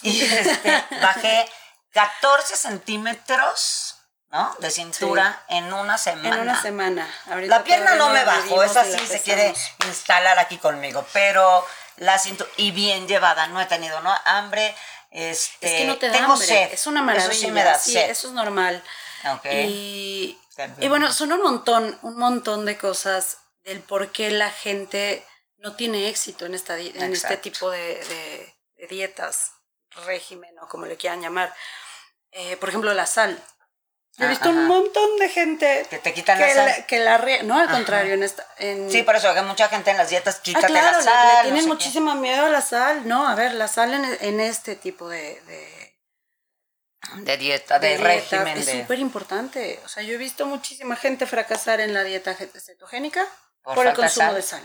Y 0.00 0.22
este, 0.22 0.84
bajé 1.02 1.46
14 1.92 2.56
centímetros, 2.56 3.96
¿no? 4.30 4.54
De 4.58 4.70
cintura 4.70 5.44
en 5.48 5.72
una 5.72 5.98
semana. 5.98 6.36
En 6.36 6.40
una 6.40 6.60
semana. 6.60 7.14
la 7.26 7.62
pierna 7.64 7.94
no 7.96 8.08
me 8.08 8.24
bajó, 8.24 8.62
esa 8.62 8.84
sí 8.84 9.06
se 9.06 9.20
quiere 9.20 9.54
instalar 9.86 10.38
aquí 10.38 10.58
conmigo, 10.58 11.06
pero 11.12 11.66
la 11.96 12.18
cintura, 12.18 12.48
y 12.56 12.70
bien 12.70 13.06
llevada, 13.06 13.46
no 13.48 13.60
he 13.60 13.66
tenido 13.66 14.00
¿no? 14.00 14.12
hambre, 14.24 14.74
este, 15.10 15.66
es 15.66 15.80
que 15.82 15.84
no 15.86 15.98
te 15.98 16.08
da 16.08 16.14
tengo 16.14 16.32
hambre. 16.32 16.46
sed. 16.46 16.72
Es 16.72 16.86
una 16.86 17.02
maravilla. 17.02 17.30
Eso 17.30 17.40
sí 17.40 17.50
me 17.50 17.62
da 17.62 17.78
sed. 17.78 18.10
Eso 18.10 18.28
es 18.28 18.34
normal. 18.34 18.82
Y, 19.52 20.38
y, 20.80 20.88
bueno, 20.88 21.12
son 21.12 21.32
un 21.32 21.42
montón, 21.42 21.98
un 22.02 22.16
montón 22.16 22.64
de 22.64 22.76
cosas 22.76 23.38
del 23.64 23.80
por 23.80 24.10
qué 24.10 24.30
la 24.30 24.50
gente 24.50 25.24
no 25.58 25.76
tiene 25.76 26.08
éxito 26.08 26.46
en, 26.46 26.54
esta, 26.54 26.76
en 26.78 27.12
este 27.12 27.36
tipo 27.36 27.70
de, 27.70 28.54
de 28.76 28.86
dietas, 28.88 29.52
régimen 30.06 30.58
o 30.60 30.66
como 30.68 30.86
le 30.86 30.96
quieran 30.96 31.20
llamar. 31.20 31.54
Eh, 32.32 32.56
por 32.56 32.68
ejemplo, 32.68 32.92
la 32.94 33.06
sal. 33.06 33.38
He 34.18 34.26
visto 34.26 34.50
un 34.50 34.66
montón 34.66 35.18
de 35.18 35.28
gente 35.30 35.86
que 35.88 35.98
te 35.98 36.12
quitan 36.12 36.38
la 36.38 36.52
sal. 36.52 36.86
que 36.86 36.98
la 36.98 37.18
no, 37.44 37.58
al 37.58 37.70
contrario, 37.70 38.12
en 38.14 38.22
esta. 38.22 38.46
Sí, 38.90 39.02
por 39.02 39.16
eso 39.16 39.32
que 39.34 39.40
mucha 39.42 39.68
gente 39.68 39.90
en 39.90 39.96
las 39.96 40.10
dietas 40.10 40.40
quita 40.40 40.60
ah, 40.66 40.68
la 40.68 41.02
sal. 41.02 41.28
Le, 41.28 41.36
le 41.36 41.42
tienen 41.44 41.66
muchísimo 41.66 42.14
miedo 42.14 42.44
a 42.44 42.50
la 42.50 42.60
sal. 42.60 43.08
No, 43.08 43.26
a 43.26 43.34
ver, 43.34 43.54
la 43.54 43.68
sal 43.68 43.94
en, 43.94 44.40
este 44.40 44.76
tipo 44.76 45.08
de, 45.08 45.40
de, 47.22 47.36
dieta, 47.38 47.78
de, 47.78 47.96
régimen. 47.96 48.58
Es 48.58 48.70
súper 48.70 48.98
importante. 48.98 49.80
O 49.84 49.88
sea, 49.88 50.02
yo 50.02 50.14
he 50.14 50.18
visto 50.18 50.44
muchísima 50.44 50.94
gente 50.96 51.26
fracasar 51.26 51.80
en 51.80 51.94
la 51.94 52.04
dieta 52.04 52.34
cetogénica 52.34 53.26
por, 53.62 53.86
el 53.86 53.94
consumo 53.94 54.34
de 54.34 54.42
sal. 54.42 54.62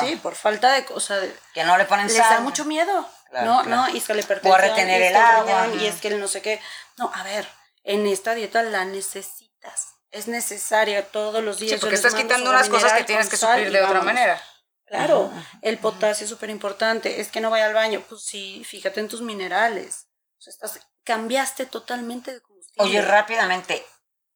Sí, 0.00 0.16
por 0.16 0.34
falta 0.34 0.72
de 0.72 0.84
cosas. 0.84 1.24
Que 1.54 1.64
no 1.64 1.76
le 1.76 1.84
ponen 1.84 2.08
sal. 2.08 2.18
Les 2.18 2.30
da 2.30 2.40
mucho 2.40 2.64
miedo 2.64 3.08
no, 3.40 3.62
no, 3.64 3.88
y 3.88 3.98
es 3.98 4.04
que 4.04 4.14
le 4.14 4.22
pertenece. 4.22 4.54
O 4.54 4.58
retener 4.58 5.02
el 5.02 5.16
agua. 5.16 5.68
y 5.80 5.86
es 5.86 6.00
que 6.00 6.08
el 6.08 6.20
no 6.20 6.28
sé 6.28 6.42
qué. 6.42 6.60
No, 6.98 7.10
a 7.14 7.22
ver, 7.22 7.48
en 7.84 8.06
esta 8.06 8.34
dieta 8.34 8.62
la 8.62 8.84
necesitas. 8.84 9.94
Es 10.10 10.28
necesaria 10.28 11.08
todos 11.08 11.42
los 11.42 11.58
días. 11.58 11.72
Sí, 11.72 11.80
porque 11.80 11.96
estás 11.96 12.14
quitando 12.14 12.50
unas 12.50 12.68
cosas 12.68 12.92
que 12.92 13.04
tienes 13.04 13.28
que 13.28 13.36
suplir 13.36 13.70
de 13.72 13.82
otra 13.82 14.02
manera. 14.02 14.42
Claro, 14.86 15.32
el 15.62 15.78
potasio 15.78 16.24
es 16.24 16.30
súper 16.30 16.50
importante. 16.50 17.20
Es 17.20 17.28
que 17.28 17.40
no 17.40 17.48
vaya 17.50 17.66
al 17.66 17.74
baño. 17.74 18.04
Pues 18.08 18.22
sí, 18.24 18.62
fíjate 18.64 19.00
en 19.00 19.08
tus 19.08 19.22
minerales. 19.22 20.08
O 20.36 20.42
sea, 20.42 20.52
estás, 20.52 20.80
cambiaste 21.02 21.64
totalmente 21.64 22.34
de 22.34 22.42
combustible. 22.42 22.84
Oye, 22.84 23.00
rápidamente. 23.00 23.86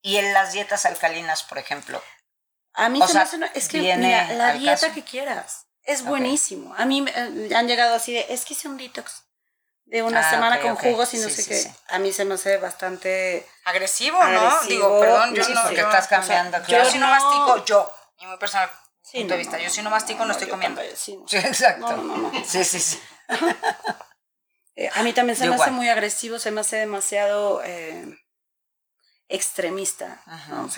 ¿Y 0.00 0.16
en 0.16 0.32
las 0.32 0.52
dietas 0.52 0.86
alcalinas, 0.86 1.42
por 1.42 1.58
ejemplo? 1.58 2.02
A 2.76 2.88
mí 2.88 3.00
se 3.06 3.14
me 3.14 3.20
hace, 3.20 3.38
es 3.54 3.68
que 3.68 3.96
mira, 3.96 4.32
la 4.34 4.52
dieta 4.52 4.92
que 4.92 5.02
quieras. 5.02 5.66
Es 5.82 6.04
buenísimo. 6.04 6.74
A 6.76 6.84
mí 6.84 7.04
eh, 7.14 7.50
han 7.54 7.68
llegado 7.68 7.94
así 7.94 8.12
de, 8.12 8.26
es 8.28 8.44
que 8.44 8.54
hice 8.54 8.68
un 8.68 8.76
detox 8.76 9.22
de 9.84 10.02
una 10.02 10.20
ah, 10.20 10.30
semana 10.30 10.60
con 10.60 10.74
jugos 10.74 11.14
y 11.14 11.18
no 11.18 11.28
sé 11.28 11.46
qué. 11.46 11.72
A 11.88 11.98
mí 11.98 12.12
se 12.12 12.24
me 12.24 12.34
hace 12.34 12.58
bastante 12.58 13.46
agresivo, 13.64 14.22
¿no? 14.24 14.62
Digo, 14.62 15.00
perdón, 15.00 15.34
yo 15.34 15.48
no. 15.48 15.62
Porque 15.62 15.80
estás 15.80 16.08
cambiando. 16.08 16.58
Yo 16.66 16.84
si 16.84 16.98
no 16.98 17.06
mastico, 17.06 17.64
yo, 17.64 17.92
mi 18.20 18.26
muy 18.26 18.36
personal 18.36 18.68
punto 19.12 19.34
de 19.34 19.38
vista, 19.38 19.58
yo 19.58 19.70
si 19.70 19.82
no 19.82 19.90
mastico 19.90 20.24
no, 20.24 20.32
estoy 20.32 20.48
comiendo. 20.48 20.82
sí, 20.94 21.18
exacto. 21.32 22.32
Sí, 22.44 22.64
sí, 22.64 22.80
sí. 22.80 23.00
Eh, 24.78 24.90
a 24.92 25.02
mí 25.02 25.14
también 25.14 25.36
se 25.38 25.48
me 25.48 25.54
hace 25.54 25.70
muy 25.70 25.88
agresivo, 25.88 26.38
se 26.38 26.50
me 26.50 26.60
hace 26.60 26.76
demasiado... 26.76 27.62
Eh, 27.64 28.18
extremista. 29.28 30.18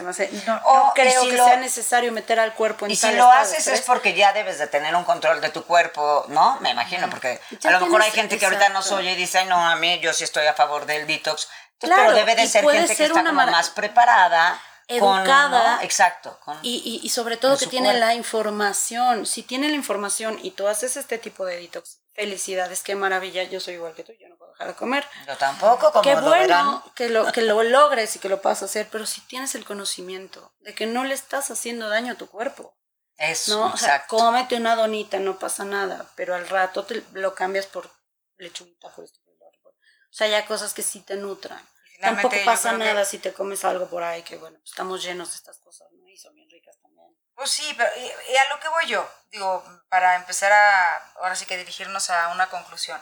hace, 0.09 0.31
no, 0.47 0.93
creo 0.95 1.23
que 1.25 1.37
sea 1.37 1.57
necesario 1.57 2.13
meter 2.13 2.41
al 2.41 2.55
cuerpo 2.55 2.87
en 2.87 2.93
Y 2.93 2.97
si 2.97 3.13
lo 3.13 3.31
haces 3.31 3.67
es 3.67 3.83
porque 3.83 4.15
ya 4.15 4.33
debes 4.33 4.59
de 4.59 4.67
tener 4.67 4.95
un 4.95 5.05
control 5.05 5.41
de 5.41 5.51
tu 5.51 5.65
cuerpo, 5.65 6.25
¿no? 6.29 6.59
Me 6.61 6.71
imagino, 6.71 7.11
porque 7.11 7.41
a 7.65 7.71
lo 7.73 7.81
mejor 7.81 8.03
hay 8.03 8.11
gente 8.11 8.39
que 8.39 8.45
ahorita 8.47 8.71
no 8.71 8.81
oye 8.81 9.13
y 9.13 9.17
dice, 9.17 9.45
no, 9.45 9.57
a 9.57 9.77
mí 9.77 10.01
yo 10.01 10.13
sí 10.13 10.25
estoy 10.25 10.47
a 10.47 10.55
favor 10.55 10.87
del 10.87 11.07
detox. 11.07 11.49
pero 11.79 12.13
debe 12.13 12.35
de 12.35 12.47
ser 12.47 12.65
gente 12.65 12.97
que 12.97 13.05
está 13.05 13.23
como 13.23 13.33
más 13.33 13.71
preparada. 13.71 14.61
Educada. 14.89 15.83
Exacto. 15.83 16.39
y, 16.63 17.01
y, 17.03 17.09
sobre 17.11 17.37
todo 17.37 17.59
que 17.59 17.67
tiene 17.67 17.95
la 17.99 18.15
información. 18.15 19.27
Si 19.27 19.43
tiene 19.43 19.69
la 19.69 19.75
información 19.75 20.39
y 20.43 20.53
tú 20.53 20.67
haces 20.67 20.97
este 20.97 21.19
tipo 21.19 21.45
de 21.45 21.61
detox, 21.61 22.01
felicidades, 22.19 22.83
qué 22.83 22.97
maravilla, 22.97 23.45
yo 23.45 23.61
soy 23.61 23.75
igual 23.75 23.95
que 23.95 24.03
tú, 24.03 24.13
yo 24.19 24.29
no 24.29 24.37
puedo 24.37 24.51
dejar 24.51 24.69
de 24.69 24.75
comer. 24.75 25.07
Yo 25.27 25.37
tampoco, 25.37 25.93
como 25.93 26.03
Qué 26.03 26.17
bueno 26.17 26.83
que 26.97 27.11
lo, 27.11 27.31
que 27.31 27.43
lo 27.43 27.63
logres 27.63 28.17
y 28.17 28.19
que 28.19 28.29
lo 28.29 28.43
puedas 28.43 28.63
hacer, 28.65 28.89
pero 28.91 29.07
si 29.07 29.21
tienes 29.21 29.55
el 29.55 29.65
conocimiento 29.65 30.53
de 30.59 30.75
que 30.75 30.87
no 30.87 31.05
le 31.05 31.15
estás 31.15 31.53
haciendo 31.53 31.89
daño 31.89 32.15
a 32.15 32.17
tu 32.17 32.27
cuerpo. 32.29 32.75
Eso, 33.19 33.69
¿no? 33.69 33.75
O 33.75 33.77
sea, 33.77 34.07
cómete 34.07 34.57
una 34.57 34.75
donita, 34.75 35.19
no 35.21 35.39
pasa 35.39 35.65
nada, 35.65 36.11
pero 36.17 36.35
al 36.35 36.49
rato 36.49 36.85
te 36.85 37.05
lo 37.13 37.35
cambias 37.35 37.67
por 37.67 37.91
lechuguita, 38.37 38.89
por 38.95 39.05
esto, 39.05 39.21
por 39.25 39.71
O 39.71 39.75
sea, 40.11 40.27
ya 40.27 40.47
cosas 40.47 40.75
que 40.75 40.83
sí 40.83 41.01
te 41.01 41.15
nutran. 41.15 41.61
Tampoco 42.01 42.37
pasa 42.45 42.73
nada 42.73 43.05
si 43.05 43.19
te 43.19 43.33
comes 43.33 43.65
algo 43.65 43.89
por 43.89 44.03
ahí, 44.03 44.23
que 44.23 44.37
bueno, 44.37 44.59
estamos 44.65 45.03
llenos 45.03 45.31
de 45.31 45.37
estas 45.37 45.59
cosas, 45.59 45.89
¿no? 45.93 46.09
Y 46.09 46.17
son 46.17 46.35
bien 46.35 46.49
ricas 46.49 46.77
también. 46.81 47.09
Pues 47.35 47.51
sí, 47.51 47.75
pero 47.77 47.91
y, 47.97 48.37
a 48.37 48.49
lo 48.55 48.61
que 48.61 48.69
voy 48.69 48.87
yo, 48.87 49.09
digo, 49.31 49.65
para 49.89 50.17
empezar 50.17 50.53
a, 50.53 50.97
ahora 51.17 51.37
sí 51.37 51.47
que 51.47 51.57
dirigirnos 51.57 52.11
a 52.11 52.29
una 52.29 52.49
conclusión. 52.49 53.01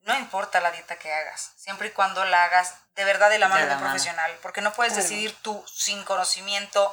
No 0.00 0.16
importa 0.16 0.60
la 0.60 0.70
dieta 0.70 0.96
que 0.96 1.12
hagas, 1.12 1.52
siempre 1.56 1.88
y 1.88 1.90
cuando 1.90 2.24
la 2.24 2.44
hagas 2.44 2.74
de 2.94 3.04
verdad 3.04 3.30
de 3.30 3.38
la 3.38 3.48
mano 3.48 3.66
de, 3.66 3.74
un 3.74 3.80
profesional, 3.80 4.38
porque 4.42 4.60
no 4.60 4.72
puedes 4.72 4.96
decidir 4.96 5.36
tú 5.42 5.64
sin 5.66 6.02
conocimiento 6.04 6.92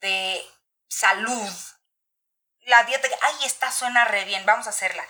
de 0.00 0.44
salud 0.88 1.50
la 2.70 2.84
dieta, 2.84 3.08
ay, 3.20 3.34
esta 3.44 3.70
suena 3.70 4.04
re 4.06 4.24
bien, 4.24 4.46
vamos 4.46 4.66
a 4.66 4.70
hacerla. 4.70 5.04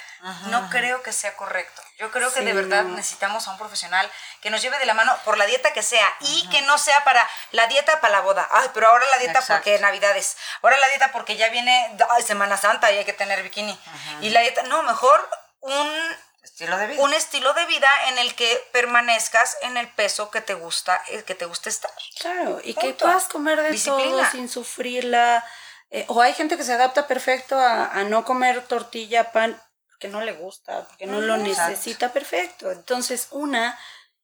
no 0.47 0.69
creo 0.71 1.03
que 1.03 1.13
sea 1.13 1.37
correcto. 1.37 1.83
Yo 1.99 2.11
creo 2.11 2.33
que 2.33 2.41
de 2.41 2.53
verdad 2.53 2.85
necesitamos 2.85 3.47
a 3.47 3.53
un 3.53 3.59
profesional 3.59 4.11
que 4.41 4.51
nos 4.51 4.63
lleve 4.63 4.79
de 4.79 4.87
la 4.87 4.95
mano 4.95 5.15
por 5.25 5.37
la 5.37 5.47
dieta 5.47 5.73
que 5.73 5.83
sea 5.83 6.13
y 6.21 6.49
que 6.49 6.63
no 6.63 6.79
sea 6.79 7.05
para 7.05 7.29
la 7.53 7.67
dieta 7.67 8.01
para 8.01 8.13
la 8.15 8.21
boda. 8.21 8.49
Ay, 8.51 8.69
pero 8.73 8.89
ahora 8.89 9.05
la 9.11 9.19
dieta 9.19 9.43
porque 9.47 9.79
Navidades. 9.79 10.37
Ahora 10.63 10.79
la 10.79 10.89
dieta 10.89 11.13
porque 11.13 11.37
ya 11.37 11.51
viene 11.51 11.97
Semana 12.27 12.57
Santa 12.57 12.91
y 12.91 12.99
hay 12.99 13.05
que 13.05 13.13
tener 13.13 13.43
bikini. 13.43 13.79
Y 14.23 14.31
la 14.31 14.41
dieta, 14.41 14.63
no, 14.65 14.83
mejor 14.83 15.29
un 15.61 16.17
estilo 16.43 16.77
de 16.79 16.87
vida. 16.87 17.03
Un 17.03 17.15
estilo 17.15 17.53
de 17.53 17.67
vida 17.67 17.89
en 18.09 18.19
el 18.19 18.35
que 18.35 18.69
permanezcas 18.73 19.59
en 19.63 19.77
el 19.77 19.89
peso 19.89 20.31
que 20.31 20.41
te 20.41 20.55
gusta, 20.55 21.03
eh, 21.09 21.23
que 21.25 21.35
te 21.35 21.45
gusta 21.45 21.69
estar. 21.69 21.91
Claro, 22.19 22.61
y 22.65 22.75
que 22.75 22.95
puedas 22.95 23.25
comer 23.25 23.61
de 23.61 23.79
todo 23.79 24.25
sin 24.31 24.49
sufrirla. 24.49 25.45
Eh, 25.91 26.05
o 26.09 26.21
hay 26.21 26.33
gente 26.35 26.57
que 26.57 26.65
se 26.65 26.73
adapta 26.73 27.07
perfecto 27.07 27.59
a, 27.59 28.05
no 28.05 28.25
comer 28.25 28.67
tortilla, 28.67 29.33
pan, 29.33 29.61
porque 29.89 30.09
no 30.09 30.21
le 30.21 30.33
gusta, 30.33 30.87
porque 30.87 31.07
no 31.07 31.21
lo 31.21 31.37
necesita 31.37 32.13
perfecto. 32.13 32.71
Entonces, 32.71 33.29
una, 33.33 33.79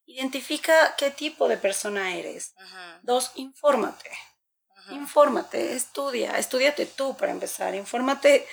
identifica 0.04 0.94
qué 0.96 1.10
tipo 1.10 1.48
de 1.48 1.56
persona 1.56 2.14
eres. 2.14 2.54
Dos, 3.02 3.32
infórmate. 3.34 4.10
Infórmate, 4.90 5.74
estudia, 5.74 6.38
estudiate 6.38 6.86
tú 6.86 7.16
para 7.16 7.32
empezar, 7.32 7.74
infórmate 7.74 8.46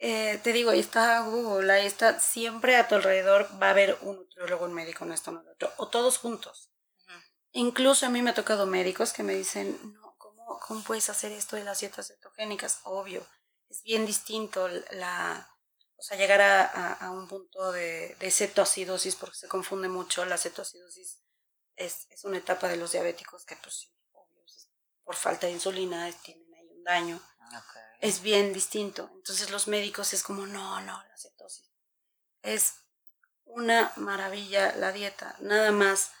eh, 0.00 0.38
te 0.44 0.52
digo, 0.52 0.70
ahí 0.70 0.78
está 0.78 1.20
Google, 1.22 1.72
ahí 1.72 1.86
está, 1.86 2.20
siempre 2.20 2.76
a 2.76 2.86
tu 2.86 2.94
alrededor 2.94 3.48
va 3.60 3.68
a 3.68 3.70
haber 3.70 3.98
un 4.02 4.16
nutriólogo, 4.16 4.64
un 4.64 4.74
médico, 4.74 5.04
no 5.04 5.12
esto, 5.12 5.32
no 5.32 5.42
lo 5.42 5.50
otro, 5.50 5.72
o 5.76 5.88
todos 5.88 6.18
juntos. 6.18 6.70
Incluso 7.52 8.06
a 8.06 8.10
mí 8.10 8.22
me 8.22 8.30
ha 8.30 8.34
tocado 8.34 8.66
médicos 8.66 9.12
que 9.12 9.24
me 9.24 9.34
dicen, 9.34 9.76
no, 9.94 10.07
¿cómo, 10.60 10.82
puedes 10.82 11.08
hacer 11.10 11.32
esto 11.32 11.56
de 11.56 11.64
las 11.64 11.80
dietas 11.80 12.08
cetogénicas? 12.08 12.80
Obvio, 12.84 13.26
es 13.68 13.82
bien 13.82 14.06
distinto 14.06 14.68
la, 14.68 15.48
o 15.96 16.02
sea, 16.02 16.16
llegar 16.16 16.40
a, 16.40 16.92
a, 16.94 17.10
un 17.10 17.28
punto 17.28 17.72
de, 17.72 18.16
de, 18.18 18.30
cetoacidosis, 18.30 19.16
porque 19.16 19.36
se 19.36 19.48
confunde 19.48 19.88
mucho, 19.88 20.24
la 20.24 20.38
cetoacidosis 20.38 21.20
es, 21.76 22.06
es 22.10 22.24
una 22.24 22.38
etapa 22.38 22.68
de 22.68 22.76
los 22.76 22.92
diabéticos 22.92 23.44
que, 23.44 23.56
pues, 23.56 23.92
obvio, 24.12 24.44
por 25.04 25.16
falta 25.16 25.46
de 25.46 25.52
insulina 25.52 26.10
tienen 26.22 26.54
ahí 26.54 26.68
un 26.70 26.84
daño 26.84 27.20
es 28.00 28.22
bien 28.22 28.52
distinto. 28.52 29.10
Entonces 29.14 29.50
los 29.50 29.68
médicos 29.68 30.12
es 30.12 30.22
como, 30.22 30.46
no, 30.46 30.80
no, 30.80 31.02
la 31.02 31.16
cetosis. 31.16 31.70
Es 32.42 32.74
una 33.44 33.92
maravilla 33.96 34.74
la 34.76 34.92
dieta. 34.92 35.36
Nada 35.40 35.72
más 35.72 36.12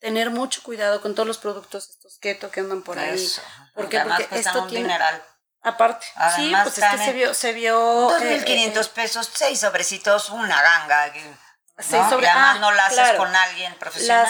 tener 0.00 0.30
mucho 0.30 0.62
cuidado 0.62 1.00
con 1.00 1.14
todos 1.14 1.26
los 1.26 1.38
productos 1.38 1.88
estos 1.90 2.18
keto 2.18 2.50
que 2.50 2.60
andan 2.60 2.82
por 2.82 2.98
ahí. 2.98 3.30
Porque, 3.74 4.00
porque 4.00 4.28
esto 4.32 4.66
tiene... 4.66 4.84
Mineral. 4.84 5.22
Aparte, 5.62 6.06
sí, 6.36 6.52
pues 6.62 6.78
es 6.78 6.84
que 6.84 6.98
se 6.98 7.12
vio... 7.12 7.34
Se 7.34 7.52
vio 7.52 8.10
2.500 8.10 8.22
eh, 8.22 8.72
eh, 8.74 8.84
pesos, 8.94 9.30
seis 9.32 9.60
sobrecitos, 9.60 10.30
una 10.30 10.60
ganga. 10.62 11.12
Seis 11.78 12.02
sobre, 12.08 12.26
y 12.26 12.28
además 12.28 12.56
ah, 12.56 12.58
no 12.60 12.72
la 12.72 12.86
haces 12.86 13.12
con 13.16 13.34
alguien 13.34 13.74
profesional. 13.78 14.26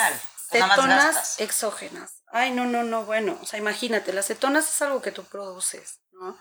Las 0.52 0.70
cetonas 0.70 1.40
exógenas. 1.40 2.22
Ay, 2.32 2.50
no, 2.50 2.64
no, 2.66 2.82
no, 2.82 3.04
bueno. 3.04 3.38
O 3.42 3.46
sea, 3.46 3.58
imagínate, 3.58 4.12
las 4.12 4.26
cetonas 4.26 4.68
es 4.68 4.82
algo 4.82 5.00
que 5.02 5.12
tú 5.12 5.24
produces, 5.24 6.00
¿no? 6.12 6.36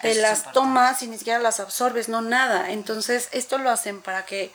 te 0.00 0.14
las 0.16 0.50
tomas 0.52 1.02
y 1.02 1.06
ni 1.06 1.18
siquiera 1.18 1.38
las 1.38 1.60
absorbes, 1.60 2.08
no 2.08 2.22
nada. 2.22 2.70
Entonces, 2.70 3.28
esto 3.32 3.58
lo 3.58 3.70
hacen 3.70 4.02
para 4.02 4.26
que 4.26 4.54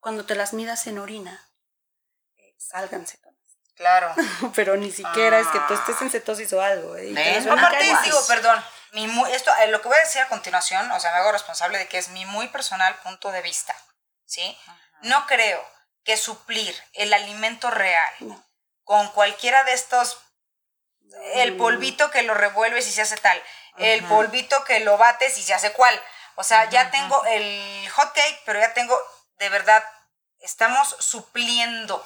cuando 0.00 0.24
te 0.24 0.34
las 0.34 0.52
midas 0.52 0.86
en 0.86 0.98
orina, 0.98 1.48
eh, 2.36 2.54
salgan 2.58 3.06
cetonas. 3.06 3.27
Claro. 3.78 4.12
Pero 4.54 4.76
ni 4.76 4.90
siquiera 4.90 5.38
es 5.38 5.46
que 5.48 5.60
tú 5.60 5.74
estés 5.74 6.02
en 6.02 6.10
cetosis 6.10 6.52
o 6.52 6.60
algo. 6.60 6.96
¿eh? 6.96 7.14
Aparte, 7.48 7.96
digo, 8.04 8.26
perdón, 8.26 8.62
mi 8.92 9.08
esto, 9.32 9.52
eh, 9.60 9.68
lo 9.68 9.80
que 9.80 9.88
voy 9.88 9.96
a 9.96 10.04
decir 10.04 10.20
a 10.20 10.28
continuación, 10.28 10.90
o 10.90 11.00
sea, 11.00 11.12
me 11.12 11.18
hago 11.18 11.32
responsable 11.32 11.78
de 11.78 11.86
que 11.86 11.98
es 11.98 12.08
mi 12.08 12.26
muy 12.26 12.48
personal 12.48 12.94
punto 12.96 13.30
de 13.30 13.40
vista, 13.40 13.74
¿sí? 14.26 14.58
No 15.02 15.26
creo 15.26 15.64
que 16.04 16.16
suplir 16.16 16.76
el 16.94 17.14
alimento 17.14 17.70
real 17.70 18.42
con 18.82 19.08
cualquiera 19.12 19.62
de 19.62 19.74
estos, 19.74 20.18
el 21.34 21.56
polvito 21.56 22.10
que 22.10 22.22
lo 22.22 22.34
revuelves 22.34 22.88
y 22.88 22.92
se 22.92 23.02
hace 23.02 23.16
tal, 23.16 23.40
el 23.76 24.02
polvito 24.04 24.64
que 24.64 24.80
lo 24.80 24.98
bates 24.98 25.38
y 25.38 25.42
se 25.42 25.54
hace 25.54 25.72
cuál. 25.72 26.02
O 26.34 26.42
sea, 26.42 26.68
ya 26.70 26.90
tengo 26.90 27.24
el 27.26 27.88
hot 27.90 28.12
cake, 28.12 28.42
pero 28.44 28.58
ya 28.58 28.74
tengo, 28.74 28.98
de 29.38 29.48
verdad, 29.50 29.84
estamos 30.40 30.96
supliendo. 30.98 32.04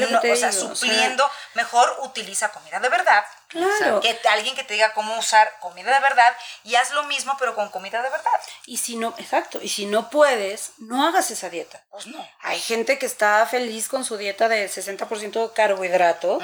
O 0.00 0.36
sea, 0.36 0.52
supliendo, 0.52 1.28
mejor 1.54 1.96
utiliza 2.02 2.50
comida 2.50 2.80
de 2.80 2.88
verdad. 2.88 3.24
Claro. 3.48 4.00
que 4.00 4.18
alguien 4.30 4.54
que 4.54 4.64
te 4.64 4.72
diga 4.72 4.94
cómo 4.94 5.18
usar 5.18 5.52
comida 5.60 5.92
de 5.92 6.00
verdad 6.00 6.34
y 6.64 6.74
haz 6.76 6.90
lo 6.92 7.02
mismo, 7.04 7.36
pero 7.38 7.54
con 7.54 7.68
comida 7.68 8.00
de 8.00 8.08
verdad. 8.08 8.30
Y 8.64 8.78
si 8.78 8.96
no, 8.96 9.14
exacto, 9.18 9.58
y 9.60 9.68
si 9.68 9.84
no 9.84 10.08
puedes, 10.08 10.72
no 10.78 11.06
hagas 11.06 11.30
esa 11.30 11.50
dieta. 11.50 11.82
Pues 11.90 12.06
no. 12.06 12.26
Hay 12.40 12.58
gente 12.58 12.98
que 12.98 13.04
está 13.04 13.44
feliz 13.46 13.88
con 13.88 14.06
su 14.06 14.16
dieta 14.16 14.48
de 14.48 14.70
60% 14.70 15.52
carbohidrato 15.52 16.38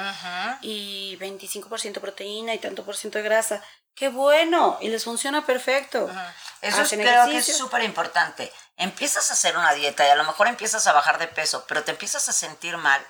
y 0.61 1.16
25% 1.18 2.01
proteína 2.01 2.53
y 2.53 2.59
tanto 2.59 2.84
por 2.84 2.96
ciento 2.96 3.18
de 3.18 3.24
grasa. 3.24 3.62
Qué 3.94 4.11
bueno, 4.11 4.78
y 4.80 4.88
les 4.88 5.05
funciona 5.05 5.44
perfecto. 5.44 6.09
Eso 6.61 6.84
creo 6.88 7.26
que 7.26 7.38
es 7.38 7.57
súper 7.57 7.82
importante. 7.82 8.53
Empiezas 8.76 9.30
a 9.30 9.32
hacer 9.32 9.57
una 9.57 9.72
dieta 9.72 10.07
y 10.07 10.11
a 10.11 10.14
lo 10.14 10.24
mejor 10.24 10.46
empiezas 10.46 10.86
a 10.86 10.92
bajar 10.92 11.18
de 11.18 11.26
peso, 11.26 11.64
pero 11.66 11.82
te 11.82 11.90
empiezas 11.90 12.28
a 12.28 12.32
sentir 12.32 12.76
mal. 12.76 13.05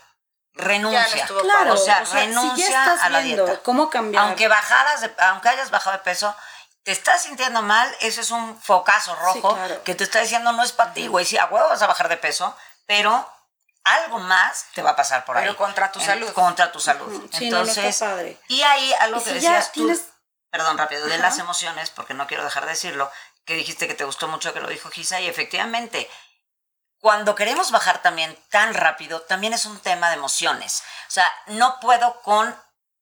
Renuncia. 0.54 1.26
claro, 1.26 1.74
o 1.74 1.76
sea, 1.76 2.04
renuncia 2.04 2.94
a 2.94 3.08
la 3.10 3.20
dieta. 3.20 3.60
¿Cómo 3.62 3.90
cambiar? 3.90 4.24
Aunque 4.24 4.48
bajaras, 4.48 5.08
aunque 5.18 5.48
hayas 5.48 5.70
bajado 5.70 5.96
de 5.96 6.02
peso, 6.02 6.34
te 6.82 6.92
estás 6.92 7.22
sintiendo 7.22 7.62
mal, 7.62 7.94
ese 8.00 8.22
es 8.22 8.30
un 8.30 8.60
focazo 8.60 9.14
rojo 9.16 9.56
que 9.84 9.94
te 9.94 10.04
está 10.04 10.20
diciendo 10.20 10.52
no 10.52 10.62
es 10.62 10.72
para 10.72 10.92
ti, 10.92 11.06
güey. 11.06 11.24
Sí, 11.24 11.38
a 11.38 11.46
huevo 11.46 11.68
vas 11.68 11.82
a 11.82 11.86
bajar 11.86 12.08
de 12.08 12.16
peso, 12.16 12.56
pero 12.86 13.30
algo 13.84 14.18
más 14.18 14.66
te 14.74 14.82
va 14.82 14.90
a 14.90 14.96
pasar 14.96 15.24
por 15.24 15.36
ahí. 15.36 15.44
Pero 15.44 15.56
contra 15.56 15.92
tu 15.92 16.00
salud. 16.00 16.32
Contra 16.32 16.72
tu 16.72 16.80
salud. 16.80 17.28
Entonces, 17.40 18.04
y 18.48 18.62
ahí 18.62 18.92
algo 19.00 19.22
que 19.22 19.34
decías 19.34 19.70
tú 19.72 19.88
perdón, 20.50 20.78
rápido, 20.78 21.06
de 21.06 21.18
las 21.18 21.38
emociones, 21.38 21.90
porque 21.90 22.14
no 22.14 22.26
quiero 22.26 22.44
dejar 22.44 22.64
de 22.64 22.70
decirlo, 22.70 23.10
que 23.44 23.54
dijiste 23.54 23.86
que 23.86 23.94
te 23.94 24.04
gustó 24.04 24.28
mucho 24.28 24.52
que 24.52 24.60
lo 24.60 24.68
dijo 24.68 24.90
Gisa, 24.90 25.20
y 25.20 25.28
efectivamente, 25.28 26.10
cuando 27.00 27.34
queremos 27.34 27.70
bajar 27.70 28.02
también 28.02 28.36
tan 28.50 28.74
rápido, 28.74 29.20
también 29.22 29.52
es 29.52 29.66
un 29.66 29.78
tema 29.80 30.08
de 30.08 30.16
emociones. 30.16 30.82
O 31.08 31.10
sea, 31.10 31.30
no 31.46 31.78
puedo 31.80 32.20
con 32.22 32.54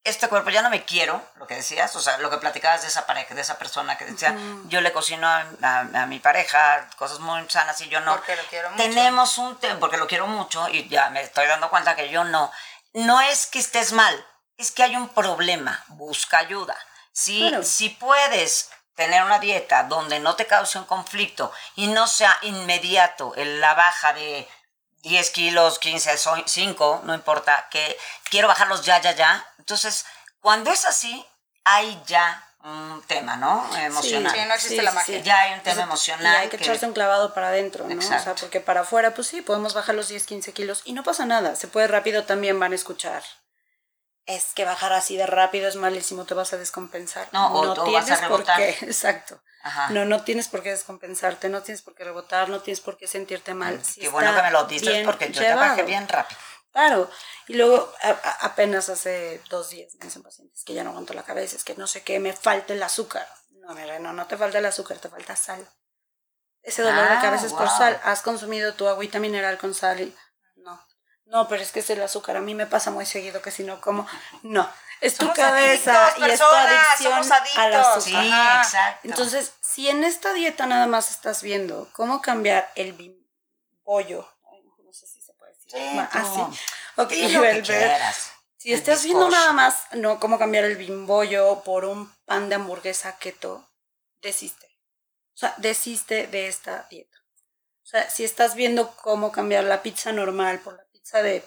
este 0.05 0.29
cuerpo, 0.29 0.51
ya 0.51 0.63
no 0.63 0.71
me 0.71 0.85
quiero, 0.85 1.21
lo 1.37 1.47
que 1.49 1.57
decías, 1.57 1.95
o 1.97 2.01
sea, 2.01 2.19
lo 2.19 2.31
que 2.31 2.37
platicabas 2.39 2.83
de 2.83 2.89
esa 2.89 3.07
pareja, 3.07 3.35
de 3.35 3.41
esa 3.41 3.59
persona 3.59 3.99
que 3.99 4.05
decía, 4.05 4.37
yo 4.67 4.81
le 4.81 4.93
cocino 4.93 5.27
a, 5.29 6.07
mi 6.07 6.21
pareja 6.21 6.89
cosas 6.97 7.19
muy 7.19 7.45
sanas 7.49 7.81
y 7.81 7.89
yo 7.89 8.01
no. 8.01 8.13
Porque 8.15 8.37
lo 8.37 8.43
quiero 8.45 8.71
mucho. 8.71 8.83
Tenemos 8.83 9.39
un 9.39 9.59
tema, 9.59 9.81
porque 9.81 9.97
lo 9.97 10.07
quiero 10.07 10.29
mucho 10.29 10.69
y 10.69 10.89
ya 10.89 11.11
me 11.11 11.23
estoy 11.23 11.49
dando 11.49 11.71
cuenta 11.71 11.97
que 11.97 12.09
yo 12.09 12.23
no. 12.23 12.53
No 12.93 13.21
es 13.21 13.47
que 13.47 13.59
estés 13.59 13.93
mal, 13.93 14.25
es 14.57 14.71
que 14.71 14.85
hay 14.85 14.95
un 14.95 15.09
problema, 15.09 15.85
busca 15.89 16.39
ayuda. 16.39 16.77
Si, 17.13 17.51
si 17.65 17.89
puedes 17.89 18.71
tener 18.97 19.23
una 19.23 19.39
dieta 19.39 19.85
donde 19.85 20.19
no 20.19 20.35
te 20.35 20.47
cause 20.47 20.79
un 20.79 20.85
conflicto 20.85 21.53
y 21.77 21.87
no 21.87 22.09
sea 22.09 22.37
inmediato 22.43 23.35
en 23.37 23.61
la 23.61 23.75
baja 23.75 24.13
de 24.15 24.49
10 25.03 25.31
kilos, 25.31 25.79
15, 25.79 26.17
5, 26.47 27.03
no 27.05 27.15
importa, 27.15 27.69
que 27.71 27.97
quiero 28.29 28.49
bajarlos 28.49 28.85
ya, 28.85 29.01
ya, 29.01 29.13
ya. 29.13 29.47
Entonces, 29.59 30.05
cuando 30.41 30.73
es 30.73 30.85
así, 30.85 31.25
hay 31.65 32.03
ya 32.07 32.43
un 32.65 33.03
tema, 33.07 33.37
¿no? 33.37 33.65
Emocional. 33.77 34.33
Sí, 34.33 34.41
no 34.49 34.55
existe 34.55 34.83
la 34.83 34.93
magia. 34.93 35.21
Ya 35.21 35.43
hay 35.43 35.55
un 35.55 35.61
tema 35.61 35.83
emocional. 35.83 36.35
Y 36.35 36.37
hay 36.37 36.49
que, 36.49 36.57
echarse 36.57 36.87
un 36.87 36.93
clavado 36.93 37.33
para 37.35 37.49
adentro, 37.49 37.87
¿no? 37.87 37.97
O 37.97 38.03
sea, 38.03 38.35
porque 38.35 38.61
para 38.61 38.81
afuera, 38.81 39.15
pues 39.15 39.29
sí, 39.29 39.43
podemos 39.43 39.75
bajar 39.75 39.95
los 39.95 40.09
10, 40.09 40.27
15 40.27 40.53
kilos 40.53 40.83
y 40.85 40.93
no 40.93 41.05
pasa 41.05 41.27
nada. 41.27 41.55
Se 41.55 41.69
puede 41.69 41.87
rápido, 41.87 42.25
también 42.25 42.59
van 42.59 42.73
a 42.73 42.75
escuchar 42.75 43.23
es 44.27 44.53
que 44.55 44.65
bajar 44.65 44.93
así 44.93 45.17
de 45.17 45.27
rápido 45.27 45.69
es 45.69 45.77
malísimo, 45.77 46.25
te 46.25 46.35
vas 46.35 46.53
a 46.53 46.59
descompensar. 46.59 47.29
No, 47.33 47.65
no 47.65 47.85
tienes 47.85 48.11
vas 48.11 48.23
a 48.23 48.29
por 48.29 48.45
qué, 48.45 48.71
exacto. 48.83 49.41
No, 49.91 50.05
no 50.05 50.23
tienes 50.23 50.49
por 50.49 50.63
qué 50.63 50.71
descompensarte, 50.71 51.49
no 51.49 51.63
tienes 51.63 51.83
por 51.83 51.95
qué 51.95 52.05
rebotar, 52.05 52.49
no 52.49 52.61
tienes 52.61 52.81
por 52.81 52.97
qué 52.97 53.09
sentirte 53.09 53.55
mal. 53.55 53.81
qué 53.99 54.09
bueno 54.09 54.35
que 54.35 54.43
me 54.43 54.51
lo 54.51 54.65
dices 54.65 55.05
porque 55.05 55.31
yo 55.33 55.41
te 55.41 55.55
bajé 55.55 55.83
bien 55.83 56.07
rápido. 56.07 56.39
Claro, 56.73 57.11
y 57.49 57.55
luego 57.55 57.91
apenas 58.41 58.91
hace 58.91 59.41
dos 59.49 59.71
días 59.71 59.95
me 59.99 60.05
dicen 60.05 60.23
pacientes 60.23 60.63
que 60.63 60.75
ya 60.75 60.85
no 60.85 60.91
aguanto 60.91 61.15
la 61.15 61.23
cabeza, 61.23 61.57
es 61.57 61.65
que 61.65 61.75
no 61.75 61.87
sé 61.87 62.03
qué, 62.03 62.21
me 62.21 62.35
falta 62.35 62.75
el 62.75 62.83
azúcar. 62.83 63.27
No, 63.51 63.75
no, 63.99 64.13
no 64.13 64.27
te 64.27 64.37
falta 64.37 64.59
el 64.59 64.67
azúcar, 64.67 64.99
te 64.99 65.09
falta 65.09 65.35
sal. 65.37 65.67
Ese 66.63 66.83
dolor 66.83 67.09
de 67.09 67.15
ah, 67.15 67.21
cabeza 67.23 67.47
es 67.47 67.53
por 67.53 67.69
sal. 67.69 67.99
Has 68.05 68.23
consumido 68.23 68.75
tu 68.75 68.89
agüita 68.89 69.21
mineral 69.21 69.57
con 69.57 69.73
sal 69.73 70.01
y 70.01 70.17
no, 71.27 71.49
pero 71.49 71.63
es 71.63 71.73
que 71.73 71.81
es 71.81 71.91
el 71.91 72.03
azúcar. 72.03 72.37
A 72.37 72.41
mí 72.41 72.55
me 72.55 72.67
pasa 72.67 72.91
muy 72.91 73.05
seguido 73.05 73.43
que 73.43 73.51
si 73.51 73.65
no 73.65 73.81
como, 73.81 74.07
no. 74.43 74.69
Es 75.01 75.17
tu 75.17 75.31
cabeza 75.35 76.15
y 76.19 76.31
es 76.31 76.41
tu 76.41 76.47
adicción 76.47 77.33
al 77.57 77.75
azúcar. 77.75 78.03
Sí, 78.03 78.17
exacto. 78.27 79.09
Entonces, 79.09 79.53
si 79.61 79.89
en 79.91 80.05
esta 80.05 80.33
dieta 80.33 80.67
nada 80.67 80.87
más 80.87 81.11
estás 81.11 81.43
viendo 81.43 81.89
cómo 81.93 82.23
cambiar 82.23 82.71
el 82.77 82.95
pollo, 83.85 84.27
no 84.83 84.93
sé 84.93 85.07
si 85.07 85.21
se 85.21 85.35
puede 85.35 85.53
decir, 85.53 85.73
sí, 85.73 85.99
así. 86.13 86.41
Okay, 86.97 87.63
Si 88.57 88.73
estás 88.73 89.05
viendo 89.05 89.29
nada 89.29 89.53
más, 89.53 89.83
no, 89.93 90.19
cómo 90.19 90.39
cambiar 90.39 90.65
el 90.65 90.77
bimbollo 90.77 91.63
por 91.63 91.85
un 91.85 92.11
pan 92.25 92.49
de 92.49 92.55
hamburguesa 92.55 93.19
keto, 93.19 93.69
desiste. 94.23 94.67
O 95.35 95.39
sea, 95.39 95.55
desiste 95.59 96.27
de 96.29 96.49
esta 96.49 96.87
dieta. 96.89 97.19
O 97.83 97.87
sea, 97.87 98.09
si 98.11 98.25
estás 98.25 98.55
viendo 98.55 98.97
cómo 98.97 99.31
cambiar 99.31 99.65
la 99.65 99.83
pizza 99.83 100.11
normal 100.11 100.61
por 100.61 100.75
la 100.75 100.86
pizza 101.07 101.23
de 101.23 101.45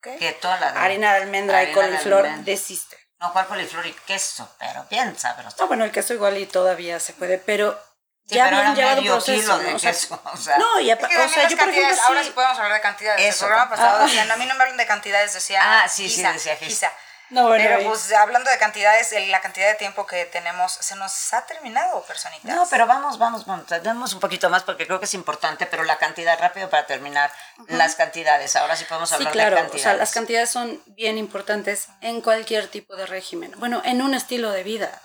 ¿qué? 0.00 0.16
Keto, 0.16 0.48
la 0.48 0.72
de 0.72 0.78
harina 0.78 1.14
de 1.14 1.22
almendra 1.22 1.62
y 1.64 1.72
coliflor, 1.72 2.28
desiste. 2.44 2.96
No, 3.18 3.32
¿cuál 3.32 3.46
coliflor 3.46 3.86
y 3.86 3.92
queso? 3.92 4.48
Pero 4.58 4.86
piensa, 4.88 5.34
pero... 5.36 5.48
No, 5.58 5.66
bueno, 5.66 5.84
el 5.84 5.90
queso 5.90 6.14
igual 6.14 6.38
y 6.38 6.46
todavía 6.46 6.98
se 7.00 7.12
puede, 7.12 7.38
pero 7.38 7.78
ya 8.24 8.44
pero 8.44 8.56
habían 8.58 8.98
un 8.98 9.04
proceso, 9.04 9.58
de 9.58 9.74
queso, 9.74 10.22
o 10.24 10.36
sea, 10.36 10.56
no, 10.56 10.80
y 10.80 10.90
a, 10.90 10.94
o 10.94 11.28
sea, 11.28 11.48
yo 11.48 11.56
por 11.56 11.68
ejemplo, 11.68 12.02
ahora 12.06 12.22
sí 12.22 12.30
podemos 12.30 12.58
hablar 12.58 12.74
de 12.74 12.80
cantidades. 12.80 13.26
Eso. 13.26 13.44
El 13.44 13.48
programa 13.48 13.70
pasado 13.70 13.98
ah, 13.98 14.04
decían, 14.04 14.30
a 14.30 14.36
mí 14.36 14.46
no 14.46 14.54
me 14.54 14.62
hablan 14.62 14.76
de 14.76 14.86
cantidades, 14.86 15.34
decía 15.34 15.60
Ah, 15.62 15.88
sí, 15.88 16.08
sí, 16.08 16.22
decía. 16.22 16.92
No, 17.30 17.46
bueno, 17.46 17.64
pero 17.64 17.88
pues 17.88 18.12
hablando 18.12 18.50
de 18.50 18.58
cantidades, 18.58 19.14
la 19.28 19.40
cantidad 19.40 19.68
de 19.68 19.76
tiempo 19.76 20.06
que 20.06 20.24
tenemos 20.26 20.72
se 20.72 20.96
nos 20.96 21.32
ha 21.32 21.46
terminado, 21.46 22.02
personitas. 22.02 22.44
No, 22.44 22.66
pero 22.68 22.86
vamos, 22.86 23.18
vamos, 23.18 23.46
vamos, 23.46 23.66
tenemos 23.66 24.12
un 24.12 24.20
poquito 24.20 24.50
más 24.50 24.64
porque 24.64 24.86
creo 24.86 24.98
que 24.98 25.04
es 25.04 25.14
importante, 25.14 25.66
pero 25.66 25.84
la 25.84 25.98
cantidad, 25.98 26.38
rápido 26.38 26.68
para 26.68 26.86
terminar, 26.86 27.30
las 27.68 27.94
cantidades. 27.94 28.56
Ahora 28.56 28.74
sí 28.74 28.84
podemos 28.84 29.12
hablar 29.12 29.32
claro, 29.32 29.56
de 29.56 29.62
cantidades. 29.62 29.80
O 29.80 29.84
sea, 29.84 29.94
las 29.94 30.12
cantidades 30.12 30.50
son 30.50 30.82
bien 30.86 31.18
importantes 31.18 31.88
en 32.00 32.20
cualquier 32.20 32.66
tipo 32.66 32.96
de 32.96 33.06
régimen. 33.06 33.52
Bueno, 33.58 33.80
en 33.84 34.02
un 34.02 34.14
estilo 34.14 34.50
de 34.50 34.64
vida 34.64 35.00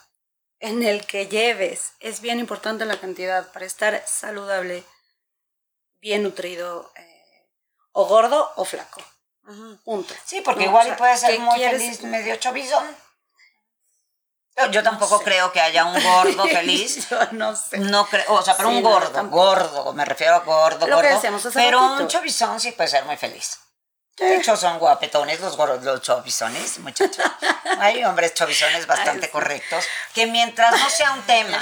en 0.60 0.84
el 0.84 1.06
que 1.06 1.28
lleves, 1.28 1.94
es 2.00 2.22
bien 2.22 2.40
importante 2.40 2.86
la 2.86 2.98
cantidad 2.98 3.52
para 3.52 3.66
estar 3.66 4.02
saludable, 4.08 4.84
bien 6.00 6.24
nutrido, 6.24 6.92
eh, 6.96 7.52
o 7.92 8.06
gordo 8.06 8.52
o 8.56 8.66
flaco. 8.66 9.02
Sí, 10.26 10.42
porque 10.42 10.64
igual 10.64 10.92
o 10.92 10.98
puede 10.98 11.18
ser 11.18 11.40
muy 11.40 11.60
feliz 11.60 12.02
medio 12.04 12.36
chovizón. 12.38 12.86
Yo, 14.72 14.84
tampoco 14.84 15.20
creo 15.20 15.52
que 15.52 15.60
haya 15.60 15.84
un 15.84 16.02
gordo 16.02 16.46
feliz. 16.52 17.10
yo 17.10 17.20
no 17.34 17.56
sé. 17.56 17.78
No 17.78 18.06
creo, 18.08 18.24
o 18.30 18.42
sea, 18.42 18.56
pero 18.56 18.70
un 18.70 18.82
gordo, 18.82 19.28
gordo, 19.30 19.94
me 19.94 20.06
refiero 20.06 20.36
a 20.36 20.40
gordo, 20.40 20.88
Lo 20.88 20.96
gordo. 20.96 21.22
pero 21.54 21.94
un 21.96 22.08
chovizón 22.08 22.60
sí 22.60 22.72
puede 22.72 22.90
ser 22.90 23.04
muy 23.04 23.18
feliz. 23.18 23.60
De 24.18 24.36
hecho, 24.36 24.56
son 24.56 24.80
guapetones 24.80 25.42
los, 25.42 25.58
los 25.58 26.02
chovizones, 26.02 26.80
muchachos. 26.80 27.26
Hay 27.80 28.04
hombres 28.06 28.34
chovizones 28.34 28.88
bastante 28.88 29.30
correctos, 29.30 29.86
que 30.14 30.26
mientras 30.26 30.72
no 30.72 30.90
sea 30.90 31.12
un 31.12 31.22
tema. 31.24 31.60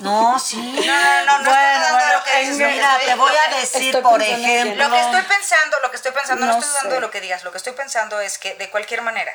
No, 0.00 0.38
sí. 0.38 0.56
No, 0.56 1.24
no, 1.24 1.38
no, 1.38 1.50
bueno, 1.50 1.82
estoy 1.82 1.92
bueno, 1.92 2.12
lo 2.14 2.24
que 2.24 2.40
dices. 2.40 2.56
Mira, 2.58 2.98
te 2.98 3.14
voy 3.14 3.32
a 3.34 3.56
decir, 3.56 4.02
por 4.02 4.20
ejemplo. 4.20 4.88
Lo 4.88 4.94
que 4.94 5.00
estoy 5.00 5.22
pensando, 5.22 5.80
lo 5.80 5.90
que 5.90 5.96
estoy 5.96 6.12
pensando, 6.12 6.46
no, 6.46 6.52
estoy 6.52 6.68
dudando 6.68 6.94
de 6.96 7.00
lo 7.00 7.10
que 7.10 7.20
digas, 7.22 7.44
lo 7.44 7.50
que 7.50 7.58
estoy 7.58 7.72
pensando 7.72 8.20
es 8.20 8.36
que 8.36 8.54
de 8.56 8.68
cualquier 8.68 9.00
manera, 9.00 9.32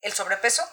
el 0.00 0.12
sobrepeso 0.12 0.68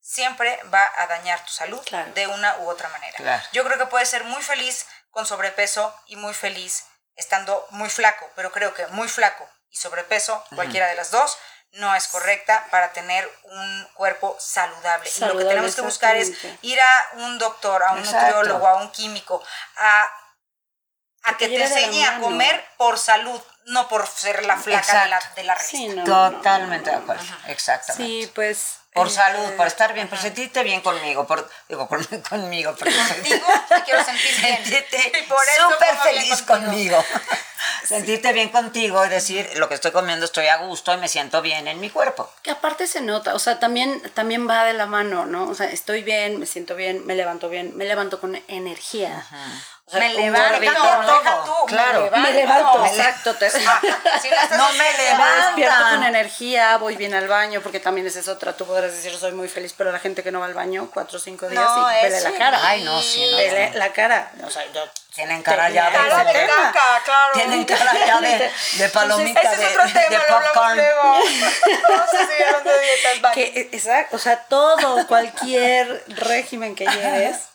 siempre 0.00 0.58
va 0.72 0.90
a 0.96 1.06
dañar 1.08 1.44
tu 1.44 1.50
salud 1.50 1.80
de 2.14 2.26
una 2.26 2.56
u 2.58 2.70
otra 2.70 2.88
manera. 2.88 3.42
Yo 3.52 3.64
creo 3.64 3.76
que 3.76 3.86
puedes 3.86 4.08
ser 4.08 4.24
muy 4.24 4.42
feliz 4.42 4.86
con 5.10 5.26
sobrepeso 5.26 5.94
y 6.06 6.16
muy 6.16 6.32
feliz 6.32 6.84
estando 7.16 7.66
muy 7.70 7.90
flaco, 7.90 8.30
pero 8.34 8.52
creo 8.52 8.72
que 8.72 8.86
muy 8.88 9.08
flaco 9.08 9.48
y 9.70 9.76
sobrepeso, 9.76 10.42
cualquiera 10.54 10.88
de 10.88 10.94
las 10.94 11.10
dos, 11.10 11.36
no 11.72 11.94
es 11.94 12.08
correcta 12.08 12.66
para 12.70 12.92
tener 12.92 13.28
un 13.44 13.88
cuerpo 13.94 14.36
saludable. 14.40 15.10
y 15.14 15.20
lo 15.20 15.36
que 15.36 15.44
tenemos 15.44 15.74
que 15.74 15.82
buscar 15.82 16.16
es 16.16 16.32
ir 16.62 16.80
a 16.80 17.08
un 17.14 17.38
doctor, 17.38 17.82
a 17.82 17.92
un 17.92 18.02
nutriólogo, 18.02 18.66
a 18.66 18.76
un 18.76 18.90
químico, 18.90 19.42
a, 19.76 20.08
a 21.24 21.36
que, 21.36 21.48
te 21.48 21.62
enseñe 21.62 22.04
a 22.04 22.18
comer 22.20 22.64
por 22.76 22.98
salud, 22.98 23.40
no 23.66 23.88
por 23.88 24.06
ser 24.06 24.44
la 24.44 24.56
flaca 24.56 25.04
de 25.04 25.10
la, 25.10 25.32
de 25.34 25.44
la 25.44 25.54
revista. 25.54 26.04
Totalmente 26.04 26.90
de 26.90 26.96
acuerdo, 26.96 27.24
exactamente. 27.46 28.04
Sí, 28.04 28.32
pues 28.34 28.78
por 28.96 29.10
salud, 29.10 29.52
por 29.56 29.66
estar 29.66 29.92
bien, 29.92 30.08
por 30.08 30.18
sentirte 30.18 30.62
bien 30.62 30.80
conmigo, 30.80 31.26
por, 31.26 31.48
digo, 31.68 31.86
por, 31.86 32.00
conmigo. 32.28 32.74
Por, 32.74 32.88
contigo 32.88 33.46
te 33.68 33.82
quiero 33.84 34.02
sentir 34.02 34.40
bien. 34.40 34.56
Sentirte 34.56 35.26
súper 35.56 35.96
feliz 36.02 36.42
conmigo. 36.42 37.04
sentirte 37.84 38.32
bien 38.32 38.48
contigo 38.48 39.04
y 39.04 39.08
decir, 39.08 39.48
lo 39.56 39.68
que 39.68 39.74
estoy 39.74 39.90
comiendo 39.92 40.24
estoy 40.24 40.46
a 40.46 40.56
gusto 40.56 40.94
y 40.94 40.96
me 40.96 41.08
siento 41.08 41.42
bien 41.42 41.68
en 41.68 41.78
mi 41.78 41.90
cuerpo. 41.90 42.30
Que 42.42 42.50
aparte 42.50 42.86
se 42.86 43.02
nota, 43.02 43.34
o 43.34 43.38
sea, 43.38 43.60
también, 43.60 44.00
también 44.14 44.48
va 44.48 44.64
de 44.64 44.72
la 44.72 44.86
mano, 44.86 45.26
¿no? 45.26 45.48
O 45.48 45.54
sea, 45.54 45.70
estoy 45.70 46.02
bien, 46.02 46.40
me 46.40 46.46
siento 46.46 46.74
bien, 46.74 47.06
me 47.06 47.14
levanto 47.14 47.48
bien, 47.48 47.76
me 47.76 47.84
levanto 47.84 48.18
con 48.18 48.42
energía 48.48 49.24
me 49.92 50.14
levanto, 50.14 50.60
deja 50.60 51.44
tú, 51.44 51.66
claro. 51.66 52.10
Me 52.10 52.32
levanto, 52.32 52.84
exacto. 52.86 53.36
Ah, 53.66 53.80
no 54.56 54.72
me 54.72 54.92
levanto. 54.92 55.24
Me 55.24 55.46
despierto 55.46 55.84
con 55.90 56.02
energía, 56.02 56.76
voy 56.78 56.96
bien 56.96 57.14
al 57.14 57.28
baño, 57.28 57.60
porque 57.60 57.78
también 57.78 58.04
esa 58.04 58.18
es 58.18 58.26
otra. 58.26 58.56
Tú 58.56 58.66
podrás 58.66 58.92
decir, 58.92 59.16
soy 59.16 59.30
muy 59.30 59.46
feliz, 59.46 59.74
pero 59.78 59.92
la 59.92 60.00
gente 60.00 60.24
que 60.24 60.32
no 60.32 60.40
va 60.40 60.46
al 60.46 60.54
baño 60.54 60.90
cuatro 60.92 61.18
o 61.18 61.20
cinco 61.20 61.48
días 61.48 61.64
no, 61.64 61.88
y 61.88 62.02
vele 62.02 62.20
la 62.20 62.32
cara. 62.32 62.58
Ay, 62.62 62.82
no, 62.82 63.00
sí, 63.00 63.30
no. 63.30 63.36
Vele 63.36 63.70
la 63.74 63.92
cara. 63.92 64.32
O 64.44 64.50
sea, 64.50 64.64
yo, 64.72 64.84
Tienen 65.14 65.44
cara 65.44 65.70
ya 65.70 65.86
de, 65.88 65.96
cara 65.96 66.24
de 66.24 66.46
caca, 66.46 67.02
claro. 67.04 67.32
Tienen 67.34 67.64
cara 67.64 67.92
ya 68.06 68.20
de, 68.20 68.52
de 68.72 68.88
palomita, 68.88 69.40
Entonces, 69.40 69.60
ese 69.60 69.72
es 69.72 69.78
otro 69.78 69.92
tema, 69.92 70.08
de, 70.08 70.32
popcorn. 70.32 70.76
Seguir 72.10 72.46
hablando 72.46 72.70
de 72.72 72.80
dietas. 72.80 73.32
Que, 73.32 73.68
exacto, 73.72 74.16
o 74.16 74.18
sea, 74.18 74.36
todo, 74.36 75.06
cualquier 75.06 76.02
régimen 76.08 76.74
que 76.74 76.86
lleves 76.86 77.50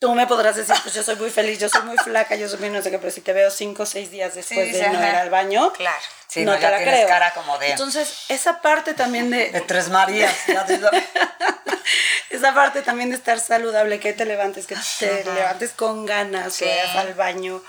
Tú 0.00 0.14
me 0.14 0.28
podrás 0.28 0.54
decir, 0.54 0.76
pues 0.82 0.94
yo 0.94 1.02
soy 1.02 1.16
muy 1.16 1.30
feliz, 1.30 1.58
yo 1.58 1.68
soy 1.68 1.82
muy 1.82 1.96
flaca, 1.96 2.36
yo 2.36 2.48
soy 2.48 2.60
muy 2.60 2.70
no 2.70 2.80
sé 2.82 2.90
qué, 2.90 2.98
pero 3.00 3.10
si 3.10 3.20
te 3.20 3.32
veo 3.32 3.50
cinco 3.50 3.82
o 3.82 3.86
seis 3.86 4.12
días 4.12 4.32
después 4.34 4.72
de 4.72 4.88
no 4.90 4.98
ir 4.98 5.14
al 5.14 5.28
baño, 5.28 5.72
claro. 5.72 5.98
Sí, 6.28 6.44
no, 6.44 6.56
te 6.56 6.70
la 6.70 6.78
creo. 6.78 7.08
cara 7.08 7.32
como 7.32 7.58
de... 7.58 7.70
Entonces, 7.70 8.26
esa 8.28 8.60
parte 8.60 8.94
también 8.94 9.30
de... 9.30 9.50
De 9.50 9.60
Tres 9.62 9.88
Marías. 9.88 10.32
esa 12.30 12.54
parte 12.54 12.82
también 12.82 13.10
de 13.10 13.16
estar 13.16 13.40
saludable, 13.40 13.98
que 13.98 14.12
te 14.12 14.24
levantes, 14.24 14.68
que 14.68 14.76
te 15.00 15.24
levantes 15.24 15.72
con 15.72 16.06
ganas, 16.06 16.58
que 16.58 16.66
vayas 16.66 16.94
al 16.94 17.14
baño, 17.14 17.60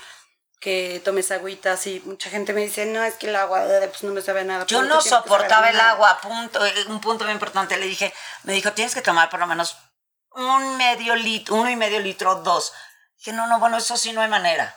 que 0.60 1.00
tomes 1.04 1.32
agüita, 1.32 1.76
y 1.86 2.00
mucha 2.04 2.30
gente 2.30 2.52
me 2.52 2.60
dice, 2.60 2.86
no, 2.86 3.02
es 3.02 3.14
que 3.14 3.28
el 3.28 3.36
agua 3.36 3.64
pues 3.88 4.02
no 4.04 4.12
me 4.12 4.22
sabe 4.22 4.44
nada. 4.44 4.66
Yo 4.66 4.82
no 4.82 5.00
soportaba 5.00 5.70
el 5.70 5.80
agua, 5.80 6.20
punto, 6.20 6.64
eh, 6.64 6.84
un 6.86 7.00
punto 7.00 7.24
muy 7.24 7.32
importante, 7.32 7.76
le 7.76 7.86
dije, 7.86 8.12
me 8.44 8.52
dijo, 8.52 8.72
tienes 8.72 8.94
que 8.94 9.02
tomar 9.02 9.30
por 9.30 9.40
lo 9.40 9.46
menos 9.46 9.76
un 10.32 10.76
medio 10.76 11.14
litro, 11.14 11.56
uno 11.56 11.70
y 11.70 11.76
medio 11.76 12.00
litro, 12.00 12.36
dos. 12.36 12.72
Dije, 13.18 13.32
no, 13.32 13.46
no, 13.46 13.58
bueno, 13.58 13.76
eso 13.76 13.96
sí 13.96 14.12
no 14.12 14.22
hay 14.22 14.28
manera. 14.28 14.74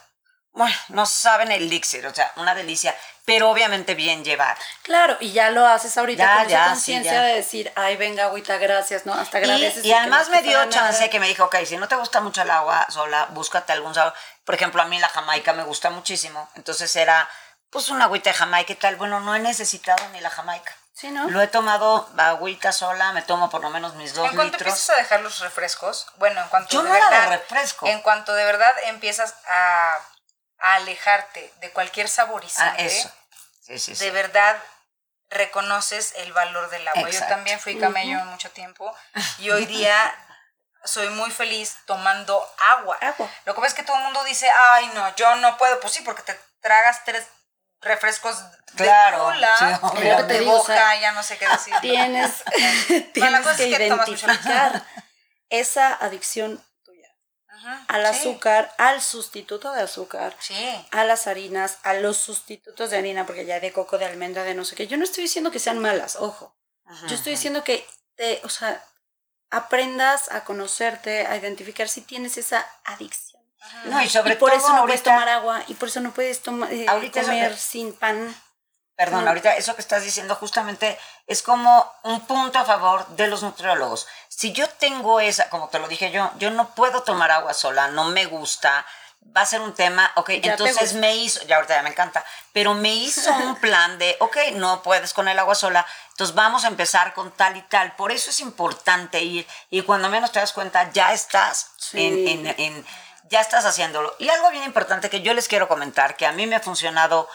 Bueno, 0.53 0.75
no 0.89 1.07
saben 1.07 1.51
el 1.51 1.63
elixir, 1.63 2.05
o 2.05 2.13
sea, 2.13 2.31
una 2.35 2.53
delicia, 2.53 2.95
pero 3.25 3.49
obviamente 3.49 3.95
bien 3.95 4.23
llevar. 4.23 4.55
Claro, 4.83 5.17
y 5.19 5.31
ya 5.31 5.49
lo 5.49 5.65
haces 5.65 5.97
ahorita 5.97 6.23
ya, 6.23 6.35
con 6.37 6.47
esa 6.47 6.65
conciencia 6.65 7.21
de 7.23 7.33
decir, 7.33 7.71
ay, 7.75 7.95
venga, 7.95 8.25
agüita, 8.25 8.57
gracias, 8.57 9.07
¿no? 9.07 9.15
Hasta 9.15 9.39
agradeces. 9.39 9.83
Y, 9.83 9.87
y 9.87 9.93
además 9.93 10.29
me 10.29 10.43
dio 10.43 10.63
chance 10.69 11.09
que 11.09 11.19
me 11.19 11.27
dijo, 11.27 11.45
ok, 11.45 11.55
si 11.65 11.77
no 11.77 11.87
te 11.87 11.95
gusta 11.95 12.21
mucho 12.21 12.43
el 12.43 12.51
agua 12.51 12.85
sola, 12.89 13.29
búscate 13.31 13.73
algún 13.73 13.95
sabor. 13.95 14.13
Por 14.43 14.53
ejemplo, 14.53 14.79
a 14.79 14.85
mí 14.85 14.99
la 14.99 15.09
jamaica 15.09 15.53
me 15.53 15.63
gusta 15.63 15.89
muchísimo, 15.89 16.47
entonces 16.55 16.95
era, 16.95 17.27
pues, 17.71 17.89
una 17.89 18.05
agüita 18.05 18.29
de 18.29 18.35
jamaica 18.35 18.73
y 18.73 18.75
tal. 18.75 18.95
Bueno, 18.97 19.21
no 19.21 19.35
he 19.35 19.39
necesitado 19.39 20.07
ni 20.09 20.19
la 20.21 20.29
jamaica. 20.29 20.75
Sí, 20.93 21.09
¿no? 21.09 21.27
Lo 21.29 21.41
he 21.41 21.47
tomado 21.47 22.07
agüita 22.17 22.71
sola, 22.71 23.13
me 23.13 23.23
tomo 23.23 23.49
por 23.49 23.61
lo 23.61 23.71
menos 23.71 23.95
mis 23.95 24.13
dos 24.13 24.29
litros. 24.29 24.31
En 24.31 24.35
cuanto 24.37 24.57
empiezas 24.57 24.89
a 24.91 24.95
dejar 24.95 25.21
los 25.21 25.39
refrescos, 25.39 26.05
bueno, 26.17 26.39
en 26.41 26.47
cuanto 26.49 26.69
Yo 26.69 26.83
de 26.83 26.89
no 26.89 26.93
verdad, 26.93 27.29
de 27.29 27.37
refresco. 27.37 27.87
En 27.87 28.01
cuanto 28.01 28.33
de 28.33 28.45
verdad 28.45 28.71
empiezas 28.85 29.33
a, 29.47 29.97
alejarte 30.59 31.53
de 31.59 31.71
cualquier 31.71 32.07
saborizante, 32.07 32.83
ah, 32.83 32.85
eso. 32.85 33.11
Sí, 33.61 33.79
sí, 33.79 33.95
de 33.95 34.11
verdad 34.11 34.57
reconoces 35.29 36.13
el 36.17 36.31
valor 36.31 36.69
del 36.69 36.87
agua. 36.87 37.09
Yo 37.09 37.19
también 37.27 37.59
fui 37.59 37.77
camello 37.77 38.23
mucho 38.25 38.49
tiempo 38.51 38.95
y 39.39 39.49
hoy 39.49 39.65
día 39.65 40.15
soy 40.85 41.09
muy 41.09 41.31
feliz 41.31 41.77
tomando 41.85 42.47
agua. 42.59 42.97
agua. 43.01 43.29
Lo 43.45 43.55
que 43.55 43.61
pasa 43.61 43.69
es 43.69 43.73
que 43.73 43.83
todo 43.83 43.97
el 43.97 44.03
mundo 44.03 44.23
dice, 44.25 44.49
ay 44.49 44.91
no, 44.93 45.15
yo 45.15 45.35
no 45.37 45.57
puedo. 45.57 45.79
Pues 45.79 45.93
sí, 45.93 46.01
porque 46.03 46.21
te 46.21 46.39
tragas 46.61 47.03
tres 47.03 47.25
refrescos 47.83 48.37
claro, 48.75 49.29
de 49.29 49.79
cola, 49.79 50.23
de 50.23 50.41
boca, 50.41 50.99
ya 50.99 51.11
no 51.11 51.23
sé 51.23 51.37
qué 51.37 51.47
decir. 51.47 51.73
Tienes, 51.81 52.43
tienes 53.13 53.47
que, 53.57 53.67
identificar 53.67 54.85
esa 55.49 55.93
adicción 55.93 56.63
tuya 56.83 57.09
al 57.87 58.05
azúcar, 58.05 58.73
al 58.77 59.01
sustituto 59.01 59.71
de 59.71 59.81
azúcar, 59.81 60.35
a 60.91 61.03
las 61.03 61.27
harinas, 61.27 61.79
a 61.83 61.93
los 61.93 62.17
sustitutos 62.17 62.89
de 62.89 62.97
harina, 62.97 63.25
porque 63.25 63.45
ya 63.45 63.59
de 63.59 63.71
coco, 63.71 63.97
de 63.97 64.05
almendra, 64.05 64.43
de 64.43 64.53
no 64.53 64.65
sé 64.65 64.75
qué. 64.75 64.87
Yo 64.87 64.97
no 64.97 65.03
estoy 65.03 65.23
diciendo 65.23 65.51
que 65.51 65.59
sean 65.59 65.79
malas, 65.79 66.15
ojo. 66.15 66.55
Yo 67.07 67.15
estoy 67.15 67.31
diciendo 67.31 67.63
que 67.63 67.87
te, 68.15 68.41
o 68.43 68.49
sea, 68.49 68.83
aprendas 69.49 70.31
a 70.31 70.43
conocerte, 70.43 71.25
a 71.25 71.37
identificar 71.37 71.87
si 71.87 72.01
tienes 72.01 72.37
esa 72.37 72.67
adicción 72.83 73.32
no, 73.85 74.01
y 74.01 74.09
sobre 74.09 74.35
por 74.35 74.53
eso 74.53 74.73
no 74.73 74.83
puedes 74.83 75.03
tomar 75.03 75.27
agua 75.29 75.61
y 75.67 75.73
por 75.73 75.89
eso 75.89 75.99
no 75.99 76.11
puedes 76.11 76.41
tomar, 76.41 76.71
eh, 76.71 76.85
comer 77.11 77.57
sin 77.57 77.93
pan. 77.93 78.35
Perdón, 78.95 79.27
ahorita 79.27 79.55
eso 79.55 79.75
que 79.75 79.81
estás 79.81 80.03
diciendo 80.03 80.35
justamente 80.35 80.99
es 81.25 81.41
como 81.41 81.91
un 82.03 82.21
punto 82.21 82.59
a 82.59 82.65
favor 82.65 83.07
de 83.09 83.27
los 83.27 83.41
nutriólogos. 83.41 84.07
Si 84.29 84.51
yo 84.51 84.69
tengo 84.69 85.19
esa, 85.19 85.49
como 85.49 85.67
te 85.69 85.79
lo 85.79 85.87
dije 85.87 86.11
yo, 86.11 86.31
yo 86.37 86.51
no 86.51 86.75
puedo 86.75 87.01
tomar 87.01 87.31
agua 87.31 87.53
sola, 87.55 87.87
no 87.87 88.05
me 88.05 88.25
gusta, 88.25 88.85
va 89.35 89.41
a 89.41 89.45
ser 89.47 89.61
un 89.61 89.73
tema, 89.73 90.11
ok, 90.15 90.29
entonces 90.29 90.93
me 90.93 91.15
hizo, 91.15 91.43
ya 91.45 91.55
ahorita 91.55 91.75
ya 91.75 91.81
me 91.81 91.89
encanta, 91.89 92.23
pero 92.51 92.75
me 92.75 92.93
hizo 92.93 93.33
un 93.33 93.55
plan 93.59 93.97
de, 93.97 94.15
ok, 94.19 94.37
no 94.53 94.83
puedes 94.83 95.13
con 95.13 95.27
el 95.27 95.39
agua 95.39 95.55
sola, 95.55 95.85
entonces 96.11 96.35
vamos 96.35 96.63
a 96.63 96.67
empezar 96.67 97.13
con 97.13 97.31
tal 97.31 97.57
y 97.57 97.61
tal. 97.63 97.95
Por 97.95 98.11
eso 98.11 98.29
es 98.29 98.39
importante 98.41 99.21
ir 99.23 99.47
y 99.71 99.81
cuando 99.81 100.09
menos 100.09 100.31
te 100.31 100.39
das 100.39 100.53
cuenta 100.53 100.91
ya 100.91 101.13
estás 101.13 101.71
en 101.93 102.85
ya 103.29 103.41
estás 103.41 103.65
haciéndolo. 103.65 104.15
Y 104.19 104.29
algo 104.29 104.51
bien 104.51 104.63
importante 104.63 105.09
que 105.09 105.21
yo 105.21 105.33
les 105.33 105.47
quiero 105.47 105.67
comentar, 105.67 106.15
que 106.15 106.25
a 106.25 106.31
mí 106.31 106.47
me 106.47 106.55
ha 106.55 106.59
funcionado, 106.59 107.27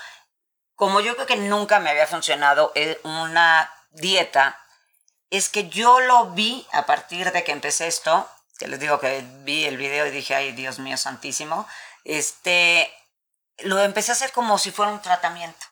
como 0.74 1.00
yo 1.00 1.14
creo 1.14 1.26
que 1.26 1.36
nunca 1.36 1.80
me 1.80 1.90
había 1.90 2.06
funcionado, 2.06 2.72
es 2.74 2.98
una 3.04 3.72
dieta, 3.90 4.60
es 5.30 5.48
que 5.48 5.68
yo 5.68 6.00
lo 6.00 6.30
vi 6.30 6.66
a 6.72 6.86
partir 6.86 7.32
de 7.32 7.44
que 7.44 7.52
empecé 7.52 7.86
esto, 7.86 8.28
que 8.58 8.68
les 8.68 8.80
digo 8.80 8.98
que 8.98 9.24
vi 9.44 9.64
el 9.64 9.76
video 9.76 10.06
y 10.06 10.10
dije, 10.10 10.34
ay 10.34 10.52
Dios 10.52 10.78
mío 10.78 10.96
santísimo, 10.96 11.66
este, 12.04 12.92
lo 13.58 13.82
empecé 13.82 14.12
a 14.12 14.14
hacer 14.14 14.32
como 14.32 14.58
si 14.58 14.70
fuera 14.70 14.92
un 14.92 15.02
tratamiento 15.02 15.66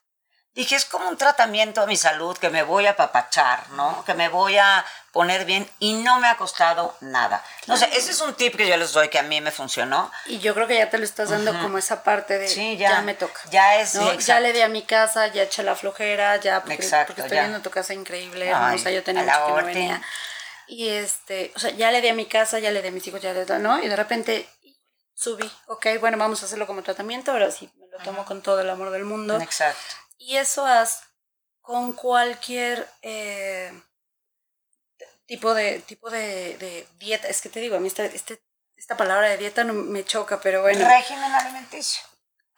dije, 0.63 0.75
es 0.75 0.87
como 0.87 1.09
un 1.09 1.17
tratamiento 1.17 1.83
a 1.83 1.87
mi 1.87 1.97
salud 1.97 2.37
que 2.39 2.51
me 2.51 2.63
voy 2.63 2.87
a 2.87 2.97
papachar, 2.97 3.69
¿no? 3.71 4.05
Que 4.05 4.15
me 4.15 4.29
voy 4.29 4.57
a 4.57 4.85
poner 5.13 5.45
bien 5.45 5.69
y 5.79 5.95
no 5.95 6.19
me 6.19 6.29
ha 6.29 6.37
costado 6.37 6.97
nada. 7.01 7.43
No 7.67 7.77
sé, 7.77 7.89
ese 7.93 8.11
es 8.11 8.21
un 8.21 8.35
tip 8.35 8.57
que 8.57 8.67
yo 8.67 8.77
les 8.77 8.93
doy 8.93 9.09
que 9.09 9.19
a 9.19 9.23
mí 9.23 9.41
me 9.41 9.51
funcionó. 9.51 10.11
Y 10.27 10.39
yo 10.39 10.55
creo 10.55 10.67
que 10.67 10.77
ya 10.77 10.91
te 10.91 10.99
lo 10.99 11.05
estás 11.05 11.31
dando 11.31 11.53
como 11.59 11.79
esa 11.79 12.03
parte 12.03 12.39
de 12.39 12.49
sí, 12.49 12.77
ya, 12.77 13.03
me 13.03 13.15
toca. 13.15 13.41
Ya 13.51 13.81
es, 13.81 13.99
Ya 14.27 14.41
le 14.41 14.53
di 14.53 14.63
a 14.63 14.69
mi 14.69 14.83
casa, 14.83 15.27
ya 15.29 15.43
eché 15.45 15.63
la 15.63 15.75
flojera, 15.75 16.37
ya 16.37 16.63
porque, 16.63 16.89
porque 17.07 17.23
estoy 17.23 17.39
viendo 17.39 17.61
tu 17.61 17.71
casa 17.71 17.95
increíble, 17.95 18.53
o 18.55 18.79
sea, 18.79 18.91
yo 18.91 19.03
tenía 19.03 19.23
mucho 19.23 19.47
que 19.47 19.63
no 19.63 19.67
venía. 19.67 20.03
Y 20.69 20.89
este, 20.89 21.53
o 21.55 21.61
sea, 21.61 21.71
ya 21.71 21.93
le 21.93 22.01
di 22.01 22.09
a 22.09 22.15
mi 22.15 22.27
casa, 22.27 22.59
ya 22.59 22.71
le 22.71 22.83
di 22.83 22.89
a 22.89 22.91
mis 22.91 23.07
hijos, 23.07 23.21
ya 23.23 23.33
le 23.33 23.45
di, 23.45 23.53
¿no? 23.61 23.81
Y 23.81 23.89
de 23.89 23.95
repente 23.95 24.49
subí, 25.15 25.51
ok, 25.67 25.87
bueno, 26.01 26.19
vamos 26.19 26.43
a 26.43 26.47
hacerlo 26.47 26.67
como 26.67 26.83
tratamiento, 26.83 27.31
ahora 27.31 27.51
sí 27.51 27.71
me 27.79 27.87
lo 27.89 27.99
tomo 28.05 28.25
con 28.25 28.43
todo 28.43 28.61
el 28.61 28.69
amor 28.69 28.91
del 28.91 29.05
mundo. 29.05 29.41
Exacto. 29.41 30.06
Y 30.19 30.37
eso 30.37 30.65
haz 30.67 31.03
con 31.61 31.93
cualquier 31.93 32.89
eh, 33.03 33.73
tipo, 35.27 35.53
de, 35.53 35.81
tipo 35.81 36.11
de, 36.11 36.87
dieta. 36.99 37.29
Es 37.29 37.41
que 37.41 37.49
te 37.49 37.61
digo, 37.61 37.77
a 37.77 37.81
mí 37.81 37.89
esta, 37.89 38.05
este, 38.05 38.41
esta 38.77 38.97
palabra 38.97 39.29
de 39.29 39.39
dieta 39.39 39.65
no 39.65 39.73
me 39.75 40.05
choca, 40.05 40.41
pero 40.41 40.63
bueno. 40.63 40.87
Régimen 40.89 41.33
alimenticio. 41.33 42.03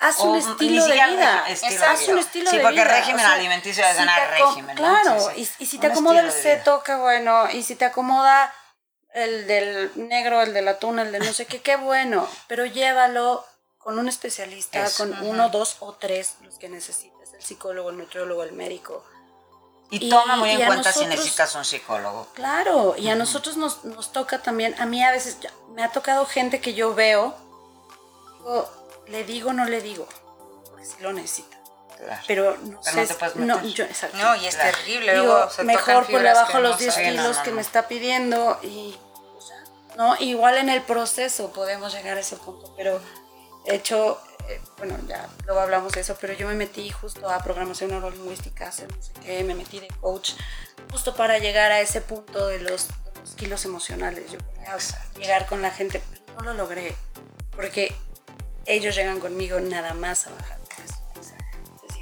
Haz 0.00 0.20
un 0.20 0.36
estilo 0.36 0.84
de 0.86 0.92
vida. 0.92 1.44
Haz 1.46 2.08
un 2.08 2.18
estilo 2.18 2.50
de 2.50 2.58
vida. 2.58 2.68
Sí, 2.68 2.76
porque 2.76 2.84
régimen 2.84 3.24
alimenticio 3.24 3.84
es 3.84 3.96
ganar 3.96 4.30
régimen. 4.30 4.76
Claro, 4.76 5.32
y, 5.34 5.44
si 5.44 5.78
te 5.78 5.88
acomoda 5.88 6.20
el 6.20 6.30
seto, 6.30 6.82
qué 6.84 6.94
bueno. 6.94 7.50
Y 7.50 7.62
si 7.62 7.74
te 7.74 7.84
acomoda 7.84 8.54
el 9.12 9.46
del 9.48 9.90
negro, 9.96 10.42
el 10.42 10.52
del 10.52 10.68
atún, 10.68 11.00
el 11.00 11.10
de 11.10 11.18
no 11.18 11.32
sé 11.32 11.46
qué, 11.46 11.60
qué 11.62 11.76
bueno. 11.76 12.28
Pero 12.46 12.64
llévalo 12.64 13.44
con 13.78 13.98
un 13.98 14.06
especialista, 14.08 14.86
con 14.96 15.26
uno, 15.26 15.48
dos 15.48 15.78
o 15.80 15.94
tres, 15.94 16.36
los 16.42 16.58
que 16.58 16.68
necesites 16.68 17.17
el 17.38 17.44
psicólogo, 17.44 17.90
el 17.90 17.98
nutriólogo, 17.98 18.42
el 18.42 18.52
médico. 18.52 19.04
Y, 19.90 20.10
toma 20.10 20.36
muy 20.36 20.50
en 20.50 20.66
cuenta 20.66 20.92
si 20.92 21.06
necesitas 21.06 21.54
un 21.54 21.64
psicólogo. 21.64 22.28
Claro, 22.34 22.94
y 22.98 23.08
a 23.08 23.14
nosotros 23.14 23.56
nos, 23.56 23.84
nos, 23.84 24.12
toca 24.12 24.42
también, 24.42 24.74
a 24.78 24.84
mí 24.84 25.02
a 25.02 25.12
veces 25.12 25.38
me 25.70 25.82
ha 25.82 25.90
tocado 25.92 26.26
gente 26.26 26.60
que 26.60 26.74
yo 26.74 26.94
veo, 26.94 27.34
le 29.06 29.24
digo, 29.24 29.54
no 29.54 29.64
le 29.64 29.80
digo, 29.80 30.06
porque 30.68 30.84
si 30.84 31.00
lo 31.00 31.12
necesita. 31.14 31.56
Pero 32.26 32.56
no 32.58 32.82
sé, 32.82 33.08
no, 33.36 33.64
yo, 33.64 33.84
no, 34.14 34.36
y 34.36 34.46
es 34.46 34.56
terrible. 34.56 35.20
Digo, 35.20 35.48
mejor 35.64 36.06
pues 36.06 36.22
le 36.22 36.32
bajo 36.32 36.60
los 36.60 36.78
10 36.78 36.96
kilos 36.96 37.38
que 37.38 37.50
me 37.50 37.60
está 37.60 37.88
pidiendo 37.88 38.58
y, 38.62 38.96
¿no? 39.96 40.14
Igual 40.20 40.58
en 40.58 40.68
el 40.68 40.82
proceso 40.82 41.50
podemos 41.52 41.92
llegar 41.92 42.16
a 42.16 42.20
ese 42.20 42.36
punto, 42.36 42.72
pero 42.76 43.00
de 43.64 43.74
hecho 43.74 44.20
eh, 44.48 44.60
bueno, 44.78 44.98
ya 45.06 45.28
luego 45.44 45.60
hablamos 45.60 45.92
de 45.92 46.00
eso, 46.00 46.16
pero 46.20 46.32
yo 46.32 46.48
me 46.48 46.54
metí 46.54 46.90
justo 46.90 47.28
a 47.28 47.42
programación 47.42 47.90
neurolingüística, 47.90 48.66
no 48.66 49.02
sé 49.02 49.12
qué, 49.24 49.44
me 49.44 49.54
metí 49.54 49.80
de 49.80 49.88
coach, 50.00 50.32
justo 50.90 51.14
para 51.14 51.38
llegar 51.38 51.70
a 51.70 51.80
ese 51.80 52.00
punto 52.00 52.46
de 52.48 52.60
los, 52.60 52.88
kilos 53.36 53.64
emocionales. 53.66 54.32
Yo 54.32 54.38
quería 54.38 54.76
llegar 55.18 55.46
con 55.46 55.60
la 55.60 55.70
gente, 55.70 56.02
pero 56.10 56.22
no 56.36 56.52
lo 56.52 56.54
logré, 56.54 56.96
porque 57.54 57.94
ellos 58.64 58.94
llegan 58.94 59.20
conmigo 59.20 59.60
nada 59.60 59.92
más 59.92 60.26
a 60.26 60.30
bajar 60.30 60.58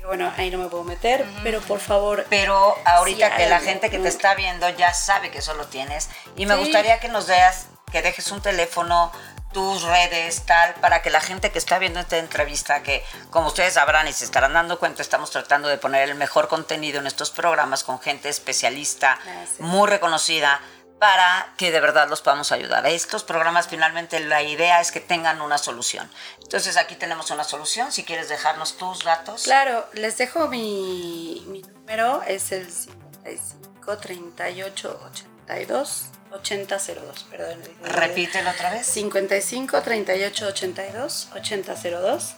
bueno, 0.07 0.33
ahí 0.37 0.51
no 0.51 0.59
me 0.59 0.69
puedo 0.69 0.85
meter, 0.85 1.27
pero 1.43 1.61
por 1.61 1.81
favor. 1.81 2.27
Pero 2.31 2.77
ahorita 2.85 3.37
que 3.37 3.49
la 3.49 3.61
gente 3.61 3.91
que 3.91 3.99
te 3.99 4.09
está 4.09 4.35
viendo 4.35 4.69
ya 4.71 4.95
sabe 4.95 5.31
que 5.31 5.39
eso 5.39 5.55
lo 5.55 5.67
tienes. 5.67 6.09
Y 6.37 6.47
me 6.47 6.57
gustaría 6.57 7.01
que 7.01 7.09
nos 7.09 7.27
veas, 7.27 7.67
que 7.91 8.03
dejes 8.03 8.31
un 8.31 8.41
teléfono, 8.41 9.13
tus 9.57 9.85
redes, 9.85 10.43
tal, 10.45 10.75
para 10.83 11.01
que 11.01 11.09
la 11.09 11.23
gente 11.23 11.51
que 11.51 11.59
está 11.59 11.79
viendo 11.79 11.99
esta 11.99 12.19
entrevista, 12.19 12.83
que 12.83 13.03
como 13.31 13.47
ustedes 13.47 13.73
sabrán 13.73 14.07
y 14.07 14.13
se 14.13 14.27
estarán 14.27 14.53
dando 14.53 14.79
cuenta, 14.79 15.01
estamos 15.01 15.31
tratando 15.31 15.67
de 15.69 15.79
poner 15.79 16.11
el 16.11 16.15
mejor 16.15 16.47
contenido 16.47 17.01
en 17.01 17.07
estos 17.07 17.31
programas 17.31 17.83
con 17.83 17.99
gente 17.99 18.29
especialista, 18.29 19.19
muy 19.59 19.89
reconocida, 19.89 20.61
para 20.99 21.55
que 21.57 21.71
de 21.71 21.81
verdad 21.81 22.07
los 22.07 22.21
podamos 22.21 22.53
ayudar. 22.53 22.85
Estos 22.85 23.25
programas 23.25 23.67
finalmente 23.67 24.21
la 24.21 24.43
idea 24.43 24.83
es 24.83 24.93
que 24.93 25.01
tengan 25.01 25.41
una 25.41 25.57
solución. 25.57 26.11
Entonces 26.43 26.77
aquí 26.77 26.95
tenemos 26.95 27.31
una 27.31 27.45
solución, 27.45 27.93
si 27.93 28.05
quieres 28.05 28.29
dejarnos 28.29 28.77
tus 28.77 29.05
datos. 29.05 29.45
Claro, 29.45 29.87
les 29.95 30.19
dejo 30.19 30.49
mi, 30.49 31.43
mi 31.47 31.63
número, 31.63 32.23
es 32.27 32.53
el 32.53 32.71
55 32.71 33.97
38 33.97 35.01
82 35.13 36.11
8002, 36.37 37.25
perdón. 37.31 37.59
Repítelo 37.83 38.51
otra 38.51 38.71
vez. 38.73 38.87
55 38.87 39.83
38 39.83 40.47
82 40.47 41.29
8002. 41.35 42.35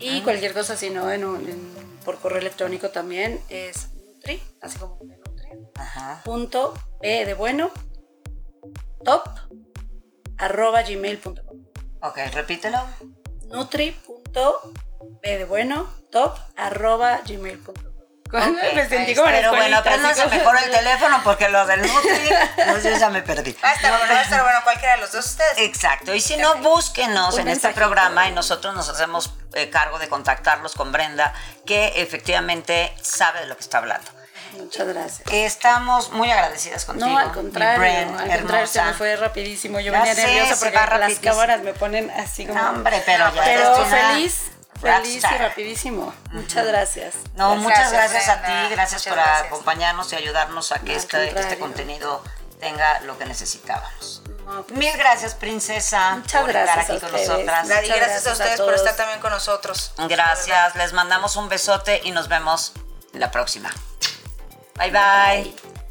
Y 0.00 0.20
cualquier 0.22 0.52
cosa, 0.52 0.76
si 0.76 0.90
no, 0.90 1.10
en, 1.10 1.24
por 2.04 2.18
correo 2.18 2.38
electrónico 2.38 2.90
también 2.90 3.40
es 3.48 3.88
Nutri, 3.94 4.42
así 4.60 4.78
como 4.78 4.98
de 5.02 5.16
Nutri. 5.16 5.48
Ajá. 5.76 6.22
Punto 6.24 6.74
B 7.00 7.24
de 7.24 7.34
bueno, 7.34 7.70
top, 9.04 9.28
arroba 10.36 10.82
gmail.com. 10.82 11.64
Ok, 12.02 12.18
repítelo. 12.32 12.78
Nutri. 13.48 13.92
Punto 13.92 14.72
B 15.22 15.38
de 15.38 15.44
bueno, 15.44 15.88
top, 16.10 16.36
arroba 16.56 17.22
gmail.com. 17.26 17.93
me 18.32 18.88
sentí 18.88 19.14
como 19.14 19.28
Pero 19.28 19.50
bueno, 19.50 19.78
apréndanse 19.78 20.26
mejor 20.26 20.56
el 20.64 20.70
teléfono 20.70 21.20
porque 21.22 21.48
lo 21.48 21.66
del 21.66 21.82
Nutri, 21.82 22.28
pues 22.70 22.98
ya 22.98 23.10
me 23.10 23.22
perdí. 23.22 23.56
Va 23.62 23.70
a 23.70 23.74
estar 23.74 23.90
bueno, 23.90 24.12
va 24.12 24.18
a 24.18 24.22
estar 24.22 24.42
bueno 24.42 24.58
cualquiera 24.64 24.94
de 24.96 25.00
los 25.02 25.12
dos 25.12 25.26
ustedes. 25.26 25.58
Exacto. 25.58 26.14
Y 26.14 26.20
si 26.20 26.36
no, 26.36 26.56
búsquenos 26.56 27.38
en 27.38 27.48
este 27.48 27.70
programa 27.70 28.28
y 28.28 28.32
nosotros 28.32 28.74
nos 28.74 28.88
hacemos 28.88 29.34
eh, 29.54 29.70
cargo 29.70 29.98
de 29.98 30.08
contactarlos 30.08 30.74
con 30.74 30.92
Brenda, 30.92 31.32
que 31.64 31.92
efectivamente 31.96 32.92
sabe 33.00 33.40
de 33.40 33.46
lo 33.46 33.56
que 33.56 33.62
está 33.62 33.78
hablando. 33.78 34.10
Muchas 34.56 34.86
gracias. 34.86 35.28
Estamos 35.32 36.12
muy 36.12 36.30
agradecidas 36.30 36.84
contigo. 36.84 37.08
No, 37.08 37.18
al 37.18 37.32
contrario, 37.32 38.16
al 38.18 38.38
contrario, 38.38 38.66
se 38.66 38.82
me 38.82 38.94
fue 38.94 39.16
rapidísimo. 39.16 39.80
Yo 39.80 39.92
venía 39.92 40.14
nerviosa 40.14 40.56
porque 40.58 40.98
las 40.98 41.18
cámaras 41.18 41.62
me 41.62 41.74
ponen 41.74 42.10
así 42.10 42.46
como... 42.46 42.60
hombre, 42.60 43.02
pero 43.04 43.34
ya 43.34 43.42
Pero 43.44 43.86
feliz 43.86 44.53
Feliz 44.84 45.24
y 45.24 45.38
rapidísimo. 45.38 46.14
Muchas 46.32 46.66
gracias. 46.66 47.14
No, 47.34 47.56
muchas 47.56 47.92
gracias, 47.92 48.28
a 48.28 48.42
ti, 48.42 48.52
gracias 48.70 49.06
por 49.06 49.18
acompañarnos 49.18 50.12
y 50.12 50.16
ayudarnos 50.16 50.72
a 50.72 50.80
que 50.80 50.94
este, 50.94 51.38
este, 51.38 51.58
contenido 51.58 52.22
tenga 52.60 53.00
lo 53.00 53.18
que 53.18 53.24
necesitábamos. 53.24 54.22
Pues, 54.44 54.78
Mil 54.78 54.92
gracias, 54.96 55.34
princesa, 55.34 56.16
Muchas 56.16 56.42
por 56.42 56.52
gracias 56.52 56.78
estar 56.78 56.96
aquí 56.96 57.00
con 57.00 57.12
nosotras. 57.12 57.68
Gracias, 57.68 57.96
gracias, 57.96 58.26
a 58.26 58.32
ustedes 58.32 58.60
por 58.60 58.74
estar 58.74 58.96
también 58.96 59.20
con 59.20 59.30
nosotros. 59.30 59.92
Gracias, 60.08 60.76
les 60.76 60.92
mandamos 60.92 61.36
un 61.36 61.48
besote 61.48 62.00
y 62.04 62.10
nos 62.10 62.28
vemos 62.28 62.72
la 63.12 63.30
próxima. 63.30 63.70
bye. 64.76 64.90
bye. 64.90 65.83